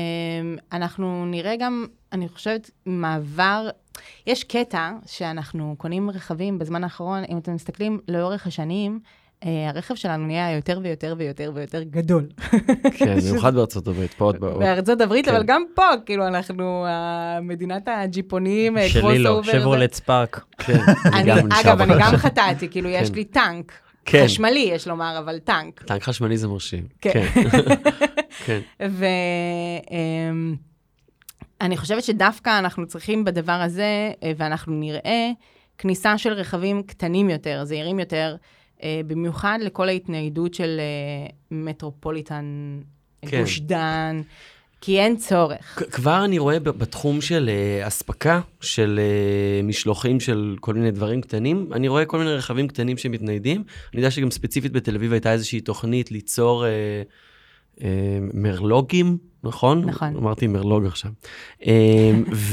אנחנו 0.73 1.27
נראה 1.27 1.57
גם, 1.57 1.87
אני 2.13 2.29
חושבת, 2.29 2.71
מעבר, 2.87 3.69
יש 4.27 4.45
קטע 4.45 4.93
שאנחנו 5.07 5.75
קונים 5.79 6.11
רכבים 6.11 6.59
בזמן 6.59 6.85
האחרון, 6.85 7.25
אם 7.29 7.39
אתם 7.39 7.55
מסתכלים 7.55 8.01
לאורך 8.09 8.47
השנים, 8.47 9.01
הרכב 9.69 9.95
שלנו 9.95 10.27
נהיה 10.27 10.53
יותר 10.57 10.81
ויותר 10.83 11.15
ויותר 11.19 11.53
ויותר 11.55 11.83
גדול. 11.83 12.27
כן, 12.97 13.17
במיוחד 13.31 13.55
בארצות 13.55 13.87
הברית, 13.89 14.13
פה 14.15 14.25
עוד 14.25 14.41
בעוד. 14.41 14.59
בארצות 14.59 15.01
הברית, 15.01 15.25
כן. 15.25 15.35
אבל 15.35 15.45
גם 15.47 15.63
פה, 15.75 15.83
כאילו, 16.07 16.27
אנחנו 16.27 16.87
אה, 16.87 17.41
מדינת 17.41 17.89
הג'יפונים, 17.89 18.79
אה, 18.79 18.89
שלי 18.89 19.19
לא, 19.19 19.41
crossover, 19.41 19.47
זה- 19.47 19.53
שברולט 19.53 19.93
ספארק. 19.95 20.45
כן, 20.59 20.79
אני, 21.13 21.33
אגב, 21.33 21.81
אני. 21.81 21.95
גם 22.01 22.17
חטאתי, 22.17 22.69
כאילו, 22.69 22.89
יש 22.89 23.09
כן. 23.09 23.15
לי 23.15 23.25
טנק. 23.25 23.73
כן. 24.05 24.23
חשמלי, 24.25 24.69
יש 24.73 24.89
לומר, 24.89 25.19
אבל 25.19 25.39
טנק. 25.39 25.83
טנק 25.83 26.03
חשמלי 26.03 26.37
זה 26.37 26.49
מרשים. 26.49 26.85
כן. 27.01 27.27
כן. 28.45 28.61
ואני 31.61 31.77
חושבת 31.77 32.05
שדווקא 32.05 32.59
אנחנו 32.59 32.87
צריכים 32.87 33.25
בדבר 33.25 33.53
הזה, 33.53 34.11
אה, 34.23 34.33
ואנחנו 34.37 34.73
נראה 34.73 35.31
כניסה 35.79 36.19
של 36.19 36.33
רכבים 36.33 36.83
קטנים 36.83 37.31
יותר, 37.31 37.65
זעירים 37.65 37.99
יותר, 37.99 38.37
אה, 38.39 38.47
במיוחד 39.07 39.59
לכל 39.63 39.89
ההתניידות 39.89 40.55
של 40.55 40.81
אה, 40.81 41.31
מטרופוליטן, 41.51 42.45
כן. 43.27 43.41
גוש 43.41 43.61
דן. 43.61 44.23
כי 44.85 45.01
אין 45.01 45.17
צורך. 45.17 45.83
כבר 45.91 46.25
אני 46.25 46.39
רואה 46.39 46.61
בתחום 46.61 47.21
של 47.21 47.51
אה, 47.53 47.87
אספקה, 47.87 48.41
של 48.61 49.01
אה, 49.03 49.63
משלוחים 49.63 50.21
של 50.21 50.57
כל 50.61 50.75
מיני 50.75 50.91
דברים 50.91 51.21
קטנים, 51.21 51.69
אני 51.73 51.89
רואה 51.89 52.05
כל 52.05 52.19
מיני 52.19 52.33
רכבים 52.35 52.69
קטנים 52.69 52.97
שמתניידים. 52.97 53.65
אני 53.93 54.01
יודע 54.01 54.11
שגם 54.11 54.31
ספציפית 54.31 54.73
בתל 54.73 54.95
אביב 54.95 55.13
הייתה 55.13 55.33
איזושהי 55.33 55.61
תוכנית 55.61 56.11
ליצור 56.11 56.65
אה, 56.65 56.71
אה, 56.71 57.03
מרלוגים, 58.35 59.19
נכון? 59.45 59.85
נכון. 59.85 60.17
אמרתי 60.17 60.47
מרלוג 60.47 60.87
עכשיו. 60.87 61.11
אה, 61.67 62.13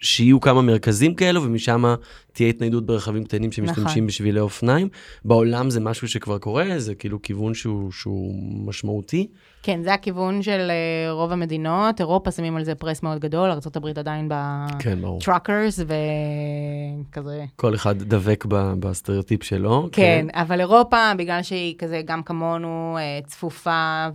ושיהיו 0.00 0.40
כמה 0.40 0.62
מרכזים 0.62 1.14
כאלו, 1.14 1.42
ומשם 1.42 1.94
תהיה 2.32 2.48
התניידות 2.48 2.86
ברכבים 2.86 3.24
קטנים 3.24 3.52
שמשתמשים 3.52 3.84
נכון. 3.84 4.06
בשבילי 4.06 4.40
אופניים. 4.40 4.88
בעולם 5.24 5.70
זה 5.70 5.80
משהו 5.80 6.08
שכבר 6.08 6.38
קורה, 6.38 6.78
זה 6.78 6.94
כאילו 6.94 7.22
כיוון 7.22 7.54
שהוא, 7.54 7.92
שהוא 7.92 8.34
משמעותי. 8.66 9.26
כן, 9.66 9.82
זה 9.82 9.94
הכיוון 9.94 10.42
של 10.42 10.70
אה, 10.70 11.12
רוב 11.12 11.32
המדינות. 11.32 12.00
אירופה 12.00 12.30
שמים 12.30 12.56
על 12.56 12.64
זה 12.64 12.74
פרס 12.74 13.02
מאוד 13.02 13.18
גדול, 13.18 13.50
ארה"ב 13.50 13.98
עדיין 13.98 14.28
כן. 14.78 14.98
בטראקרס 15.02 15.80
וכזה. 17.10 17.44
כל 17.56 17.74
אחד 17.74 17.98
דבק 17.98 18.44
ב- 18.48 18.72
בסטריאוטיפ 18.80 19.42
שלו. 19.42 19.88
כן, 19.92 20.26
אבל 20.32 20.60
אירופה, 20.60 21.12
בגלל 21.18 21.42
שהיא 21.42 21.74
כזה 21.78 22.00
גם 22.04 22.22
כמונו 22.22 22.96
אה, 22.98 23.20
צפופה 23.26 24.06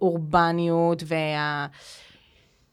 ואורבניות, 0.00 1.02
וה... 1.06 1.66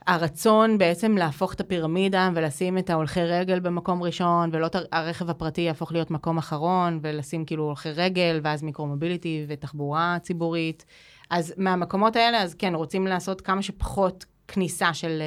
הרצון 0.08 0.78
בעצם 0.78 1.18
להפוך 1.18 1.54
את 1.54 1.60
הפירמידה 1.60 2.30
ולשים 2.36 2.78
את 2.78 2.90
ההולכי 2.90 3.24
רגל 3.24 3.60
במקום 3.60 4.04
ראשון, 4.04 4.50
ולא 4.54 4.66
את 4.66 4.76
הרכב 4.92 5.30
הפרטי 5.30 5.62
יהפוך 5.62 5.92
להיות 5.92 6.12
מקום 6.12 6.38
אחרון, 6.38 7.00
ולשים 7.02 7.46
כאילו 7.46 7.64
הולכי 7.64 7.92
רגל, 7.92 8.40
ואז 8.44 8.64
מיקרו-מוביליטי 8.64 9.46
ותחבורה 9.48 10.18
ציבורית. 10.22 10.86
אז 11.30 11.54
מהמקומות 11.58 12.16
האלה, 12.16 12.42
אז 12.42 12.54
כן, 12.54 12.76
רוצים 12.76 13.08
לעשות 13.08 13.42
כמה 13.42 13.62
שפחות 13.62 14.26
כניסה 14.48 14.94
של 14.94 15.22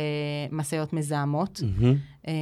uh, 0.51 0.55
משאיות 0.55 0.93
מזהמות. 0.93 1.61
מהמם. 1.63 1.97
אה, 2.29 2.33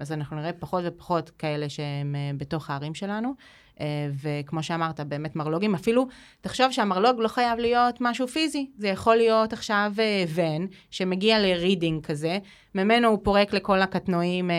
אז 0.00 0.12
אנחנו 0.12 0.36
נראה 0.36 0.52
פחות 0.52 0.84
ופחות 0.86 1.30
כאלה 1.30 1.68
שהם 1.68 2.14
אה, 2.14 2.30
בתוך 2.36 2.70
הערים 2.70 2.94
שלנו. 2.94 3.34
אה, 3.80 3.86
וכמו 4.22 4.62
שאמרת, 4.62 5.00
באמת 5.00 5.36
מרלוגים, 5.36 5.74
אפילו, 5.74 6.06
תחשוב 6.40 6.70
שהמרלוג 6.70 7.20
לא 7.20 7.28
חייב 7.28 7.58
להיות 7.58 7.94
משהו 8.00 8.28
פיזי, 8.28 8.70
זה 8.78 8.88
יכול 8.88 9.16
להיות 9.16 9.52
עכשיו 9.52 9.92
אה, 9.98 10.24
ון, 10.34 10.66
שמגיע 10.90 11.38
לרידינג 11.38 12.06
כזה, 12.06 12.38
ממנו 12.74 13.08
הוא 13.08 13.18
פורק 13.22 13.52
לכל 13.52 13.82
הקטנועים 13.82 14.50
אה, 14.50 14.54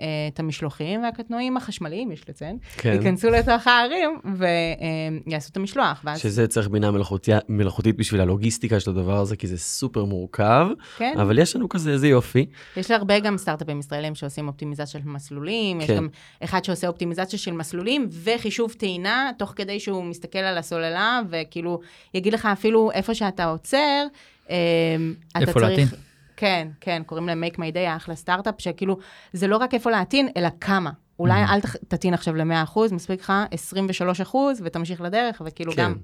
אה, 0.00 0.06
את 0.34 0.40
המשלוחים, 0.40 1.02
והקטנועים 1.02 1.56
החשמליים, 1.56 2.12
יש 2.12 2.28
לציין, 2.28 2.58
כן. 2.76 2.92
ייכנסו 2.92 3.30
לתוך 3.30 3.66
הערים 3.66 4.18
ויעשו 5.26 5.50
את 5.52 5.56
המשלוח. 5.56 6.00
ואז, 6.04 6.20
שזה 6.20 6.48
צריך 6.48 6.68
בינה 6.68 6.90
מלאכותי- 6.90 7.32
מלאכותית 7.48 7.96
בשביל 7.96 8.20
הלוגיסטיקה 8.20 8.80
של 8.80 8.90
הדבר 8.90 9.16
הזה, 9.16 9.36
כי 9.36 9.46
זה 9.46 9.58
סופר 9.58 10.04
מורכב, 10.04 10.66
כן, 10.96 11.14
אבל 11.20 11.38
יש 11.38 11.56
לנו 11.56 11.68
כזה 11.68 11.90
איזה 11.90 12.08
יופי. 12.08 12.46
יש 12.76 12.90
הרבה 12.90 13.18
גם 13.18 13.38
סטארט-אפים 13.38 13.80
ישראלים 13.80 14.14
שעושים 14.14 14.48
אופטימיזציה 14.48 14.86
של 14.86 14.98
מסלולים, 15.04 15.80
יש 15.80 15.86
כן. 15.86 15.96
גם 15.96 16.08
אחד 16.44 16.64
שעושה 16.64 16.88
אופטימיזציה 16.88 17.38
של 17.38 17.52
מסלולים 17.52 18.08
וחישוב 18.24 18.72
טעינה, 18.72 19.30
תוך 19.38 19.52
כדי 19.56 19.80
שהוא 19.80 20.04
מסתכל 20.04 20.38
על 20.38 20.58
הסוללה, 20.58 21.20
וכאילו, 21.30 21.80
יגיד 22.14 22.32
לך 22.34 22.46
אפילו 22.52 22.90
איפה 22.92 23.14
שאתה 23.14 23.44
עוצר, 23.44 24.06
אה, 24.50 24.56
אתה 25.30 25.40
איפה 25.40 25.60
צריך... 25.60 25.94
כן, 26.36 26.68
כן, 26.80 27.02
קוראים 27.06 27.26
להם 27.26 27.44
make 27.44 27.56
my 27.56 27.74
day, 27.74 27.96
אחלה 27.96 28.14
סטארט-אפ, 28.14 28.54
שכאילו, 28.58 28.98
זה 29.32 29.46
לא 29.46 29.56
רק 29.56 29.74
איפה 29.74 29.90
להטעין, 29.90 30.28
אלא 30.36 30.48
כמה. 30.60 30.90
אולי 31.18 31.44
Mm-hmm. 31.44 31.50
אל 31.52 31.60
תטעין 31.88 32.14
עכשיו 32.14 32.34
ל-100%, 32.36 32.78
מספיק 32.92 33.20
לך 33.20 33.32
23% 34.30 34.36
ותמשיך 34.64 35.00
לדרך, 35.00 35.42
וכאילו 35.46 35.72
כן. 35.72 35.82
גם, 35.82 35.94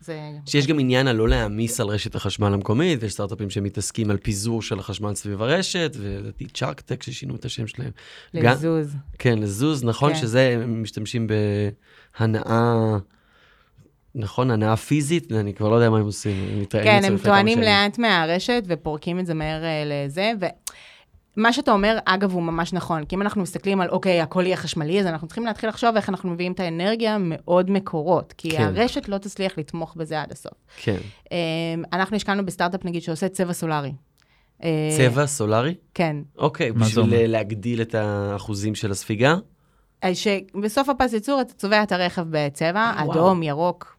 זה... 0.00 0.20
שיש 0.46 0.66
גם 0.66 0.78
עניין 0.78 1.06
על 1.06 1.16
לא 1.16 1.28
להעמיס 1.28 1.80
על 1.80 1.86
רשת 1.86 2.14
החשמל 2.14 2.54
המקומית, 2.54 3.02
ויש 3.02 3.12
סטארט-אפים 3.12 3.50
שמתעסקים 3.50 4.10
על 4.10 4.16
פיזור 4.16 4.62
של 4.62 4.78
החשמל 4.78 5.14
סביב 5.14 5.42
הרשת, 5.42 5.96
ולדעתי 6.00 6.46
צ'ארקטק 6.54 7.02
ששינו 7.02 7.36
את 7.36 7.44
השם 7.44 7.66
שלהם. 7.66 7.90
גם- 8.36 8.52
לזוז. 8.52 8.96
כן, 9.18 9.38
לזוז, 9.38 9.84
נכון 9.84 10.12
כן. 10.12 10.18
שזה, 10.18 10.58
הם 10.62 10.82
משתמשים 10.82 11.26
בהנאה, 12.20 12.96
נכון, 14.14 14.50
הנאה 14.50 14.76
פיזית, 14.76 15.32
אני 15.32 15.54
כבר 15.54 15.68
לא 15.68 15.74
יודע 15.74 15.90
מה 15.90 15.98
הם 15.98 16.04
עושים. 16.04 16.64
כן, 16.70 17.00
הם 17.04 17.18
טוענים. 17.18 17.60
לאט 17.60 17.98
מהרשת 17.98 18.62
ופורקים 18.66 19.18
את 19.18 19.26
זה 19.26 19.34
מהר 19.34 19.64
אה, 19.64 19.82
לזה, 19.86 20.32
ומה 21.36 21.52
שאתה 21.52 21.72
אומר, 21.72 21.98
אגב, 22.04 22.32
הוא 22.32 22.42
ממש 22.42 22.72
נכון, 22.72 23.04
כי 23.04 23.16
אם 23.16 23.22
אנחנו 23.22 23.42
מסתכלים 23.42 23.80
על, 23.80 23.88
אוקיי, 23.88 24.20
הכל 24.20 24.46
יהיה 24.46 24.56
חשמלי, 24.56 25.00
אז 25.00 25.06
אנחנו 25.06 25.26
צריכים 25.26 25.46
להתחיל 25.46 25.68
לחשוב 25.68 25.96
איך 25.96 26.08
אנחנו 26.08 26.30
מביאים 26.30 26.52
את 26.52 26.60
האנרגיה 26.60 27.18
מעוד 27.18 27.70
מקורות, 27.70 28.34
כי 28.36 28.50
כן. 28.50 28.62
הרשת 28.62 29.08
לא 29.08 29.18
תצליח 29.18 29.58
לתמוך 29.58 29.94
בזה 29.96 30.22
עד 30.22 30.32
הסוף. 30.32 30.52
כן. 30.82 30.96
אה, 31.32 31.38
אנחנו 31.92 32.16
השקענו 32.16 32.46
בסטארט-אפ, 32.46 32.84
נגיד, 32.84 33.02
שעושה 33.02 33.28
צבע 33.28 33.52
סולארי. 33.52 33.92
אה, 34.62 34.88
צבע 34.96 35.26
סולארי? 35.26 35.74
כן. 35.94 36.16
אוקיי, 36.38 36.70
מה 36.70 36.86
בשביל? 36.86 37.14
אה, 37.14 37.26
להגדיל 37.26 37.82
את 37.82 37.94
האחוזים 37.94 38.74
של 38.74 38.90
הספיגה? 38.90 39.36
אז 40.02 40.16
שבסוף 40.16 40.88
הפס 40.88 41.12
ייצור 41.12 41.40
אתה 41.40 41.52
צובע 41.52 41.82
את 41.82 41.92
הרכב 41.92 42.26
בצבע, 42.30 42.92
וואו. 42.96 43.12
אדום, 43.12 43.42
ירוק, 43.42 43.96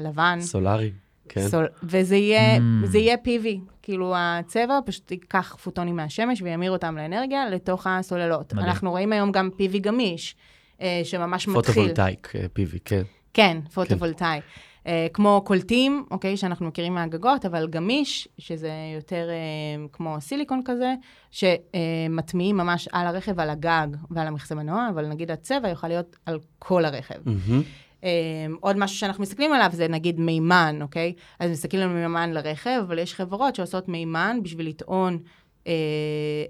לבן. 0.00 0.38
סולארי, 0.40 0.90
כן. 1.28 1.48
סול... 1.48 1.66
וזה 1.82 2.16
יהיה, 2.16 2.56
Mm. 2.56 2.60
זה 2.86 2.98
יהיה 2.98 3.16
PV, 3.24 3.46
כאילו 3.82 4.14
הצבע 4.16 4.78
פשוט 4.86 5.10
ייקח 5.10 5.56
פוטונים 5.62 5.96
מהשמש 5.96 6.42
וימיר 6.42 6.70
אותם 6.70 6.96
לאנרגיה 6.96 7.50
לתוך 7.50 7.86
הסוללות. 7.86 8.52
מדהים. 8.52 8.68
אנחנו 8.68 8.90
רואים 8.90 9.12
היום 9.12 9.32
גם 9.32 9.50
PV 9.58 9.78
גמיש, 9.78 10.36
אה, 10.80 11.00
שממש 11.04 11.48
מתחיל. 11.48 11.62
פוטו-וולטאיק, 11.74 12.32
אה, 12.34 12.44
PV, 12.58 12.78
כן. 12.84 13.02
כן, 13.34 13.58
פוטו-וולטאי. 13.74 14.40
אה, 14.86 15.06
כמו 15.12 15.42
קולטים, 15.44 16.04
אוקיי, 16.10 16.36
שאנחנו 16.36 16.66
מכירים 16.66 16.94
מהגגות, 16.94 17.46
אבל 17.46 17.68
גמיש, 17.70 18.28
שזה 18.38 18.70
יותר 18.96 19.28
אה, 19.30 19.86
כמו 19.92 20.16
סיליקון 20.20 20.62
כזה, 20.64 20.94
שמטמיעים 21.30 22.56
ממש 22.56 22.88
על 22.92 23.06
הרכב, 23.06 23.40
על 23.40 23.50
הגג 23.50 23.86
ועל 24.10 24.26
המכסה 24.26 24.54
מנוע, 24.54 24.88
אבל 24.94 25.06
נגיד 25.06 25.30
הצבע 25.30 25.68
יוכל 25.68 25.88
להיות 25.88 26.16
על 26.26 26.38
כל 26.58 26.84
הרכב. 26.84 27.14
מהמם. 27.24 27.62
Um, 28.00 28.02
עוד 28.60 28.76
משהו 28.76 28.98
שאנחנו 28.98 29.22
מסתכלים 29.22 29.52
עליו 29.52 29.70
זה 29.72 29.88
נגיד 29.88 30.20
מימן, 30.20 30.78
אוקיי? 30.82 31.12
אז 31.38 31.50
מסתכלים 31.50 31.82
על 31.82 31.94
מימן 31.94 32.30
לרכב, 32.32 32.82
אבל 32.86 32.98
יש 32.98 33.14
חברות 33.14 33.54
שעושות 33.54 33.88
מימן 33.88 34.38
בשביל 34.42 34.68
לטעון 34.68 35.18
אה, 35.66 35.72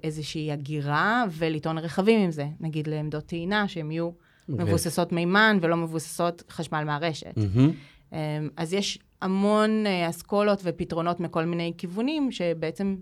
איזושהי 0.04 0.52
הגירה 0.52 1.24
ולטעון 1.30 1.78
רכבים 1.78 2.20
עם 2.20 2.30
זה. 2.30 2.46
נגיד 2.60 2.86
לעמדות 2.86 3.26
טעינה, 3.26 3.68
שהן 3.68 3.90
יהיו 3.90 4.10
אוקיי. 4.48 4.64
מבוססות 4.64 5.12
מימן 5.12 5.58
ולא 5.62 5.76
מבוססות 5.76 6.42
חשמל 6.50 6.84
מהרשת. 6.84 7.36
מהמם. 7.36 7.72
Um, 8.10 8.14
אז 8.56 8.72
יש 8.72 8.98
המון 9.22 9.84
uh, 9.86 10.10
אסכולות 10.10 10.60
ופתרונות 10.64 11.20
מכל 11.20 11.44
מיני 11.44 11.72
כיוונים, 11.78 12.32
שבעצם 12.32 12.96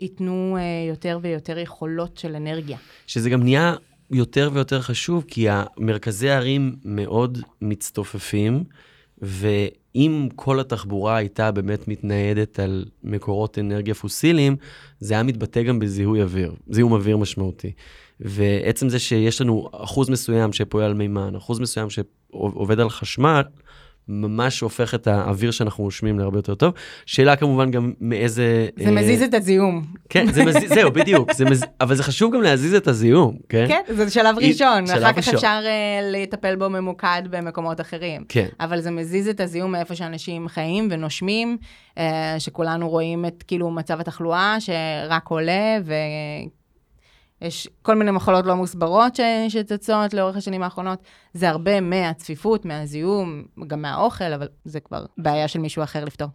ייתנו 0.00 0.56
uh, 0.56 0.90
יותר 0.90 1.18
ויותר 1.22 1.58
יכולות 1.58 2.16
של 2.18 2.36
אנרגיה. 2.36 2.78
שזה 3.06 3.30
גם 3.30 3.42
נהיה 3.42 3.74
יותר 4.10 4.50
ויותר 4.52 4.82
חשוב, 4.82 5.24
כי 5.28 5.46
מרכזי 5.78 6.30
הערים 6.30 6.76
מאוד 6.84 7.38
מצטופפים, 7.62 8.64
ואם 9.18 10.28
כל 10.36 10.60
התחבורה 10.60 11.16
הייתה 11.16 11.50
באמת 11.50 11.88
מתניידת 11.88 12.58
על 12.58 12.84
מקורות 13.04 13.58
אנרגיה 13.58 13.94
פוסיליים, 13.94 14.56
זה 15.00 15.14
היה 15.14 15.22
מתבטא 15.22 15.62
גם 15.62 15.78
בזיהוי 15.78 16.22
אוויר, 16.22 16.54
זיהום 16.68 16.92
אוויר 16.92 17.16
משמעותי. 17.16 17.72
ועצם 18.20 18.88
זה 18.88 18.98
שיש 18.98 19.40
לנו 19.40 19.68
אחוז 19.72 20.10
מסוים 20.10 20.52
שפועל 20.52 20.84
על 20.84 20.94
מימן, 20.94 21.34
אחוז 21.36 21.60
מסוים 21.60 21.88
שעובד 21.90 22.80
על 22.80 22.90
חשמל, 22.90 23.42
ממש 24.08 24.60
הופך 24.60 24.94
את 24.94 25.06
האוויר 25.06 25.50
שאנחנו 25.50 25.84
נושמים 25.84 26.18
להרבה 26.18 26.38
יותר 26.38 26.54
טוב. 26.54 26.74
שאלה 27.06 27.36
כמובן 27.36 27.70
גם 27.70 27.92
מאיזה... 28.00 28.68
זה 28.76 28.90
מזיז 28.90 29.22
את 29.22 29.34
הזיהום. 29.34 29.84
כן, 30.08 30.32
זה 30.32 30.44
מזיז, 30.44 30.72
זהו, 30.74 30.92
בדיוק. 30.92 31.32
זה 31.32 31.44
מז... 31.44 31.64
אבל 31.80 31.94
זה 31.94 32.02
חשוב 32.02 32.34
גם 32.34 32.42
להזיז 32.42 32.74
את 32.74 32.88
הזיהום, 32.88 33.36
כן? 33.48 33.64
כן, 33.68 33.82
זה 33.88 34.10
שלב 34.10 34.36
ראשון, 34.38 34.86
שלב 34.86 35.02
אחר 35.02 35.12
כך 35.12 35.18
ראשון. 35.18 35.34
אפשר 35.34 35.60
uh, 35.62 36.04
לטפל 36.12 36.56
בו 36.56 36.70
ממוקד 36.70 37.22
במקומות 37.30 37.80
אחרים. 37.80 38.24
כן. 38.28 38.46
אבל 38.60 38.80
זה 38.80 38.90
מזיז 38.90 39.28
את 39.28 39.40
הזיהום 39.40 39.72
מאיפה 39.72 39.94
שאנשים 39.94 40.48
חיים 40.48 40.88
ונושמים, 40.90 41.56
uh, 41.94 42.00
שכולנו 42.38 42.88
רואים 42.88 43.26
את 43.26 43.44
כאילו 43.46 43.70
מצב 43.70 44.00
התחלואה 44.00 44.56
שרק 44.60 45.28
עולה, 45.28 45.78
ויש 47.44 47.68
כל 47.82 47.94
מיני 47.94 48.10
מחלות 48.10 48.46
לא 48.46 48.54
מוסברות 48.54 49.16
ש... 49.16 49.20
שצצות 49.48 50.14
לאורך 50.14 50.36
השנים 50.36 50.62
האחרונות. 50.62 51.02
זה 51.34 51.48
הרבה 51.48 51.80
מהצפיפות, 51.80 52.64
מהזיהום, 52.64 53.44
גם 53.66 53.82
מהאוכל, 53.82 54.32
אבל 54.32 54.48
זה 54.64 54.80
כבר 54.80 55.04
בעיה 55.18 55.48
של 55.48 55.58
מישהו 55.58 55.82
אחר 55.82 56.04
לפתור. 56.04 56.28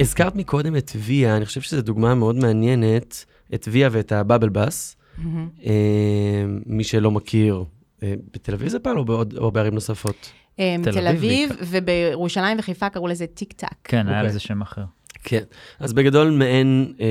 הזכרת 0.00 0.36
מקודם 0.36 0.76
את 0.76 0.90
ויה, 0.96 1.36
אני 1.36 1.44
חושב 1.44 1.60
שזו 1.60 1.82
דוגמה 1.82 2.14
מאוד 2.14 2.36
מעניינת, 2.36 3.24
את 3.54 3.68
ויה 3.70 3.88
ואת 3.92 4.12
הבאבל 4.12 4.48
בס. 4.48 4.96
אה, 5.64 6.44
מי 6.66 6.84
שלא 6.84 7.10
מכיר, 7.10 7.64
אה, 8.02 8.14
בתל 8.32 8.54
אביב 8.54 8.68
זה 8.68 8.78
פעל 8.78 8.98
או, 8.98 9.04
בעוד, 9.04 9.34
או 9.36 9.50
בערים 9.50 9.74
נוספות? 9.74 10.32
אה, 10.58 10.76
תל 10.82 10.92
תל 10.92 11.08
אביב 11.08 11.50
אביב, 11.50 11.68
ובירושלים 11.70 12.58
וחיפה 12.58 12.88
קראו 12.88 13.08
לזה 13.08 13.26
טיק 13.26 13.52
טק. 13.52 13.68
כן, 13.84 14.08
היה 14.08 14.16
אוקיי. 14.16 14.28
לזה 14.28 14.40
שם 14.40 14.62
אחר. 14.62 14.84
כן. 15.24 15.42
אז 15.80 15.92
בגדול 15.92 16.30
מעין 16.30 16.92
אה, 17.00 17.06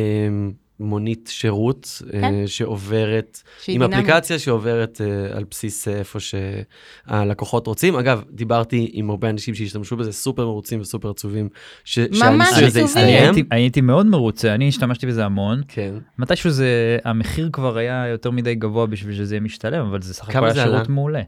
מונית 0.80 1.30
שירות 1.34 2.02
כן. 2.12 2.24
אה, 2.24 2.43
שעוברת, 2.47 3.41
שהיא 3.63 3.76
עם 3.76 3.82
דינמית. 3.82 4.00
אפליקציה 4.10 4.39
שעוברת 4.39 5.02
אה, 5.02 5.38
על 5.38 5.43
בסיס 5.52 5.88
אה, 5.88 5.93
איפה 5.93 6.19
שהלקוחות 6.19 7.67
רוצים. 7.67 7.95
אגב, 7.95 8.24
דיברתי 8.32 8.89
עם 8.93 9.10
הרבה 9.10 9.30
אנשים 9.30 9.56
שהשתמשו 9.56 9.97
בזה, 9.97 10.12
סופר 10.13 10.45
מרוצים 10.45 10.82
וסופר 10.82 11.10
עצובים, 11.10 11.50
ש- 11.84 12.00
ממש 12.00 12.15
שהניסוי 12.19 12.65
הזה 12.65 12.84
הסתיים. 12.84 13.24
הייתי, 13.24 13.43
הייתי 13.52 13.82
מאוד 13.82 14.06
מרוצה, 14.06 14.54
אני 14.56 14.67
השתמשתי 14.67 15.08
בזה 15.08 15.26
המון. 15.26 15.62
כן. 15.67 15.93
מתישהו 16.19 16.50
זה, 16.50 16.97
המחיר 17.04 17.50
כבר 17.54 17.78
היה 17.78 18.08
יותר 18.08 18.32
מדי 18.32 18.56
גבוה 18.56 18.86
בשביל 18.86 19.15
שזה 19.15 19.36
יהיה 19.36 19.41
משתלם, 19.41 19.86
אבל 19.86 20.02
זה 20.02 20.13
סך 20.13 20.30
הכל 20.30 20.45
היה 20.45 20.54
שירות? 20.54 20.89
מעולה. 20.89 21.21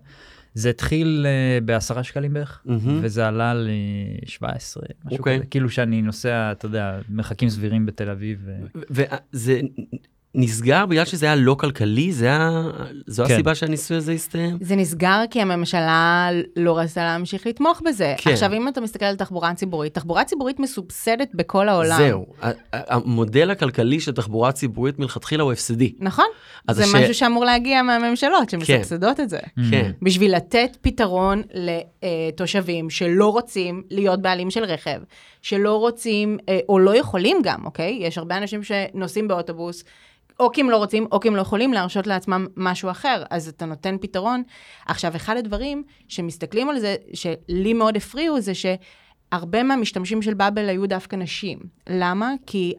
זה 0.53 0.69
התחיל 0.69 1.25
uh, 1.25 1.63
בעשרה 1.63 2.03
שקלים 2.03 2.33
בערך, 2.33 2.61
מהמם. 2.65 2.99
וזה 3.01 3.27
עלה 3.27 3.53
ל-17, 3.53 4.41
משהו 4.41 5.17
אוקיי. 5.17 5.37
כזה. 5.37 5.45
כאילו 5.45 5.69
שאני 5.69 6.01
נוסע, 6.01 6.51
אתה 6.51 6.65
יודע, 6.65 6.99
מרחקים 7.09 7.49
סבירים 7.49 7.85
בתל 7.85 8.09
אביב. 8.09 8.41
ו... 8.45 8.79
וזה 8.89 9.61
נסגר 10.35 10.85
בגלל 10.85 11.05
שזה 11.05 11.25
היה 11.25 11.35
לא 11.35 11.55
כלכלי? 11.59 12.11
זה 12.11 12.25
היה, 12.25 12.61
זו 13.07 13.25
כן. 13.27 13.33
הסיבה 13.33 13.55
שהניסוי 13.55 13.97
הזה 13.97 14.11
הסתיים? 14.11 14.57
זה 14.61 14.75
נסגר 14.75 15.21
כי 15.31 15.41
הממשלה 15.41 16.29
לא 16.55 16.77
רצתה 16.77 17.03
להמשיך 17.03 17.47
לתמוך 17.47 17.81
בזה. 17.85 18.13
כן. 18.17 18.31
עכשיו, 18.31 18.53
אם 18.53 18.67
אתה 18.67 18.81
מסתכל 18.81 19.05
על 19.05 19.15
תחבורה 19.15 19.53
ציבורית, 19.53 19.93
תחבורה 19.93 20.23
ציבורית 20.23 20.59
מסובסדת 20.59 21.29
בכל 21.33 21.69
העולם. 21.69 21.97
זהו, 21.97 22.25
המודל 22.73 23.51
הכלכלי 23.51 23.99
של 23.99 24.11
תחבורה 24.11 24.51
ציבורית 24.51 24.99
מלכתחילה 24.99 25.43
הוא 25.43 25.51
הפסדי. 25.51 25.93
נכון? 25.99 26.25
זה 26.71 26.83
הש- 26.83 26.95
משהו 26.95 27.13
שאמור 27.13 27.45
להגיע 27.45 27.81
מהממשלות 27.83 28.49
שמסבסדות 28.49 29.19
את 29.19 29.29
זה. 29.29 29.39
כן. 29.71 29.91
בשביל 30.01 30.35
לתת 30.35 30.77
פתרון 30.81 31.41
לתושבים 31.53 32.89
שלא 32.89 33.27
רוצים 33.31 33.83
להיות 33.89 34.21
בעלים 34.21 34.51
של 34.51 34.63
רכב, 34.63 34.99
שלא 35.41 35.75
רוצים, 35.77 36.37
אה, 36.49 36.59
או 36.69 36.79
לא 36.79 36.95
יכולים 36.97 37.37
גם, 37.43 37.65
אוקיי? 37.65 37.97
יש 38.01 38.17
הרבה 38.17 38.37
אנשים 38.37 38.61
שנוסעים 38.63 39.27
באוטובוס, 39.27 39.83
או 40.39 40.51
כי 40.51 40.61
הם 40.61 40.69
לא 40.69 40.77
רוצים, 40.77 41.07
או 41.11 41.19
כי 41.19 41.27
הם 41.27 41.35
לא 41.35 41.41
יכולים 41.41 41.73
להרשות 41.73 42.07
לעצמם 42.07 42.47
משהו 42.57 42.91
אחר, 42.91 43.23
אז 43.29 43.47
אתה 43.47 43.65
נותן 43.65 43.97
פתרון. 44.01 44.43
עכשיו, 44.85 45.15
אחד 45.15 45.37
הדברים 45.37 45.83
שמסתכלים 46.07 46.69
על 46.69 46.79
זה, 46.79 46.95
שלי 47.13 47.73
מאוד 47.73 47.97
הפריעו, 47.97 48.41
זה 48.41 48.51
שהרבה 48.53 49.63
מהמשתמשים 49.63 50.21
של 50.21 50.33
באבל 50.33 50.69
היו 50.69 50.87
דווקא 50.87 51.15
נשים. 51.15 51.59
למה? 51.89 52.33
כי 52.47 52.73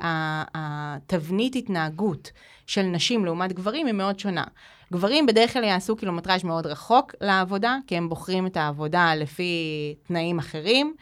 התבנית 0.55 1.57
התנהגות 1.57 2.31
של 2.67 2.83
נשים 2.83 3.25
לעומת 3.25 3.53
גברים 3.53 3.87
היא 3.87 3.95
מאוד 3.95 4.19
שונה. 4.19 4.45
גברים 4.93 5.27
בדרך 5.27 5.53
כלל 5.53 5.65
יעשו 5.65 5.97
קילומטראז' 5.97 6.45
מאוד 6.45 6.67
רחוק 6.67 7.15
לעבודה, 7.21 7.77
כי 7.87 7.97
הם 7.97 8.09
בוחרים 8.09 8.47
את 8.47 8.57
העבודה 8.57 9.15
לפי 9.15 9.95
תנאים 10.07 10.39
אחרים. 10.39 10.95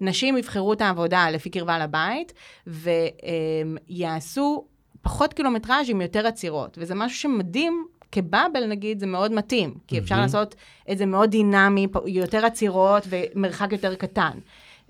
נשים 0.00 0.36
יבחרו 0.36 0.72
את 0.72 0.80
העבודה 0.80 1.30
לפי 1.30 1.50
קרבה 1.50 1.78
לבית, 1.78 2.32
ויעשו 3.88 4.64
פחות 5.08 5.34
קילומטראז' 5.34 5.90
עם 5.90 6.00
יותר 6.00 6.26
עצירות. 6.26 6.78
וזה 6.80 6.94
משהו 6.94 7.18
שמדהים, 7.18 7.86
כבאבל 8.12 8.66
נגיד, 8.66 9.00
זה 9.00 9.06
מאוד 9.06 9.32
מתאים, 9.32 9.74
כי 9.86 9.98
אפשר 9.98 10.20
לעשות 10.20 10.54
את 10.90 10.98
זה 10.98 11.06
מאוד 11.06 11.30
דינמי, 11.30 11.86
יותר 12.06 12.46
עצירות 12.46 13.06
ומרחק 13.10 13.72
יותר 13.72 13.94
קטן. 13.94 14.30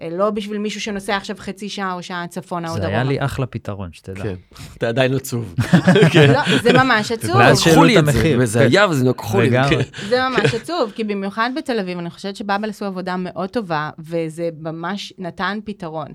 אה, 0.02 0.08
לא 0.10 0.30
בשביל 0.30 0.58
מישהו 0.58 0.80
שנוסע 0.80 1.16
עכשיו 1.16 1.36
חצי 1.38 1.68
שעה 1.68 1.92
או 1.92 2.02
שעה 2.02 2.26
צפונה 2.26 2.68
או 2.68 2.74
זה 2.74 2.80
דרומה. 2.80 2.96
היה 2.96 3.04
לי 3.04 3.24
אחלה 3.24 3.46
פתרון, 3.46 3.92
שתדע. 3.92 4.22
כן, 4.22 4.34
אתה 4.76 4.88
עדיין 4.88 5.14
עצוב. 5.14 5.54
לא, 6.34 6.58
זה 6.62 6.72
ממש 6.72 7.12
עצוב. 7.12 7.36
ואז 7.36 7.60
שהעלו 7.60 7.84
לי 7.84 7.98
את 7.98 8.04
זה, 8.04 8.10
המחיר. 8.12 8.38
וזה. 8.40 8.60
היה 8.60 8.88
וזה 8.88 9.08
לקחו 9.08 9.40
לי. 9.40 9.50
כן. 9.50 9.80
זה 10.08 10.28
ממש 10.28 10.54
עצוב, 10.54 10.92
כי 10.94 11.04
במיוחד 11.04 11.50
בתל 11.56 11.78
אביב, 11.78 11.98
אני 11.98 12.10
חושבת 12.10 12.36
שבאבל 12.36 12.70
עשו 12.70 12.84
עבודה 12.84 13.16
מאוד 13.18 13.48
טובה, 13.48 13.90
וזה 13.98 14.50
ממש 14.60 15.12
נתן 15.18 15.58
פתרון. 15.64 16.08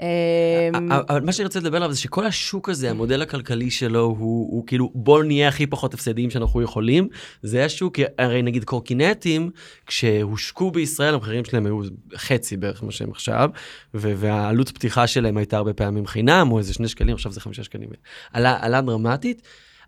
אמ, 0.00 0.92
אבל 0.92 1.20
מה 1.20 1.32
שאני 1.32 1.46
רוצה 1.46 1.60
לדבר 1.60 1.76
עליו 1.76 1.92
זה 1.92 2.00
שכל 2.00 2.26
השוק 2.26 2.68
הזה, 2.68 2.90
המודל 2.90 3.22
הכלכלי 3.22 3.70
שלו 3.70 4.00
הוא, 4.04 4.54
הוא 4.54 4.66
כאילו 4.66 4.90
בואו 4.94 5.22
נהיה 5.22 5.48
הכי 5.48 5.66
פחות 5.66 5.94
הפסדיים 5.94 6.30
שאנחנו 6.30 6.62
יכולים. 6.62 7.08
זה 7.42 7.64
השוק, 7.64 7.98
הרי 8.18 8.42
נגיד 8.42 8.64
קורקינטים, 8.64 9.50
כשהושקו 9.86 10.70
בישראל 10.70 11.14
המחירים 11.14 11.44
שלהם 11.44 11.66
היו 11.66 11.80
חצי 12.16 12.56
בערך 12.56 12.84
מה 12.84 12.92
שהם 12.92 13.10
עכשיו, 13.10 13.50
והעלות 13.94 14.70
פתיחה 14.70 15.06
שלהם 15.06 15.36
הייתה 15.36 15.56
הרבה 15.56 15.72
פעמים 15.72 16.06
חינם, 16.06 16.52
או 16.52 16.58
איזה 16.58 16.74
שני 16.74 16.88
שקלים, 16.88 17.14
עכשיו 17.14 17.32
זה 17.32 17.40
חמישה 17.40 17.64
שקלים. 17.64 17.88
עלה, 18.32 18.58
עלה 18.60 18.80
דרמטית. 18.80 19.42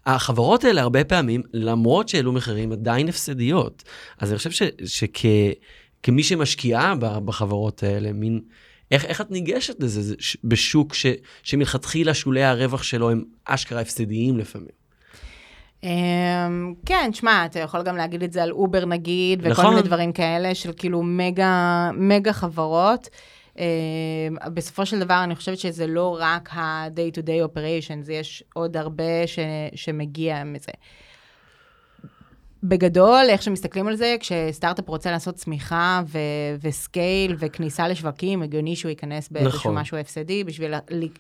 החברות 0.07 0.65
האלה 0.65 0.83
הרבה 0.83 1.05
פעמים, 1.05 1.43
למרות 1.53 2.09
שהעלו 2.09 2.33
מחירים, 2.33 2.73
עדיין 2.73 3.09
הפסדיות. 3.09 3.83
אז 4.19 4.31
אני 4.31 4.39
חושב 4.39 4.67
שכמי 4.85 6.23
שמשקיעה 6.23 6.95
בחברות 7.25 7.83
האלה, 7.83 8.13
מין... 8.13 8.41
איך, 8.93 9.05
איך 9.05 9.21
את 9.21 9.31
ניגשת 9.31 9.81
לזה 9.81 10.15
בשוק 10.45 10.95
ש, 10.95 11.07
שמלכתחילה 11.43 12.15
שולי 12.15 12.45
הרווח 12.45 12.83
שלו 12.83 13.11
הם 13.11 13.25
אשכרה 13.45 13.81
הפסדיים 13.81 14.39
לפעמים? 14.39 14.83
אמ, 15.83 16.75
כן, 16.87 17.11
שמע, 17.13 17.47
אתה 17.47 17.59
יכול 17.59 17.83
גם 17.83 17.97
להגיד 17.97 18.23
את 18.23 18.33
זה 18.33 18.43
על 18.43 18.53
אובר 18.53 18.85
נגיד, 18.85 19.41
וכל 19.41 19.51
נכון. 19.51 19.67
מיני 19.69 19.83
דברים 19.83 20.13
כאלה 20.13 20.55
של 20.55 20.73
כאילו 20.77 21.03
מגה, 21.03 21.91
מגה 21.95 22.33
חברות. 22.33 23.09
אמ, 23.59 23.65
בסופו 24.55 24.87
של 24.87 24.99
דבר, 25.01 25.25
אני 25.25 25.37
חושבת 25.37 25.59
שזה 25.59 25.87
לא 25.87 26.17
רק 26.21 26.49
ה-day 26.53 27.17
to 27.17 27.23
day 27.23 27.57
operations, 27.57 28.13
יש 28.13 28.45
עוד 28.55 28.77
הרבה 28.77 29.27
ש, 29.27 29.39
שמגיע 29.75 30.45
מזה. 30.45 30.73
בגדול, 32.63 33.25
איך 33.29 33.43
שמסתכלים 33.43 33.89
על 33.89 33.97
זה, 33.97 34.17
כשסטארט-אפ 34.21 34.89
רוצה 34.89 35.11
לעשות 35.11 35.35
צמיחה 35.35 36.03
ו- 36.07 36.19
ו 36.63 36.75
scale 36.75 37.37
וכניסה 37.39 37.89
לשווקים, 37.89 38.43
הגיוני 38.43 38.77
שהוא 38.77 38.91
ייכנס 38.91 39.29
באיזשהו 39.29 39.59
נכון. 39.59 39.75
משהו 39.75 39.97
הפסדי, 39.97 40.45
בשביל 40.45 40.75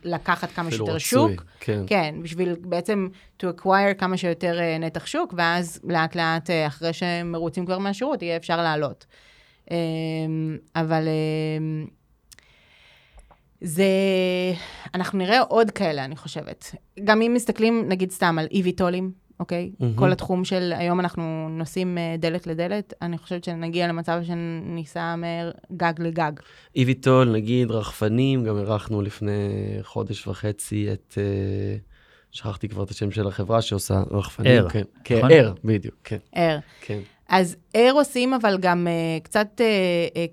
לקחת 0.04 0.50
כמה 0.50 0.70
שיותר 0.70 0.92
רצוי, 0.92 0.98
שוק. 1.00 1.44
כן. 1.60 1.82
כן, 1.86 2.14
בשביל 2.22 2.54
בעצם 2.60 3.08
to 3.42 3.46
acquire 3.46 3.94
כמה 3.98 4.16
שיותר 4.16 4.60
אה, 4.60 4.78
נתח 4.78 5.06
שוק, 5.06 5.34
ואז 5.36 5.80
לאט 5.84 6.16
לאט, 6.16 6.50
אה, 6.50 6.66
אחרי 6.66 6.92
שהם 6.92 7.32
מרוצים 7.32 7.66
כבר 7.66 7.78
מהשירות, 7.78 8.22
יהיה 8.22 8.36
אפשר 8.36 8.56
לעלות. 8.56 9.06
אמ, 9.70 9.76
אבל 10.76 11.08
אמ, 11.08 11.86
זה, 13.60 13.84
אנחנו 14.94 15.18
נראה 15.18 15.40
עוד 15.40 15.70
כאלה, 15.70 16.04
אני 16.04 16.16
חושבת. 16.16 16.74
גם 17.04 17.22
אם 17.22 17.34
מסתכלים, 17.34 17.84
נגיד 17.88 18.10
סתם 18.10 18.38
על 18.38 18.46
אי-ויטולים, 18.50 19.12
אוקיי? 19.42 19.70
מהמם. 19.80 19.94
כל 19.94 20.12
התחום 20.12 20.44
של 20.44 20.72
היום 20.76 21.00
אנחנו 21.00 21.48
נוסעים 21.50 21.98
אה, 21.98 22.14
דלת 22.18 22.46
לדלת, 22.46 22.94
אני 23.02 23.18
חושבת 23.18 23.44
שנגיע 23.44 23.88
למצב 23.88 24.20
שניסע 24.22 25.14
מגג 25.16 25.92
לגג. 25.98 26.32
איביטול, 26.76 27.32
נגיד, 27.32 27.70
רחפנים, 27.70 28.44
גם 28.44 28.58
אירחנו 28.58 29.02
לפני 29.02 29.48
חודש 29.82 30.26
וחצי 30.26 30.92
את... 30.92 31.14
אה, 31.18 31.76
שכחתי 32.32 32.68
כבר 32.68 32.82
את 32.82 32.90
השם 32.90 33.10
של 33.10 33.26
החברה 33.26 33.62
שעושה 33.62 34.02
רחפנים. 34.10 34.58
אר, 34.58 34.68
כן, 34.68 34.82
כן, 35.04 35.18
נכון? 35.18 35.30
אר, 35.32 35.52
בדיוק, 35.64 35.94
כן, 36.04 36.16
ער. 36.34 36.58
כן. 36.80 36.98
אז 37.28 37.56
אר 37.76 37.90
עושים 37.94 38.34
אבל 38.34 38.58
גם 38.60 38.86
uh, 38.86 38.90
קצת 39.24 39.46
uh, 39.56 39.60
uh, 39.60 39.62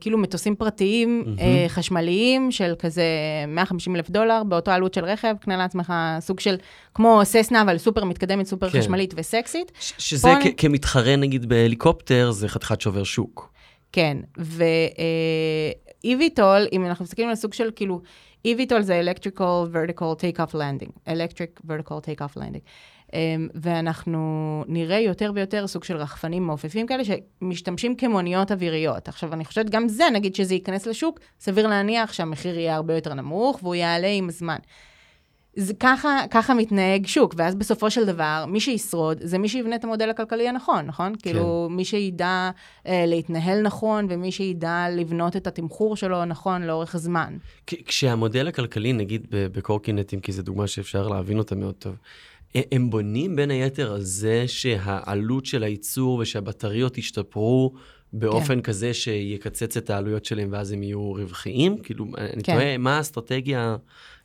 כאילו 0.01 0.17
מטוסים 0.17 0.55
פרטיים 0.55 1.23
מהמם. 1.25 1.37
uh, 1.37 1.41
חשמליים 1.69 2.51
של 2.51 2.73
כזה 2.79 3.03
150 3.47 3.95
אלף 3.95 4.09
דולר, 4.09 4.43
באותו 4.43 4.71
עלות 4.71 4.93
של 4.93 5.05
רכב, 5.05 5.35
קנה 5.41 5.57
לעצמך 5.57 5.93
סוג 6.19 6.39
של, 6.39 6.55
כמו 6.93 7.21
ססנה, 7.23 7.61
אבל 7.61 7.77
סופר 7.77 8.03
מתקדמת, 8.03 8.45
סופר 8.45 8.69
כן. 8.69 8.79
חשמלית 8.79 9.13
וסקסית. 9.17 9.71
ש- 9.79 9.93
שזה 9.97 10.33
אני- 10.37 10.53
כמתחרה 10.57 11.15
נגיד 11.15 11.49
בהליקופטר, 11.49 12.31
זה 12.31 12.47
חתיכת 12.47 12.81
שובר 12.81 13.03
שוק. 13.03 13.53
כן, 13.91 14.17
ו-EVTOL, 14.37 16.39
אם 16.73 16.85
אנחנו 16.85 17.03
מסתכלים 17.05 17.29
על 17.29 17.35
סוג 17.35 17.53
של 17.53 17.69
כאילו, 17.75 18.01
EVTOL 18.47 18.81
זה 18.81 19.01
electrical 19.01 19.73
vertical 19.73 20.15
take-off 20.21 20.53
landing, 20.53 21.09
electric 21.09 21.67
vertical 21.67 21.99
take-off 22.05 22.37
landing. 22.37 22.63
Um, 23.07 23.11
ואנחנו 23.55 24.63
נראה 24.67 24.99
יותר 24.99 25.31
ויותר 25.35 25.67
סוג 25.67 25.83
של 25.83 25.97
רחפנים 25.97 26.43
מעופפים 26.43 26.87
כאלה 26.87 27.03
שמשתמשים 27.03 27.95
כמוניות 27.95 28.51
אוויריות. 28.51 29.07
עכשיו, 29.07 29.33
אני 29.33 29.45
חושבת 29.45 29.69
גם 29.69 29.87
זה, 29.87 30.03
נגיד 30.13 30.35
שזה 30.35 30.53
ייכנס 30.53 30.87
לשוק, 30.87 31.19
סביר 31.39 31.67
להניח 31.67 32.13
שהמחיר 32.13 32.59
יהיה 32.59 32.75
הרבה 32.75 32.95
יותר 32.95 33.13
נמוך 33.13 33.59
והוא 33.63 33.75
יעלה 33.75 34.07
עם 34.07 34.29
הזמן. 34.29 34.57
זה 35.55 35.73
ככה, 35.79 36.19
ככה 36.31 36.53
מתנהג 36.53 37.07
שוק, 37.07 37.33
ואז 37.37 37.55
בסופו 37.55 37.91
של 37.91 38.05
דבר, 38.05 38.45
מי 38.47 38.59
שישרוד 38.59 39.17
זה 39.21 39.37
מי 39.37 39.49
שיבנה 39.49 39.75
את 39.75 39.83
המודל 39.83 40.09
הכלכלי 40.09 40.49
הנכון, 40.49 40.85
נכון? 40.85 41.13
כן. 41.13 41.17
כאילו, 41.19 41.67
מי 41.71 41.85
שידע 41.85 42.49
אה, 42.87 43.03
להתנהל 43.07 43.61
נכון, 43.61 44.07
ומי 44.09 44.31
שידע 44.31 44.85
לבנות 44.91 45.35
את 45.35 45.47
התמחור 45.47 45.95
שלו 45.95 46.25
נכון 46.25 46.61
לאורך 46.61 46.97
זמן. 46.97 47.37
כ- 47.67 47.73
כשהמודל 47.85 48.47
הכלכלי, 48.47 48.93
נגיד 48.93 49.27
בקורקינטים, 49.31 50.19
כי 50.19 50.31
זו 50.31 50.41
דוגמה 50.41 50.67
שאפשר 50.67 51.07
להבין 51.07 51.37
אותה 51.37 51.55
מאוד 51.55 51.75
טוב, 51.75 51.95
הם 52.71 52.89
בונים 52.89 53.35
בין 53.35 53.51
היתר 53.51 53.93
על 53.93 54.01
זה 54.01 54.43
שהעלות 54.47 55.45
של 55.45 55.63
הייצור 55.63 56.17
ושהבטריות 56.17 56.97
ישתפרו 56.97 57.73
באופן 58.13 58.55
כן. 58.55 58.61
כזה 58.61 58.93
שיקצץ 58.93 59.77
את 59.77 59.89
העלויות 59.89 60.25
שלהם 60.25 60.49
ואז 60.51 60.71
הם 60.71 60.83
יהיו 60.83 61.11
רווחיים? 61.11 61.77
כאילו, 61.83 62.05
אני 62.17 62.43
כן. 62.43 62.53
תוהה, 62.53 62.77
מה 62.77 62.97
האסטרטגיה, 62.97 63.75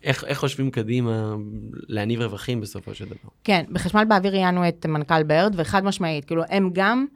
איך, 0.02 0.24
איך 0.24 0.38
חושבים 0.38 0.70
קדימה 0.70 1.34
להניב 1.72 2.20
רווחים 2.20 2.60
בסופו 2.60 2.94
של 2.94 3.04
דבר? 3.04 3.30
כן, 3.44 3.64
בחשמל 3.72 4.04
באוויר 4.08 4.32
ראיינו 4.32 4.68
את 4.68 4.86
מנכ"ל 4.86 5.22
ברד, 5.22 5.54
וחד 5.56 5.84
משמעית, 5.84 6.24
כאילו, 6.24 6.42
הם 6.48 6.70
גם 6.72 7.06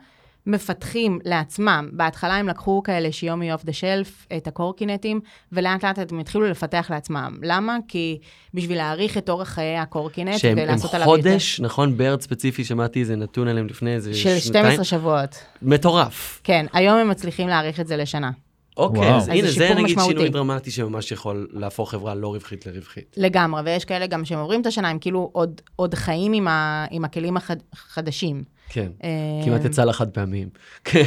מפתחים 0.48 1.18
לעצמם. 1.24 1.88
בהתחלה 1.92 2.36
הם 2.36 2.48
לקחו 2.48 2.82
כאלה 2.82 3.12
שיומי 3.12 3.52
אוף 3.52 3.64
דה 3.64 3.72
שלף, 3.72 4.26
את 4.36 4.46
הקורקינטים, 4.46 5.20
ולאט 5.52 5.84
לאט 5.84 6.12
הם 6.12 6.18
התחילו 6.18 6.46
לפתח 6.48 6.86
לעצמם. 6.90 7.38
למה? 7.42 7.76
כי 7.88 8.18
בשביל 8.54 8.78
להאריך 8.78 9.18
את 9.18 9.28
אורך 9.28 9.48
חיי 9.48 9.76
הקורקינט 9.76 10.38
שהם 10.38 10.58
הם 10.58 10.64
ולעשות 10.64 10.94
עליו 10.94 11.06
חודש, 11.06 11.60
נכון? 11.60 11.96
בארץ 11.96 12.22
ספציפי, 12.22 12.64
שמעתי 12.64 13.00
איזה 13.00 13.16
נתון 13.16 13.48
עליהם 13.48 13.66
לפני 13.66 13.94
איזה 13.94 14.14
של 14.14 14.38
שנתיים. 14.38 14.64
12 14.64 14.84
שבועות. 14.84 15.38
מטורף. 15.62 16.40
כן, 16.44 16.66
היום 16.72 16.96
הם 16.96 17.08
מצליחים 17.08 17.48
להאריך 17.48 17.80
את 17.80 17.86
זה 17.86 17.96
לשנה. 17.96 18.30
אוקיי. 18.76 19.14
אז 19.14 19.28
הנה, 19.28 19.50
זה 19.50 19.70
נגיד 19.74 19.84
משמעותי. 19.84 20.12
שינוי 20.12 20.28
דרמטי 20.28 20.70
שממש 20.70 21.12
יכול 21.12 21.48
להפוך 21.52 21.90
חברה 21.90 22.14
לא 22.14 22.28
רווחית 22.34 22.66
לרווחית. 22.66 23.16
לגמרי, 23.16 23.62
ויש 23.64 23.84
כאלה 23.84 24.06
גם 24.06 24.24
שהם 24.24 24.38
עוברים 24.38 24.60
את 24.60 24.66
השנה, 24.66 24.88
הם 24.88 24.98
כאילו 24.98 25.30
עוד, 25.32 25.60
עוד 25.76 25.94
חיים 25.94 26.32
עם, 26.32 26.48
ה, 26.48 26.86
עם 26.90 27.04
הכלים 27.04 27.36
החדשים. 27.72 28.57
כן, 28.68 28.88
אה, 29.04 29.08
כמעט 29.44 29.64
יצא 29.64 29.84
לה 29.84 29.92
חד 29.92 30.10
פעמים. 30.10 30.48
כן. 30.84 31.02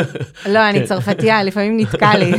לא, 0.54 0.68
אני 0.70 0.84
צרפתייה, 0.84 1.42
לפעמים 1.42 1.76
נתקע 1.80 2.16
לי. 2.18 2.32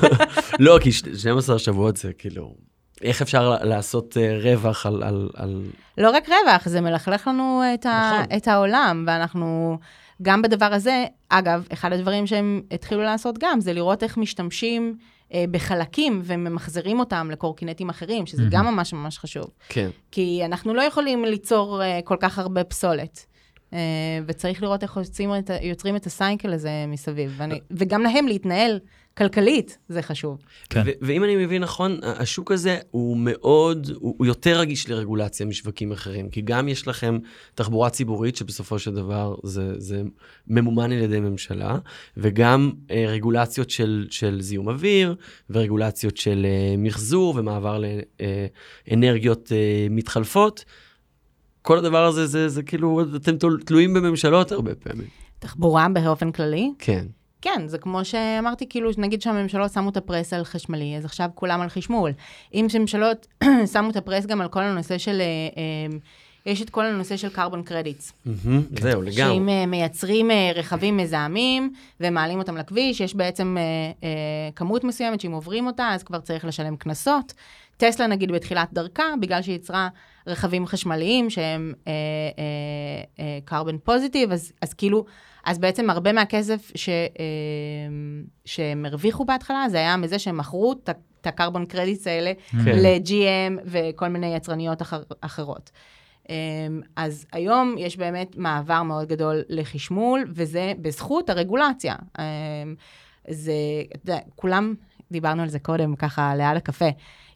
לא, 0.58 0.78
כי 0.82 0.92
ש- 0.92 1.02
12 1.16 1.58
שבועות 1.58 1.96
זה 1.96 2.12
כאילו, 2.12 2.54
איך 3.02 3.22
אפשר 3.22 3.56
לעשות 3.62 4.16
אה, 4.16 4.38
רווח 4.42 4.86
על... 4.86 5.02
על- 5.02 5.30
על... 5.36 5.62
לא 5.98 6.10
רק 6.10 6.28
רווח, 6.28 6.68
זה 6.68 6.80
מלכלך 6.80 7.28
לנו 7.28 7.62
את, 7.74 7.86
ה, 7.86 8.12
נכון. 8.22 8.36
את 8.36 8.48
העולם, 8.48 9.04
ואנחנו, 9.06 9.78
גם 10.22 10.42
בדבר 10.42 10.66
הזה, 10.72 11.04
אגב, 11.28 11.66
אחד 11.72 11.92
הדברים 11.92 12.26
שהם 12.26 12.62
התחילו 12.70 13.02
לעשות 13.02 13.38
גם, 13.38 13.60
זה 13.60 13.72
לראות 13.72 14.02
איך 14.02 14.16
משתמשים 14.16 14.96
אה, 15.34 15.44
בחלקים 15.50 16.22
וממחזרים 16.24 17.00
אותם 17.00 17.28
לקורקינטים 17.32 17.88
אחרים, 17.88 18.26
שזה 18.26 18.42
גם 18.50 18.66
ממש 18.66 18.92
ממש 18.92 19.18
חשוב. 19.18 19.44
כן. 19.68 19.88
כי 20.10 20.42
אנחנו 20.44 20.74
לא 20.74 20.82
יכולים 20.82 21.24
ליצור 21.24 21.82
אה, 21.82 22.00
כל 22.04 22.16
כך 22.20 22.38
הרבה 22.38 22.64
פסולת. 22.64 23.26
אה, 23.72 23.78
וצריך 24.26 24.62
לראות 24.62 24.82
איך 24.82 24.96
יוצרים 24.96 25.30
את, 25.38 25.50
יוצרים 25.62 25.96
את 25.96 26.06
הסייקל 26.06 26.52
הזה 26.52 26.84
מסביב. 26.88 27.34
ואני, 27.36 27.60
וגם 27.70 28.02
להם 28.02 28.26
להתנהל 28.26 28.78
כלכלית, 29.18 29.78
זה 29.88 30.02
חשוב. 30.02 30.38
כן. 30.70 30.82
ואם 31.00 31.24
אני 31.24 31.36
מבין 31.36 31.62
נכון, 31.62 31.98
השוק 32.02 32.52
הזה 32.52 32.78
הוא 32.90 33.16
מאוד, 33.16 33.90
הוא, 33.94 34.14
הוא 34.18 34.26
יותר 34.26 34.58
רגיש 34.60 34.90
לרגולציה 34.90 35.46
משווקים 35.46 35.92
אחרים, 35.92 36.28
כי 36.28 36.40
גם 36.40 36.68
יש 36.68 36.88
לכם 36.88 37.18
תחבורה 37.54 37.90
ציבורית, 37.90 38.36
שבסופו 38.36 38.78
של 38.78 38.94
דבר 38.94 39.34
זה, 39.42 39.80
זה 39.80 40.02
ממומן 40.46 40.92
על 40.92 41.02
ידי 41.02 41.20
ממשלה, 41.20 41.78
וגם 42.16 42.72
אה, 42.90 43.04
רגולציות 43.08 43.70
של, 43.70 44.06
של 44.10 44.38
זיהום 44.40 44.68
אוויר, 44.68 45.14
ורגולציות 45.50 46.16
של 46.16 46.46
אה, 46.48 46.74
מחזור 46.78 47.34
ומעבר 47.36 47.82
לאנרגיות 48.88 49.52
אה, 49.52 49.86
מתחלפות. 49.90 50.64
כל 51.62 51.78
הדבר 51.78 52.04
הזה, 52.04 52.26
זה, 52.26 52.48
זה 52.48 52.62
כאילו, 52.62 53.00
אתם 53.16 53.36
תלויים 53.64 53.94
בממשלות 53.94 54.52
הרבה 54.52 54.74
פעמים. 54.74 55.06
תחבורה 55.38 55.88
באופן 55.88 56.32
כללי, 56.32 56.72
כן. 56.78 57.06
כן, 57.42 57.62
זה 57.66 57.78
כמו 57.78 58.04
שאמרתי, 58.04 58.68
כאילו, 58.68 58.90
נגיד 58.98 59.22
שהממשלות 59.22 59.72
שמו 59.72 59.88
את 59.88 59.96
הפרס 59.96 60.32
על 60.32 60.44
חשמלי, 60.44 60.96
אז 60.96 61.04
עכשיו 61.04 61.30
כולם 61.34 61.60
על 61.60 61.68
חשמול. 61.68 62.10
אם 62.54 62.66
שממשלות 62.68 63.26
שמו 63.72 63.90
את 63.90 63.96
הפרס 63.96 64.26
גם 64.26 64.40
על 64.40 64.48
כל 64.48 64.62
הנושא 64.62 64.98
של, 64.98 65.20
אה, 65.20 65.26
אה, 65.56 65.96
יש 66.46 66.62
את 66.62 66.70
כל 66.70 66.84
הנושא 66.84 67.16
של 67.16 67.28
carbon 67.28 67.68
credits. 67.68 68.12
מהמם, 68.24 68.62
זהו, 68.80 69.02
לגמרי. 69.02 69.12
שאם 69.12 69.48
אה, 69.48 69.66
מייצרים 69.66 70.30
רכבים 70.54 70.96
מזהמים 70.96 71.72
ומעלים 72.00 72.38
אותם 72.38 72.56
לכביש, 72.56 73.00
יש 73.00 73.14
בעצם 73.14 73.56
כמות 74.56 74.84
מסוימת 74.84 75.20
שאם 75.20 75.32
עוברים 75.32 75.66
אותה, 75.66 75.88
אז 75.88 76.02
כבר 76.02 76.20
צריך 76.20 76.44
לשלם 76.44 76.76
קנסות. 76.76 77.32
טסלה, 77.76 78.06
נגיד, 78.06 78.32
בתחילת 78.32 78.68
דרכה, 78.72 79.04
בגלל 79.20 79.42
שהיא 79.42 79.56
יצרה 79.56 79.88
רכבים 80.26 80.66
חשמליים 80.66 81.30
שהם 81.30 81.72
אה, 81.88 81.92
אה, 82.38 83.38
אה, 83.48 83.60
carbon 83.62 83.88
positive, 83.90 84.32
אז, 84.32 84.52
אז 84.62 84.74
כאילו, 84.74 85.04
אז 85.44 85.58
בעצם 85.58 85.90
הרבה 85.90 86.12
מהכסף 86.12 86.72
ש, 86.74 86.88
שהם 88.44 88.84
הרוויחו 88.84 89.24
בהתחלה, 89.24 89.66
זה 89.68 89.76
היה 89.76 89.96
מזה 89.96 90.18
שהם 90.18 90.36
מכרו 90.36 90.72
את 90.72 90.88
ה- 90.88 90.92
את 91.20 91.26
הקרבון 91.26 91.66
קרדיטס 91.66 92.06
האלה 92.06 92.32
כן. 92.50 92.78
ל-GM 92.78 93.60
וכל 93.64 94.08
מיני 94.08 94.36
יצרניות 94.36 94.82
אחר, 94.82 95.02
אחרות. 95.20 95.70
אמ, 96.28 96.34
אז 96.96 97.26
היום 97.32 97.74
יש 97.78 97.96
באמת 97.96 98.36
מעבר 98.36 98.82
מאוד 98.82 99.08
גדול 99.08 99.42
לחשמול, 99.48 100.24
וזה 100.28 100.72
בזכות 100.82 101.30
הרגולציה. 101.30 101.94
אמ, 102.18 102.24
זה, 103.28 103.52
אתה 103.96 104.10
יודע, 104.12 104.18
כולם, 104.36 104.74
דיברנו 105.12 105.42
על 105.42 105.48
זה 105.48 105.58
קודם, 105.58 105.96
ככה, 105.96 106.34
ליד 106.36 106.56
הקפה. 106.56 106.88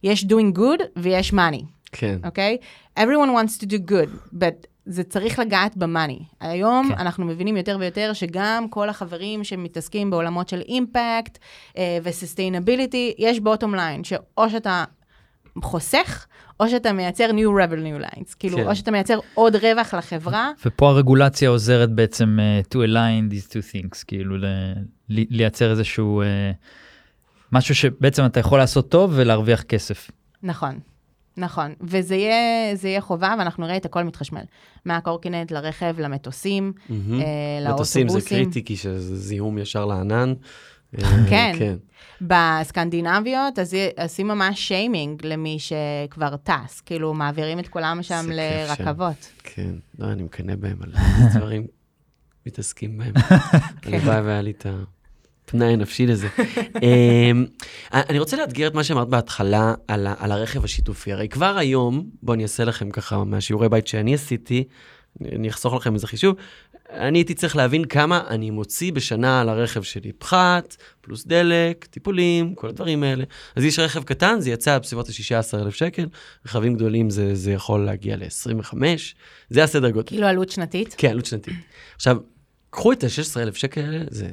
יש 0.02 0.24
doing 0.24 0.58
good 0.58 0.82
ויש 0.96 1.32
money, 1.32 1.64
כן. 1.98 2.18
אוקיי? 2.24 2.56
Everyone 2.98 3.02
wants 3.38 3.62
to 3.62 3.66
do 3.66 3.90
good, 3.90 4.34
but 4.34 4.66
זה 4.86 5.04
צריך 5.04 5.38
לגעת 5.38 5.76
במאני. 5.76 6.18
היום 6.40 6.88
כן. 6.88 6.98
אנחנו 6.98 7.24
מבינים 7.24 7.56
יותר 7.56 7.76
ויותר 7.80 8.12
שגם 8.12 8.66
כל 8.70 8.88
החברים 8.88 9.44
שמתעסקים 9.44 10.10
בעולמות 10.10 10.48
של 10.48 10.60
אימפקט 10.60 11.38
ו-sustainability, 11.78 13.14
יש 13.18 13.40
בוטום 13.40 13.74
ליין, 13.74 14.04
שאו 14.04 14.50
שאתה 14.50 14.84
חוסך, 15.62 16.26
או 16.60 16.68
שאתה 16.68 16.92
מייצר 16.92 17.30
new 17.30 17.50
revenue 17.66 18.04
lines. 18.04 18.34
כאילו, 18.38 18.56
כן. 18.56 18.66
או 18.66 18.76
שאתה 18.76 18.90
מייצר 18.90 19.18
עוד 19.34 19.56
רווח 19.56 19.94
לחברה, 19.94 20.50
ופה 20.66 20.88
הרגולציה 20.88 21.48
עוזרת 21.48 21.90
בעצם 21.90 22.38
uh, 22.38 22.66
to 22.74 22.76
align 22.76 23.32
these 23.32 23.50
two 23.50 23.72
things, 23.72 24.04
כאילו 24.06 24.36
ל- 24.36 24.74
לייצר 25.08 25.70
איזשהו 25.70 26.22
uh, 26.22 26.26
משהו 27.52 27.74
שבעצם 27.74 28.26
אתה 28.26 28.40
יכול 28.40 28.58
לעשות 28.58 28.90
טוב 28.90 29.12
ולהרוויח 29.14 29.62
כסף. 29.62 30.10
נכון. 30.42 30.78
נכון, 31.36 31.74
וזה 31.80 32.14
יהיה, 32.14 32.76
זה 32.76 32.88
יהיה 32.88 33.00
חובה, 33.00 33.34
ואנחנו 33.38 33.64
נראה 33.64 33.76
את 33.76 33.84
הכל 33.84 34.02
מתחשמל. 34.02 34.44
מהקורקינט 34.84 35.50
לרכב, 35.50 35.94
למטוסים, 35.98 36.72
מהמם. 36.88 37.20
אה, 37.20 37.74
מטוסים 37.74 38.08
זה 38.08 38.14
לאוטובוסים. 38.14 38.44
קריטי, 38.44 38.64
כי 38.64 38.76
שזה 38.76 39.16
זיהום 39.16 39.58
ישר 39.58 39.84
לענן. 39.84 40.34
אה, 40.98 41.08
כן. 41.30 41.54
כן. 41.58 41.76
בסקנדינביות, 42.20 43.58
אז 43.58 43.76
עושים 44.02 44.28
ממש 44.28 44.68
שיימינג 44.68 45.26
למי 45.26 45.58
שכבר 45.58 46.36
טס, 46.36 46.80
כאילו 46.80 47.14
מעבירים 47.14 47.58
את 47.58 47.68
כולם 47.68 48.02
שם 48.02 48.14
כיף 48.14 48.24
שם. 48.24 48.30
לרכבות. 48.32 49.32
כן, 49.42 49.74
לא, 49.98 50.12
אני 50.12 50.22
מקנא 50.22 50.54
בהם 50.54 50.76
על 50.82 50.92
דברים 51.34 51.66
מתעסקים 52.46 52.98
בהם. 52.98 53.14
הלוואי 53.86 54.20
והיה 54.20 54.42
לי 54.42 54.50
את 54.50 54.66
הפנאי 55.46 55.72
הנפשי 55.72 56.06
לזה. 56.06 56.28
אמ, 56.82 57.46
אני 57.92 58.18
רוצה 58.18 58.36
לאתגר 58.36 58.66
את 58.66 58.74
מה 58.74 58.84
שאמרת 58.84 59.08
בהתחלה 59.08 59.74
על 59.88 60.06
על 60.18 60.32
הרכב 60.32 60.64
השיתופי. 60.64 61.12
הרי 61.12 61.28
כבר 61.28 61.56
היום, 61.58 62.10
בואו 62.22 62.34
אני 62.34 62.42
אעשה 62.42 62.64
לכם 62.64 62.90
ככה 62.90 63.24
מהשיעורי 63.24 63.68
בית 63.68 63.86
שאני 63.86 64.14
עשיתי, 64.14 64.64
אני 65.32 65.48
אחסוך 65.48 65.74
לכם 65.74 65.94
איזה 65.94 66.06
חישוב, 66.06 66.36
אני 66.90 67.18
הייתי 67.18 67.34
צריך 67.34 67.56
להבין 67.56 67.84
כמה 67.84 68.22
אני 68.28 68.50
מוציא 68.50 68.92
בשנה 68.92 69.40
על 69.40 69.48
הרכב 69.48 69.82
שלי. 69.82 70.12
פחת, 70.12 70.76
פלוס 71.00 71.26
דלק, 71.26 71.84
טיפולים, 71.84 72.54
כל 72.54 72.68
הדברים 72.68 73.02
האלה. 73.02 73.24
אז 73.56 73.64
יש 73.64 73.78
רכב 73.78 74.02
קטן, 74.02 74.40
זה 74.40 74.50
יצא 74.50 74.78
בסביבות 74.78 75.08
ה-16,000 75.08 75.70
שקל, 75.70 76.06
רכבים 76.46 76.74
גדולים 76.74 77.10
זה, 77.10 77.34
זה 77.34 77.52
יכול 77.52 77.84
להגיע 77.84 78.16
ל-25, 78.16 78.74
זה 79.50 79.64
הסדר 79.64 79.90
גודל. 79.90 80.06
כאילו 80.06 80.26
עלות 80.26 80.50
שנתית. 80.50 80.94
כן, 80.98 81.10
עלות 81.10 81.26
שנתית. 81.26 81.54
עכשיו, 81.94 82.16
קחו 82.70 82.92
את 82.92 83.04
ה-16,000 83.04 83.54
שקל 83.54 83.80
האלה, 83.80 84.04
זה 84.10 84.28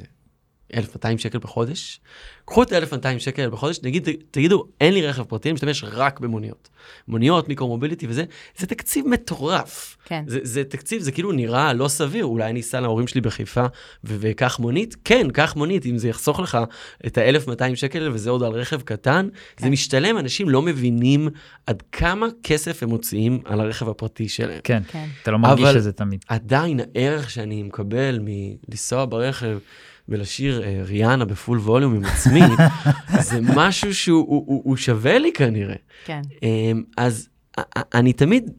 1,200 0.74 1.18
שקל 1.18 1.38
בחודש. 1.38 2.00
קחו 2.44 2.62
את 2.62 2.72
ה-1,200 2.72 3.18
שקל 3.18 3.50
בחודש, 3.50 3.80
נגיד, 3.82 4.08
תגידו, 4.30 4.64
אין 4.80 4.94
לי 4.94 5.06
רכב 5.06 5.24
פרטי, 5.24 5.48
אני 5.48 5.54
משתמש 5.54 5.84
רק 5.84 6.20
במוניות. 6.20 6.68
מוניות, 7.08 7.48
מיקרו-מוביליטי 7.48 8.06
וזה, 8.08 8.24
זה 8.56 8.66
תקציב 8.66 9.06
מטורף. 9.08 9.96
כן. 10.04 10.24
זה, 10.26 10.38
זה 10.42 10.64
תקציב, 10.64 11.02
זה 11.02 11.12
כאילו 11.12 11.32
נראה 11.32 11.72
לא 11.72 11.88
סביר, 11.88 12.24
אולי 12.24 12.50
אני 12.50 12.60
אסע 12.60 12.80
להורים 12.80 13.06
שלי 13.06 13.20
בחיפה 13.20 13.66
ואקח 14.04 14.58
מונית? 14.58 14.96
כן, 15.04 15.30
קח 15.30 15.56
מונית, 15.56 15.86
אם 15.86 15.98
זה 15.98 16.08
יחסוך 16.08 16.40
לך 16.40 16.58
את 17.06 17.18
ה-1,200 17.18 17.76
שקל 17.76 18.10
וזה 18.12 18.30
עוד 18.30 18.42
על 18.42 18.52
רכב 18.52 18.80
קטן, 18.80 19.28
כן. 19.56 19.64
זה 19.64 19.70
משתלם, 19.70 20.18
אנשים 20.18 20.48
לא 20.48 20.62
מבינים 20.62 21.28
עד 21.66 21.82
כמה 21.92 22.26
כסף 22.42 22.82
הם 22.82 22.88
מוציאים 22.88 23.40
על 23.44 23.60
הרכב 23.60 23.88
הפרטי 23.88 24.28
שלהם. 24.28 24.60
כן, 24.64 24.82
כן. 24.88 25.06
אתה 25.22 25.30
לא 25.30 25.38
מרגיש 25.38 25.76
את 25.76 25.82
זה 25.82 25.92
תמיד. 25.92 26.24
עדיין 26.28 26.80
הערך 26.94 27.30
שאני 27.30 27.62
מקבל 27.62 28.20
מלנסוע 28.22 29.04
ברכב 29.04 29.58
ולשיר 30.08 30.62
אה, 30.62 30.82
ריאנה 30.84 31.24
בפול 31.24 31.58
ווליום 31.58 31.94
עם 31.94 32.04
עצמי, 32.04 32.40
זה 33.28 33.38
משהו 33.54 33.94
שהוא 33.94 34.28
הוא, 34.28 34.44
הוא, 34.46 34.62
הוא 34.64 34.76
שווה 34.76 35.18
לי 35.18 35.32
כנראה. 35.32 35.76
כן. 36.04 36.22
אמ, 36.42 36.82
אז 36.96 37.28
אני 37.94 38.12
תמיד, 38.12 38.50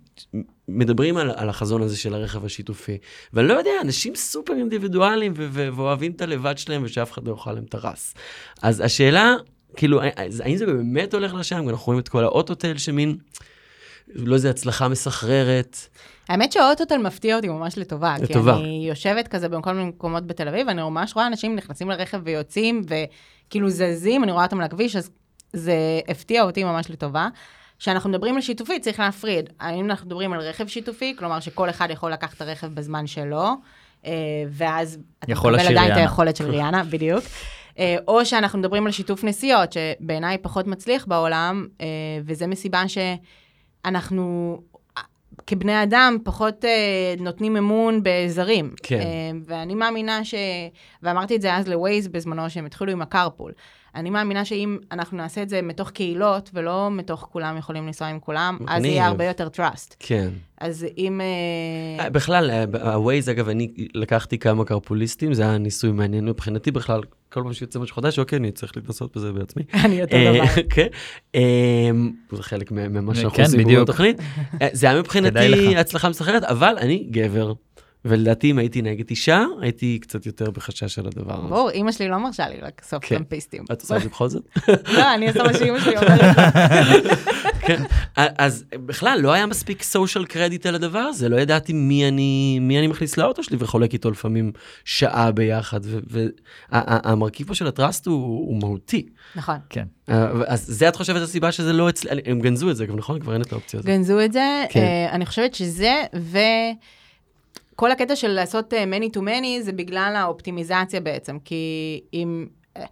מדברים 0.68 1.18
על, 1.18 1.32
על 1.36 1.50
החזון 1.50 1.82
הזה 1.82 1.98
של 1.98 2.14
הרכב 2.14 2.46
השיתופי, 2.46 2.98
ואני 3.34 3.48
לא 3.48 3.54
יודע, 3.54 3.72
אנשים 3.82 4.16
סופר 4.16 4.54
ו- 5.36 5.70
ואוהבים 5.76 6.12
את 6.12 6.22
הלבד 6.22 6.58
שלהם 6.58 6.82
ושאף 6.86 7.12
אחד 7.12 7.28
לא 7.28 7.32
יאכל 7.32 7.52
להם 7.54 7.64
את 7.64 7.74
הרס. 7.74 8.14
אז 8.62 8.80
השאלה, 8.80 9.34
כאילו, 9.76 10.02
האם 10.44 10.58
זה 10.58 10.66
באמת 10.66 11.14
הולך 11.14 11.34
לשם? 11.34 11.70
אנחנו 11.70 11.86
רואים 11.86 12.00
את 12.00 12.10
כל 12.10 12.24
האוטוטל 12.24 12.78
שמין, 12.78 13.18
לא 14.08 14.36
איזה 14.36 14.50
הצלחה 14.50 14.88
מסחררת. 14.88 15.78
האמת 16.30 16.52
שהאוטוטל 16.52 16.98
מפתיע 16.98 17.36
אותי 17.36 17.48
ממש 17.48 17.78
לטובה. 17.78 18.16
לטובה. 18.22 18.54
כי 18.54 18.60
אני 18.60 18.86
יושבת 18.90 19.28
כזה 19.28 19.50
בכל 19.50 19.74
מיני 19.74 19.90
מקומות 19.90 20.28
בתל 20.28 20.48
אביב, 20.48 20.68
ואני 20.68 20.82
ממש 20.82 21.16
רואה 21.16 21.28
אנשים 21.28 21.56
נכנסים 21.56 21.90
לרכב 21.90 22.22
ויוצאים, 22.24 22.82
וכאילו 22.88 23.70
זזים, 23.70 24.24
אני 24.24 24.32
רואה 24.32 24.44
אותם 24.44 24.60
על 24.60 24.66
הכביש, 24.66 24.96
אז 24.96 25.10
זה 25.54 25.76
הפתיע 26.08 26.44
אותי 26.44 26.64
ממש 26.64 26.90
לטובה. 26.90 27.28
כשאנחנו 27.80 28.10
מדברים 28.10 28.36
על 28.36 28.42
שיתופי, 28.42 28.80
צריך 28.80 29.00
להפריד. 29.00 29.50
האם 29.60 29.86
אנחנו 29.86 30.08
מדברים 30.08 30.34
על 30.34 30.40
רכב 30.40 30.68
שיתופי, 30.68 31.16
כלומר 31.18 31.40
שכל 31.40 31.70
אחד 31.70 31.88
יכול 31.92 32.12
לקחת 32.12 32.34
את 32.34 32.42
הרכב 32.42 32.68
בזמן 32.68 33.08
שלו, 33.08 33.50
אה, 34.06 34.12
ואז 34.50 34.98
אתה 35.20 35.32
מקבל 35.32 35.60
עדיין 35.60 35.92
את. 35.92 35.98
היכולת 35.98 36.36
של 36.36 36.50
ריאנה, 36.50 36.84
בדיוק. 36.92 37.24
אה, 37.80 37.96
או 38.08 38.26
שאנחנו 38.26 38.60
מדברים 38.60 38.86
על 38.86 38.92
שיתוף 38.92 39.24
נסיעות, 39.24 39.74
שבעיניי 39.74 40.38
פחות 40.38 40.68
מצליח 40.68 41.06
בעולם, 41.06 41.68
אה, 41.82 41.88
וזה 42.26 42.48
מסיבה 42.48 42.84
שאנחנו 42.88 44.58
אה, 44.62 44.75
כבני 45.48 45.84
אדם 45.84 46.18
פחות 46.24 46.66
אה, 46.66 47.14
נותנים 47.20 47.58
אמון 47.58 48.00
בזרים. 48.04 48.74
כן. 48.84 49.00
אה, 49.00 49.32
ואני 49.46 49.76
מאמינה 49.76 50.24
ש... 50.26 50.36
ואמרתי 51.04 51.36
את 51.36 51.42
זה 51.42 51.56
אז 51.56 51.68
לווייז 51.68 52.08
בזמנו, 52.08 52.50
שהם 52.50 52.66
התחילו 52.66 52.92
עם 52.92 53.02
הקרפול. 53.02 53.52
אני 53.96 54.10
מאמינה 54.10 54.46
שאם 54.46 54.78
אנחנו 54.92 55.18
נעשה 55.18 55.42
את 55.42 55.50
זה 55.50 55.62
מתוך 55.62 55.90
קהילות, 55.90 56.50
ולא 56.54 56.92
מתוך 56.92 57.28
כולם 57.32 57.58
יכולים 57.58 57.86
לנסוע 57.88 58.08
עם 58.08 58.20
כולם, 58.20 58.58
אז. 58.68 58.86
יהיה 58.86 59.08
הרבה 59.08 59.26
יותר 59.26 59.48
trust. 59.58 59.96
כן. 60.00 60.30
אז 60.62 60.86
אם... 60.98 61.22
אה, 61.22 62.04
אה, 62.04 62.10
בכלל, 62.10 62.52
הווייז, 62.82 63.30
אגב, 63.30 63.50
אני 63.50 63.74
לקחתי 63.94 64.38
כמה 64.38 64.66
קרפוליסטים, 64.66 65.34
זה 65.34 65.44
היה 65.44 65.58
ניסוי 65.58 65.92
מעניין 65.92 66.26
מבחינתי 66.26 66.72
בכלל, 66.72 67.02
כל 67.36 67.44
פעם 67.44 67.54
שיוצא 67.54 67.80
משהו 67.80 67.96
חדש, 67.96 68.20
אוקיי, 68.20 68.38
אני 68.38 68.52
צריך 68.52 68.78
להתנסות 68.78 69.18
בזה 69.18 69.32
בעצמי. 69.32 69.64
אני 69.86 70.02
אותו 70.02 70.16
אה, 70.16 70.34
דבר. 70.34 70.62
כן, 70.76 70.88
אה, 71.36 71.92
זה 72.32 72.44
חלק 72.44 72.72
ממה 72.72 73.16
שאנחנו 73.16 73.38
כן, 73.38 73.44
עושים. 73.44 73.82
בתוכנית. 73.82 74.18
אה, 74.62 74.68
זה 74.74 74.90
היה 74.90 75.00
מבחינתי. 75.02 75.78
הצלחה 75.78 76.10
מסחררת, 76.10 76.44
אבל 76.44 76.76
אני 76.78 77.08
גבר, 77.12 77.54
ולדעתי 78.06 78.52
אם 78.52 78.58
הייתי 78.58 78.82
נגד 78.82 79.10
אישה, 79.10 79.44
הייתי 79.62 80.00
קצת 80.02 80.26
יותר 80.26 80.52
בחשש 80.52 80.96
של 80.96 81.08
הדבר 81.08 81.34
הזה. 81.34 81.48
ברור, 81.48 81.70
אימא 81.70 81.92
שלי 81.92 82.08
לא 82.08 82.18
מרשה 82.18 82.50
לי 82.50 82.56
לאסוף 82.62 83.06
כן. 83.06 83.16
טרמפיסטים. 83.16 83.64
את 83.72 83.82
עושה 83.82 83.98
את 83.98 84.02
זה 84.02 84.10
בכל 84.10 84.30
זאת? 84.30 84.44
לא, 84.98 85.14
אני 85.14 85.28
עושה 85.28 85.44
מה 85.44 85.54
שאימא 85.54 85.80
שלי 85.80 85.98
אומרת. 85.98 86.36
כן. 87.68 87.84
אז 88.16 88.64
בכלל, 88.74 89.20
לא 89.22 89.34
היה 89.34 89.46
מספיק 89.46 89.84
סושיאל 89.84 90.26
קרדיט 90.26 90.66
על 90.66 90.76
הדבר 90.76 91.00
הזה, 91.00 91.30
לא 91.30 91.36
ידעתי 91.36 91.74
מי 91.74 92.08
אני, 92.08 92.60
מי 92.62 92.80
אני 92.80 92.88
מכניס 92.88 93.18
לאוטו 93.18 93.44
שלי 93.44 93.58
וחולק 93.60 93.94
איתו 93.94 94.12
לפעמים 94.12 94.52
שעה 94.86 95.32
ביחד, 95.32 95.80
והמרכיב 96.72 97.48
פה 97.48 97.56
של 97.56 97.68
הטראסט 97.68 98.06
הוא, 98.06 98.60
מהותי. 98.60 99.06
נכון. 99.36 99.56
כן. 99.70 99.86
אה, 100.10 100.28
אז 100.48 100.66
זה 100.68 100.88
את 100.88 100.96
חושבת 100.96 101.22
הסיבה 101.22 101.52
שזה 101.52 101.74
לא 101.74 101.90
אצלי, 101.90 102.22
הם 102.26 102.40
גנזו 102.40 102.72
את 102.72 102.76
זה, 102.76 102.86
נכון? 102.96 103.20
כבר 103.20 103.34
אין 103.34 103.42
את 103.42 103.52
האופציה 103.52 103.80
הזאת. 103.80 103.90
גנזו 103.90 104.22
את 104.22 104.34
זה, 104.34 104.66
כן. 104.70 104.80
אה, 104.80 105.12
אני 105.12 105.26
חושבת 105.26 105.56
שזה, 105.56 106.04
וכל 107.76 107.92
הקטע 107.92 108.16
של 108.16 108.28
לעשות 108.28 108.74
אה, 108.74 108.84
many 108.84 109.18
to 109.18 109.20
many 109.20 109.62
זה 109.62 109.72
בגלל 109.72 110.14
האופטימיזציה 110.16 111.00
בעצם, 111.00 111.38
כי 111.46 112.02
אם 112.14 112.46
אה, 112.78 112.84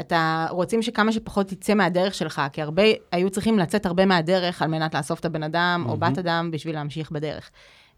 אתה 0.00 0.46
רוצים 0.50 0.82
שכמה 0.82 1.12
שפחות 1.12 1.48
תצא 1.48 1.74
מהדרך 1.74 2.14
שלך, 2.14 2.42
כי 2.52 2.62
הרבה, 2.62 2.82
היו 3.12 3.30
צריכים 3.30 3.58
לצאת 3.58 3.86
הרבה 3.86 4.06
מהדרך 4.06 4.62
על 4.62 4.68
מנת 4.68 4.94
לאסוף 4.94 5.20
את 5.20 5.24
הבן 5.24 5.42
אדם 5.42 5.84
או 5.88 5.96
בת 5.96 6.18
אדם 6.18 6.50
בשביל 6.50 6.74
להמשיך 6.74 7.10
בדרך. 7.10 7.50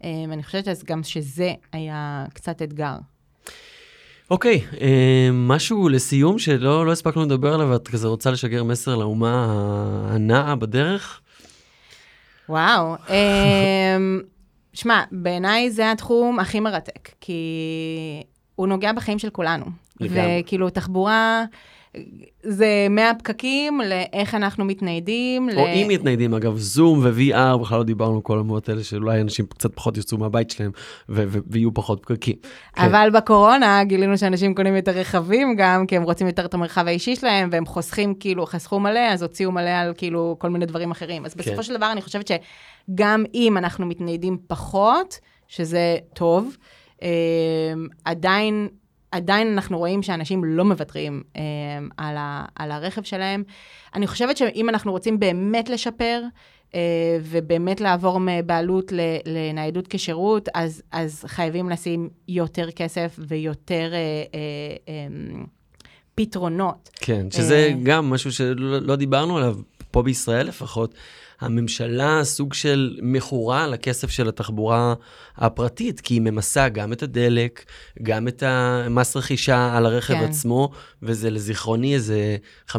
אה, 0.03 0.09
אני 0.33 0.43
חושבת 0.43 0.67
אז 0.67 0.83
גם 0.83 1.03
שזה 1.03 1.53
היה 1.73 2.25
קצת 2.33 2.61
אתגר. 2.61 2.95
אוקיי, 4.31 4.61
אה, 4.81 5.29
משהו 5.33 5.89
לסיום 5.89 6.39
שלא 6.39 6.85
לא 6.85 6.91
הספקנו 6.91 7.25
לדבר 7.25 7.53
עליו, 7.53 7.67
ואת 7.69 7.87
כזה 7.87 8.07
רוצה 8.07 8.31
לשגר 8.31 8.63
מסר 8.63 8.95
לאומה 8.95 9.47
הנעה 10.09 10.55
בדרך? 10.55 11.21
וואו. 12.49 12.95
שמע, 14.75 15.03
בעיניי 15.11 15.71
זה 15.71 15.91
התחום 15.91 16.39
הכי 16.39 16.59
מרתק, 16.59 17.09
כי 17.21 17.33
הוא 18.55 18.67
נוגע 18.67 18.93
בחיים 18.93 19.19
של 19.19 19.29
כולנו. 19.29 19.65
לגמרי. 19.99 20.41
וכאילו, 20.45 20.69
תחבורה 20.69 21.45
זה 22.43 22.87
מהפקקים 22.89 23.81
לאיך 23.81 24.35
אנחנו 24.35 24.65
מתניידים. 24.65 25.49
או 25.49 25.65
ל- 25.65 25.67
אם 25.67 25.87
מתניידים, 25.89 26.33
אגב, 26.33 26.57
זום 26.57 26.99
ו-VR, 27.03 27.57
בכלל 27.57 27.77
לא 27.77 27.83
דיברנו 27.83 28.23
כל 28.23 28.39
המות 28.39 28.69
האלה, 28.69 28.83
שאולי 28.83 29.21
אנשים 29.21 29.45
קצת 29.45 29.75
פחות 29.75 29.97
יצאו 29.97 30.17
מהבית 30.17 30.49
שלהם 30.49 30.71
ויהיו 31.09 31.73
פחות 31.73 32.01
פקקים. 32.01 32.35
כן. 32.75 32.83
אבל 32.83 33.09
בקורונה 33.13 33.83
גילינו 33.83 34.17
שאנשים 34.17 34.55
קונים 34.55 34.75
יותר 34.75 34.91
רכבים 34.91 35.55
גם, 35.55 35.87
כי 35.87 35.95
הם 35.95 36.03
רוצים 36.03 36.27
יותר 36.27 36.45
את 36.45 36.53
המרחב 36.53 36.87
האישי 36.87 37.15
שלהם, 37.15 37.49
והם 37.51 37.65
חוסכים, 37.65 38.15
כאילו, 38.19 38.45
חסכו 38.45 38.79
מלא, 38.79 38.99
אז 39.11 39.21
הוציאו 39.21 39.51
מלא 39.51 39.69
על 39.69 39.93
כאילו 39.97 40.35
כל 40.39 40.49
מיני 40.49 40.65
דברים 40.65 40.91
אחרים. 40.91 41.25
אז 41.25 41.33
כן. 41.33 41.39
בסופו 41.41 41.63
של 41.63 41.77
דבר, 41.77 41.91
אני 41.91 42.01
חושבת 42.01 42.27
שגם 42.27 43.23
אם 43.33 43.57
אנחנו 43.57 43.85
מתניידים 43.85 44.37
פחות, 44.47 45.19
שזה 45.47 45.97
טוב, 46.13 46.57
אה, 47.03 47.09
עדיין, 48.05 48.67
עדיין 49.11 49.47
אנחנו 49.47 49.77
רואים 49.77 50.03
שאנשים 50.03 50.43
לא 50.43 50.65
מוותרים 50.65 51.23
אה, 51.35 51.41
על, 51.97 52.17
ה, 52.17 52.45
על 52.55 52.71
הרכב 52.71 53.03
שלהם. 53.03 53.43
אני 53.95 54.07
חושבת 54.07 54.37
שאם 54.37 54.69
אנחנו 54.69 54.91
רוצים 54.91 55.19
באמת 55.19 55.69
לשפר, 55.69 56.21
אה, 56.75 57.17
ובאמת 57.21 57.81
לעבור 57.81 58.19
מבעלות 58.19 58.91
לניידות 59.25 59.87
כשירות, 59.89 60.49
אז, 60.53 60.81
אז 60.91 61.23
חייבים 61.27 61.69
לשים 61.69 62.09
יותר 62.27 62.71
כסף 62.71 63.19
ויותר 63.27 63.93
אה, 63.93 63.97
אה, 64.33 64.39
אה, 64.87 65.43
פתרונות. 66.15 66.89
כן, 66.95 67.31
שזה 67.31 67.55
אה. 67.55 67.73
גם 67.83 68.09
משהו 68.09 68.31
שלא 68.31 68.79
לא 68.81 68.95
דיברנו 68.95 69.37
עליו, 69.37 69.55
פה 69.91 70.03
בישראל 70.03 70.47
לפחות. 70.47 70.95
הממשלה 71.45 72.23
סוג 72.23 72.53
של 72.53 72.97
מכורה 73.01 73.67
לכסף 73.67 74.09
של 74.09 74.29
התחבורה 74.29 74.93
הפרטית, 75.37 76.01
כי 76.01 76.13
היא 76.13 76.21
ממסה 76.21 76.69
גם 76.69 76.93
את 76.93 77.03
הדלק, 77.03 77.65
גם 78.03 78.27
את 78.27 78.43
המס 78.45 79.17
רכישה 79.17 79.77
על 79.77 79.85
הרכב 79.85 80.13
כן. 80.13 80.23
עצמו, 80.23 80.69
וזה 81.03 81.29
לזיכרוני 81.29 81.93
איזה 81.93 82.37
15% 82.69 82.75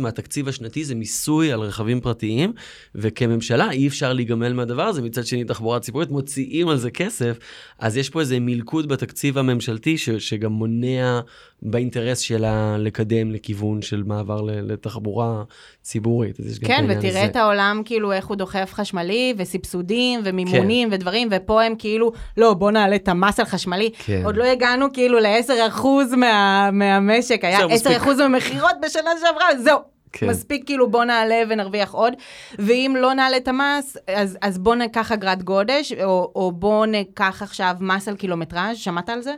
מהתקציב 0.00 0.48
השנתי 0.48 0.84
זה 0.84 0.94
מיסוי 0.94 1.52
על 1.52 1.60
רכבים 1.60 2.00
פרטיים, 2.00 2.52
וכממשלה 2.94 3.70
אי 3.70 3.88
אפשר 3.88 4.12
להיגמל 4.12 4.52
מהדבר 4.52 4.82
הזה, 4.82 5.02
מצד 5.02 5.26
שני 5.26 5.44
תחבורה 5.44 5.80
ציבורית 5.80 6.10
מוציאים 6.10 6.68
על 6.68 6.76
זה 6.76 6.90
כסף, 6.90 7.38
אז 7.78 7.96
יש 7.96 8.10
פה 8.10 8.20
איזה 8.20 8.40
מלכוד 8.40 8.88
בתקציב 8.88 9.38
הממשלתי 9.38 9.98
ש, 9.98 10.10
שגם 10.10 10.52
מונע 10.52 11.20
באינטרס 11.62 12.18
שלה 12.18 12.76
לקדם 12.78 13.30
לכיוון 13.30 13.82
של 13.82 14.02
מעבר 14.02 14.42
לתחבורה 14.42 15.42
ציבורית. 15.82 16.36
כן, 16.64 16.86
ותראה. 16.88 17.26
את 17.26 17.36
העולם, 17.36 17.71
כאילו, 17.84 18.12
איך 18.12 18.26
הוא 18.26 18.36
דוחף 18.36 18.70
חשמלי, 18.74 19.34
וסבסודים, 19.36 20.20
ומימונים, 20.24 20.88
כן. 20.88 20.94
ודברים, 20.94 21.28
ופה 21.30 21.62
הם 21.62 21.74
כאילו, 21.78 22.12
לא, 22.36 22.54
בוא 22.54 22.70
נעלה 22.70 22.96
את 22.96 23.08
המס 23.08 23.40
על 23.40 23.46
חשמלי. 23.46 23.90
כן. 23.98 24.22
עוד 24.24 24.36
לא 24.36 24.44
הגענו 24.44 24.92
כאילו 24.92 25.18
ל-10% 25.18 25.86
מה, 26.16 26.70
מהמשק, 26.72 27.44
היה 27.44 27.58
זהו, 27.58 27.70
מספיק. 27.70 28.02
10% 28.02 28.08
מהמכירות 28.18 28.74
בשנה 28.82 29.10
שעברה, 29.20 29.58
זהו. 29.58 29.78
כן. 30.12 30.26
מספיק 30.28 30.66
כאילו 30.66 30.90
בוא 30.90 31.04
נעלה 31.04 31.42
ונרוויח 31.48 31.92
עוד, 31.92 32.12
ואם 32.58 32.96
לא 32.98 33.14
נעלה 33.14 33.36
את 33.36 33.48
המס, 33.48 33.96
אז, 34.06 34.38
אז 34.42 34.58
בוא 34.58 34.74
ניקח 34.74 35.12
אגרת 35.12 35.42
גודש, 35.42 35.92
או, 35.92 36.32
או 36.34 36.52
בוא 36.52 36.86
ניקח 36.86 37.42
עכשיו 37.42 37.74
מס 37.80 38.08
על 38.08 38.16
קילומטראז', 38.16 38.76
שמעת 38.76 39.08
על 39.08 39.20
זה? 39.20 39.34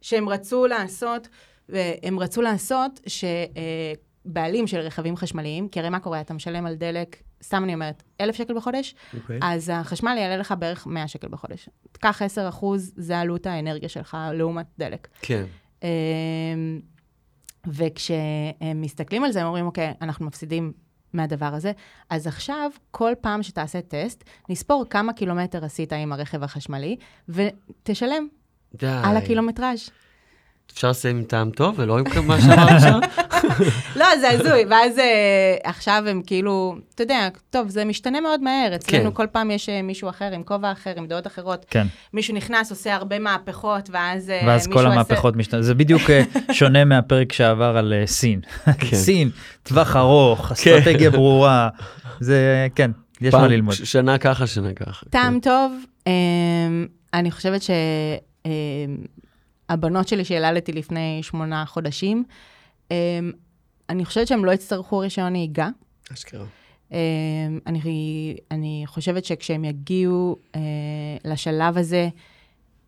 שהם 0.00 0.28
רצו 0.28 0.66
לעשות, 0.66 1.28
הם 2.02 2.18
רצו 2.18 2.42
לעשות 2.42 3.00
שבעלים 4.26 4.66
של 4.66 4.78
רכבים 4.78 5.16
חשמליים, 5.16 5.68
כי 5.68 5.80
הרי 5.80 5.88
מה 5.88 5.98
קורה, 5.98 6.20
אתה 6.20 6.34
משלם 6.34 6.66
על 6.66 6.74
דלק, 6.74 7.16
סתם 7.42 7.64
אני 7.64 7.74
אומרת, 7.74 8.02
אלף 8.20 8.36
שקל 8.36 8.54
בחודש, 8.54 8.94
אוקיי. 9.14 9.38
אז 9.42 9.70
החשמל 9.74 10.16
יעלה 10.18 10.36
לך 10.36 10.54
בערך 10.58 10.86
100 10.86 11.08
שקל 11.08 11.28
בחודש. 11.28 11.68
קח 11.92 12.22
10 12.22 12.48
אחוז, 12.48 12.92
זה 12.96 13.18
עלות 13.18 13.46
האנרגיה 13.46 13.88
שלך 13.88 14.16
לעומת 14.32 14.66
דלק. 14.78 15.08
כן. 15.22 15.44
אמ, 15.82 15.88
וכשהם 17.66 18.80
מסתכלים 18.80 19.24
על 19.24 19.32
זה, 19.32 19.40
הם 19.40 19.46
אומרים, 19.46 19.66
אוקיי, 19.66 19.94
אנחנו 20.02 20.26
מפסידים 20.26 20.72
מהדבר 21.12 21.46
הזה, 21.54 21.72
אז 22.10 22.26
עכשיו, 22.26 22.70
כל 22.90 23.12
פעם 23.20 23.42
שתעשה 23.42 23.80
טסט, 23.80 24.24
נספור 24.48 24.84
כמה 24.90 25.12
קילומטר 25.12 25.64
עשית 25.64 25.92
עם 25.92 26.12
הרכב 26.12 26.42
החשמלי, 26.42 26.96
ותשלם 27.28 28.28
די. 28.74 28.86
על 29.04 29.16
הקילומטראז'. 29.16 29.90
אפשר 30.74 30.90
לסיים 30.90 31.16
עם 31.16 31.24
טעם 31.24 31.50
טוב 31.50 31.74
ולא 31.78 31.98
עם 31.98 32.04
מה 32.26 32.40
שאמרת 32.40 32.68
עכשיו? 32.70 33.00
לא, 34.00 34.06
זה 34.20 34.30
הזוי, 34.30 34.64
ואז 34.70 34.98
אה, 34.98 35.04
עכשיו 35.64 36.02
הם 36.06 36.22
כאילו, 36.26 36.76
אתה 36.94 37.02
יודע, 37.02 37.28
טוב, 37.50 37.68
זה 37.68 37.84
משתנה 37.84 38.20
מאוד 38.20 38.42
מהר. 38.42 38.74
אצלנו 38.74 39.04
כן. 39.04 39.16
כל 39.16 39.26
פעם 39.32 39.50
יש 39.50 39.68
אה, 39.68 39.82
מישהו 39.82 40.08
אחר 40.08 40.30
עם 40.34 40.42
כובע 40.42 40.72
אחר, 40.72 40.92
עם 40.96 41.06
דעות 41.06 41.26
אחרות. 41.26 41.66
כן. 41.70 41.86
מישהו 42.14 42.34
נכנס, 42.34 42.70
עושה 42.70 42.94
הרבה 42.94 43.18
מהפכות, 43.18 43.90
ואז 43.92 44.30
אה, 44.30 44.40
ואז 44.46 44.66
מישהו 44.66 44.80
כל 44.80 44.86
עושה- 44.86 44.94
המהפכות 44.94 45.36
משתנות. 45.36 45.64
זה 45.64 45.74
בדיוק 45.74 46.02
שונה 46.52 46.84
מהפרק 46.84 47.32
שעבר 47.32 47.76
על 47.76 47.92
סין. 48.06 48.40
כן. 48.80 48.96
סין, 48.96 49.30
טווח 49.62 49.96
ארוך, 49.96 50.52
אסטרטגיה 50.52 51.10
ברורה. 51.10 51.68
זה, 52.20 52.68
כן, 52.74 52.90
יש 53.20 53.34
מה 53.34 53.48
ללמוד. 53.48 53.74
ש- 53.74 53.82
שנה 53.92 54.18
ככה, 54.18 54.46
שנה 54.46 54.72
ככה. 54.74 55.06
טעם 55.10 55.38
טוב, 55.42 55.72
אמ, 56.06 56.12
אני 57.14 57.30
חושבת 57.30 57.62
שהבנות 59.70 60.08
שלי 60.08 60.24
שילדתי 60.24 60.72
לפני 60.72 61.18
שמונה 61.22 61.64
חודשים, 61.66 62.24
אמ, 62.90 62.96
אני 63.88 64.04
חושבת 64.04 64.26
שהם 64.26 64.44
לא 64.44 64.52
יצטרכו 64.52 64.98
רישיון 64.98 65.32
נהיגה. 65.32 65.68
כן. 66.04 66.14
אשכרה. 66.14 66.44
אמ, 66.92 66.96
אני, 67.66 68.36
אני 68.50 68.82
חושבת 68.86 69.24
שכשהם 69.24 69.64
יגיעו 69.64 70.36
אה, 70.56 70.60
לשלב 71.24 71.78
הזה, 71.78 72.08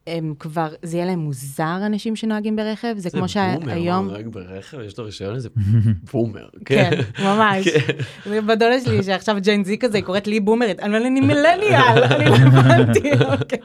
הם 0.07 0.35
כבר, 0.39 0.68
זה 0.83 0.97
יהיה 0.97 1.07
להם 1.07 1.18
מוזר, 1.18 1.78
אנשים 1.87 2.16
שנוהגים 2.16 2.57
ברכב, 2.57 2.95
זה 2.97 3.11
כמו 3.11 3.28
שהיום... 3.28 4.09
זה 4.09 4.14
בומר, 4.14 4.30
ברכב, 4.30 4.80
יש 4.80 4.99
לו 4.99 5.05
רישיון 5.05 5.35
לזה 5.35 5.49
בומר. 6.12 6.49
כן, 6.64 6.91
ממש. 7.24 7.68
כן. 7.68 8.47
בדודה 8.47 8.80
שלי, 8.80 9.03
שעכשיו 9.03 9.37
ג'יין 9.41 9.64
זי 9.64 9.78
כזה, 9.78 9.97
היא 9.97 10.05
קוראת 10.05 10.26
לי 10.26 10.41
בומרית, 10.41 10.83
אומרת, 10.83 11.03
אני 11.03 11.20
מילניאל, 11.20 12.05
אני 12.05 12.24
לא 12.24 12.35
הבנתי, 12.47 13.11
אוקיי. 13.12 13.59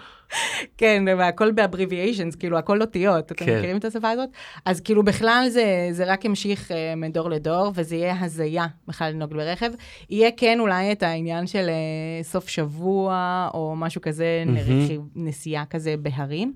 כן, 0.78 1.03
והכל 1.17 1.51
באבריביישנס, 1.51 2.36
כאילו, 2.36 2.57
הכל 2.57 2.82
אותיות, 2.82 3.32
אתם 3.32 3.45
כן. 3.45 3.57
מכירים 3.57 3.78
את 3.78 3.86
השפה 3.86 4.09
הזאת? 4.09 4.30
אז 4.65 4.82
כאילו, 4.82 5.03
בכלל 5.03 5.45
זה, 5.49 5.65
זה 5.91 6.03
רק 6.11 6.25
ימשיך 6.25 6.71
אה, 6.71 6.93
מדור 6.95 7.30
לדור, 7.30 7.71
וזה 7.75 7.95
יהיה 7.95 8.15
הזיה 8.21 8.65
בכלל 8.88 9.11
לנהוג 9.11 9.34
ברכב. 9.34 9.71
יהיה 10.09 10.30
כן 10.38 10.59
אולי 10.59 10.91
את 10.91 11.03
העניין 11.03 11.47
של 11.47 11.69
אה, 11.69 12.23
סוף 12.23 12.47
שבוע, 12.49 13.49
או 13.53 13.73
משהו 13.78 14.01
כזה, 14.01 14.43
מהמם. 14.45 14.57
נרכיב- 14.57 15.01
נסיעה 15.15 15.65
כזה 15.65 15.95
בהרים. 15.99 16.53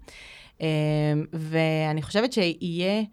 אה, 0.62 0.68
ואני 1.34 2.02
חושבת 2.02 2.34
שיהיה 2.34 3.04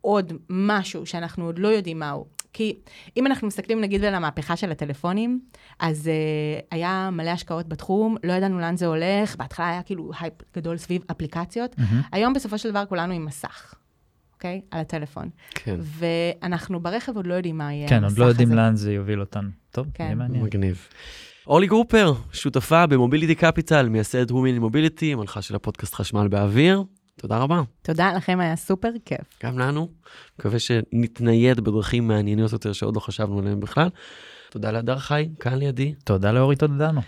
עוד 0.00 0.32
משהו 0.50 1.06
שאנחנו 1.06 1.44
עוד 1.46 1.58
לא 1.58 1.68
יודעים 1.68 1.98
מהו. 1.98 2.26
כי 2.52 2.78
אם 3.16 3.26
אנחנו 3.26 3.46
מסתכלים 3.46 3.80
נגיד 3.80 4.04
על 4.04 4.14
המהפכה 4.14 4.56
של 4.56 4.70
הטלפונים, 4.70 5.40
אז 5.78 6.06
אה, 6.06 6.66
היה 6.70 7.10
מלא 7.12 7.30
השקעות 7.30 7.68
בתחום, 7.68 8.16
לא 8.24 8.32
ידענו 8.32 8.60
לאן 8.60 8.76
זה 8.76 8.86
הולך, 8.86 9.36
בהתחלה 9.36 9.68
היה 9.70 9.82
כאילו 9.82 10.10
הייפ 10.20 10.34
גדול 10.56 10.76
סביב 10.76 11.02
אפליקציות. 11.10 11.78
מהמם. 11.78 12.02
היום 12.12 12.32
בסופו 12.32 12.58
של 12.58 12.70
דבר 12.70 12.84
כולנו 12.88 13.14
עם 13.14 13.24
מסך, 13.24 13.74
אוקיי? 14.34 14.60
על 14.70 14.80
הטלפון. 14.80 15.30
כן, 15.50 15.76
ואנחנו 15.80 16.80
ברכב 16.80 17.16
עוד 17.16 17.26
לא 17.26 17.34
יודעים 17.34 17.58
מה 17.58 17.72
יהיה 17.72 17.88
כן, 17.88 18.02
עוד 18.02 18.04
הזה. 18.04 18.20
לא 18.20 18.26
יודעים 18.26 18.52
לאן 18.52 18.76
זה 18.76 18.92
יוביל 18.92 19.20
אותנו. 19.20 19.48
טוב, 19.70 19.86
כן. 19.94 20.04
יהיה 20.04 20.14
מעניין. 20.14 20.44
מגניב. 20.44 20.88
אורלי 21.46 21.66
גרופר, 21.66 22.12
שותפה 22.32 22.86
ב 22.86 22.91
Mobility 22.91 23.34
Capital, 23.34 23.88
מייסדת 23.88 24.30
הומיני 24.30 24.58
מוביליטי, 24.58 25.14
מנחה 25.14 25.42
של 25.42 25.54
הפודקאסט 25.54 25.94
חשמל 25.94 26.28
באוויר. 26.28 26.84
תודה 27.20 27.38
רבה. 27.38 27.62
תודה 27.82 28.12
לכם, 28.12 28.40
היה 28.40 28.56
סופר 28.56 28.88
כיף. 29.04 29.38
גם 29.44 29.58
לנו. 29.58 29.88
מקווה 30.38 30.58
שנתנייד 30.58 31.60
בדרכים 31.60 32.08
מעניינות 32.08 32.52
יותר 32.52 32.72
שעוד 32.72 32.94
לא 32.94 33.00
חשבנו 33.00 33.38
עליהן 33.38 33.60
בכלל. 33.60 33.88
תודה 34.50 34.70
להדר 34.70 34.98
חי, 34.98 35.28
כאן 35.40 35.58
לידי, 35.58 35.94
תודה 36.04 36.32
לאורי, 36.32 36.56
תודה 36.56 36.88
לנו. 36.88 37.00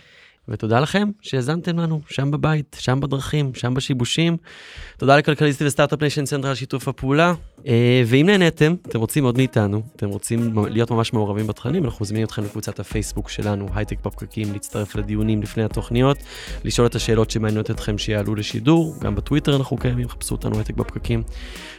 ותודה 0.52 0.80
לכם 0.80 1.08
שהאזנתם 1.20 1.78
לנו, 1.78 2.00
שם 2.08 2.30
בבית, 2.30 2.76
שם 2.80 3.00
בדרכים, 3.00 3.54
שם 3.54 3.74
בשיבושים. 3.74 4.36
תודה 4.96 5.16
לכלכליסטי 5.16 5.66
ו 5.66 5.70
Start-Up 5.70 6.00
Nation 6.00 6.26
Center 6.26 6.48
על 6.48 6.54
שיתוף 6.54 6.88
הפעולה. 6.88 7.34
אה, 7.66 8.02
ואם 8.06 8.26
נהניתם, 8.26 8.74
אתם 8.88 8.98
רוצים 8.98 9.24
עוד 9.24 9.36
מאיתנו, 9.36 9.82
אתם 9.96 10.08
רוצים 10.08 10.54
להיות 10.70 10.90
ממש 10.90 11.12
מעורבים 11.12 11.46
בתכנים, 11.46 11.84
אנחנו 11.84 12.02
מזמינים 12.02 12.26
אתכם 12.26 12.44
לקבוצת 12.44 12.80
הפייסבוק 12.80 13.28
שלנו, 13.28 13.68
הייטק 13.74 13.96
בפקקים, 14.04 14.52
להצטרף 14.52 14.96
לדיונים 14.96 15.42
לפני 15.42 15.64
התוכניות, 15.64 16.18
לשאול 16.64 16.86
את 16.86 16.94
השאלות 16.94 17.30
שמעניינות 17.30 17.70
אתכם 17.70 17.98
שיעלו 17.98 18.34
לשידור, 18.34 18.94
גם 19.00 19.14
בטוויטר 19.14 19.56
אנחנו 19.56 19.76
קיימים, 19.76 20.08
חפשו 20.08 20.34
אותנו 20.34 20.56
הייטק 20.56 20.74
בפקקים. 20.74 21.22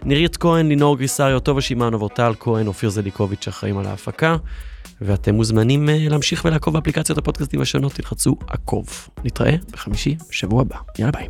נירית 0.04 0.38
כהן, 0.38 0.68
לינור 0.68 0.98
גריסריו, 0.98 1.40
טובה 1.40 1.62
שמעון, 1.62 1.94
אורטל 1.94 2.34
כהן, 2.40 2.68
אופיר 2.68 2.90
זליקוביץ' 2.90 3.48
אחראים 3.48 3.78
על 3.78 3.86
ההפקה. 3.86 4.38
ואתם 5.06 5.36
מוזמנים 5.36 5.90
אה, 5.90 5.98
להמשיך 6.10 6.46
ולעקוב 6.46 6.74
באפליקציות 6.74 7.18
הפודקאסטים 7.18 7.62
השונות, 7.62 7.94
תלחצו 7.94 8.36
עקוב. 8.48 9.10
נתראה 9.24 9.56
בחמישי, 9.72 10.16
שבוע 10.32 10.62
הבא. 10.62 10.78
יאללה 11.00 11.12
ביי. 11.12 11.28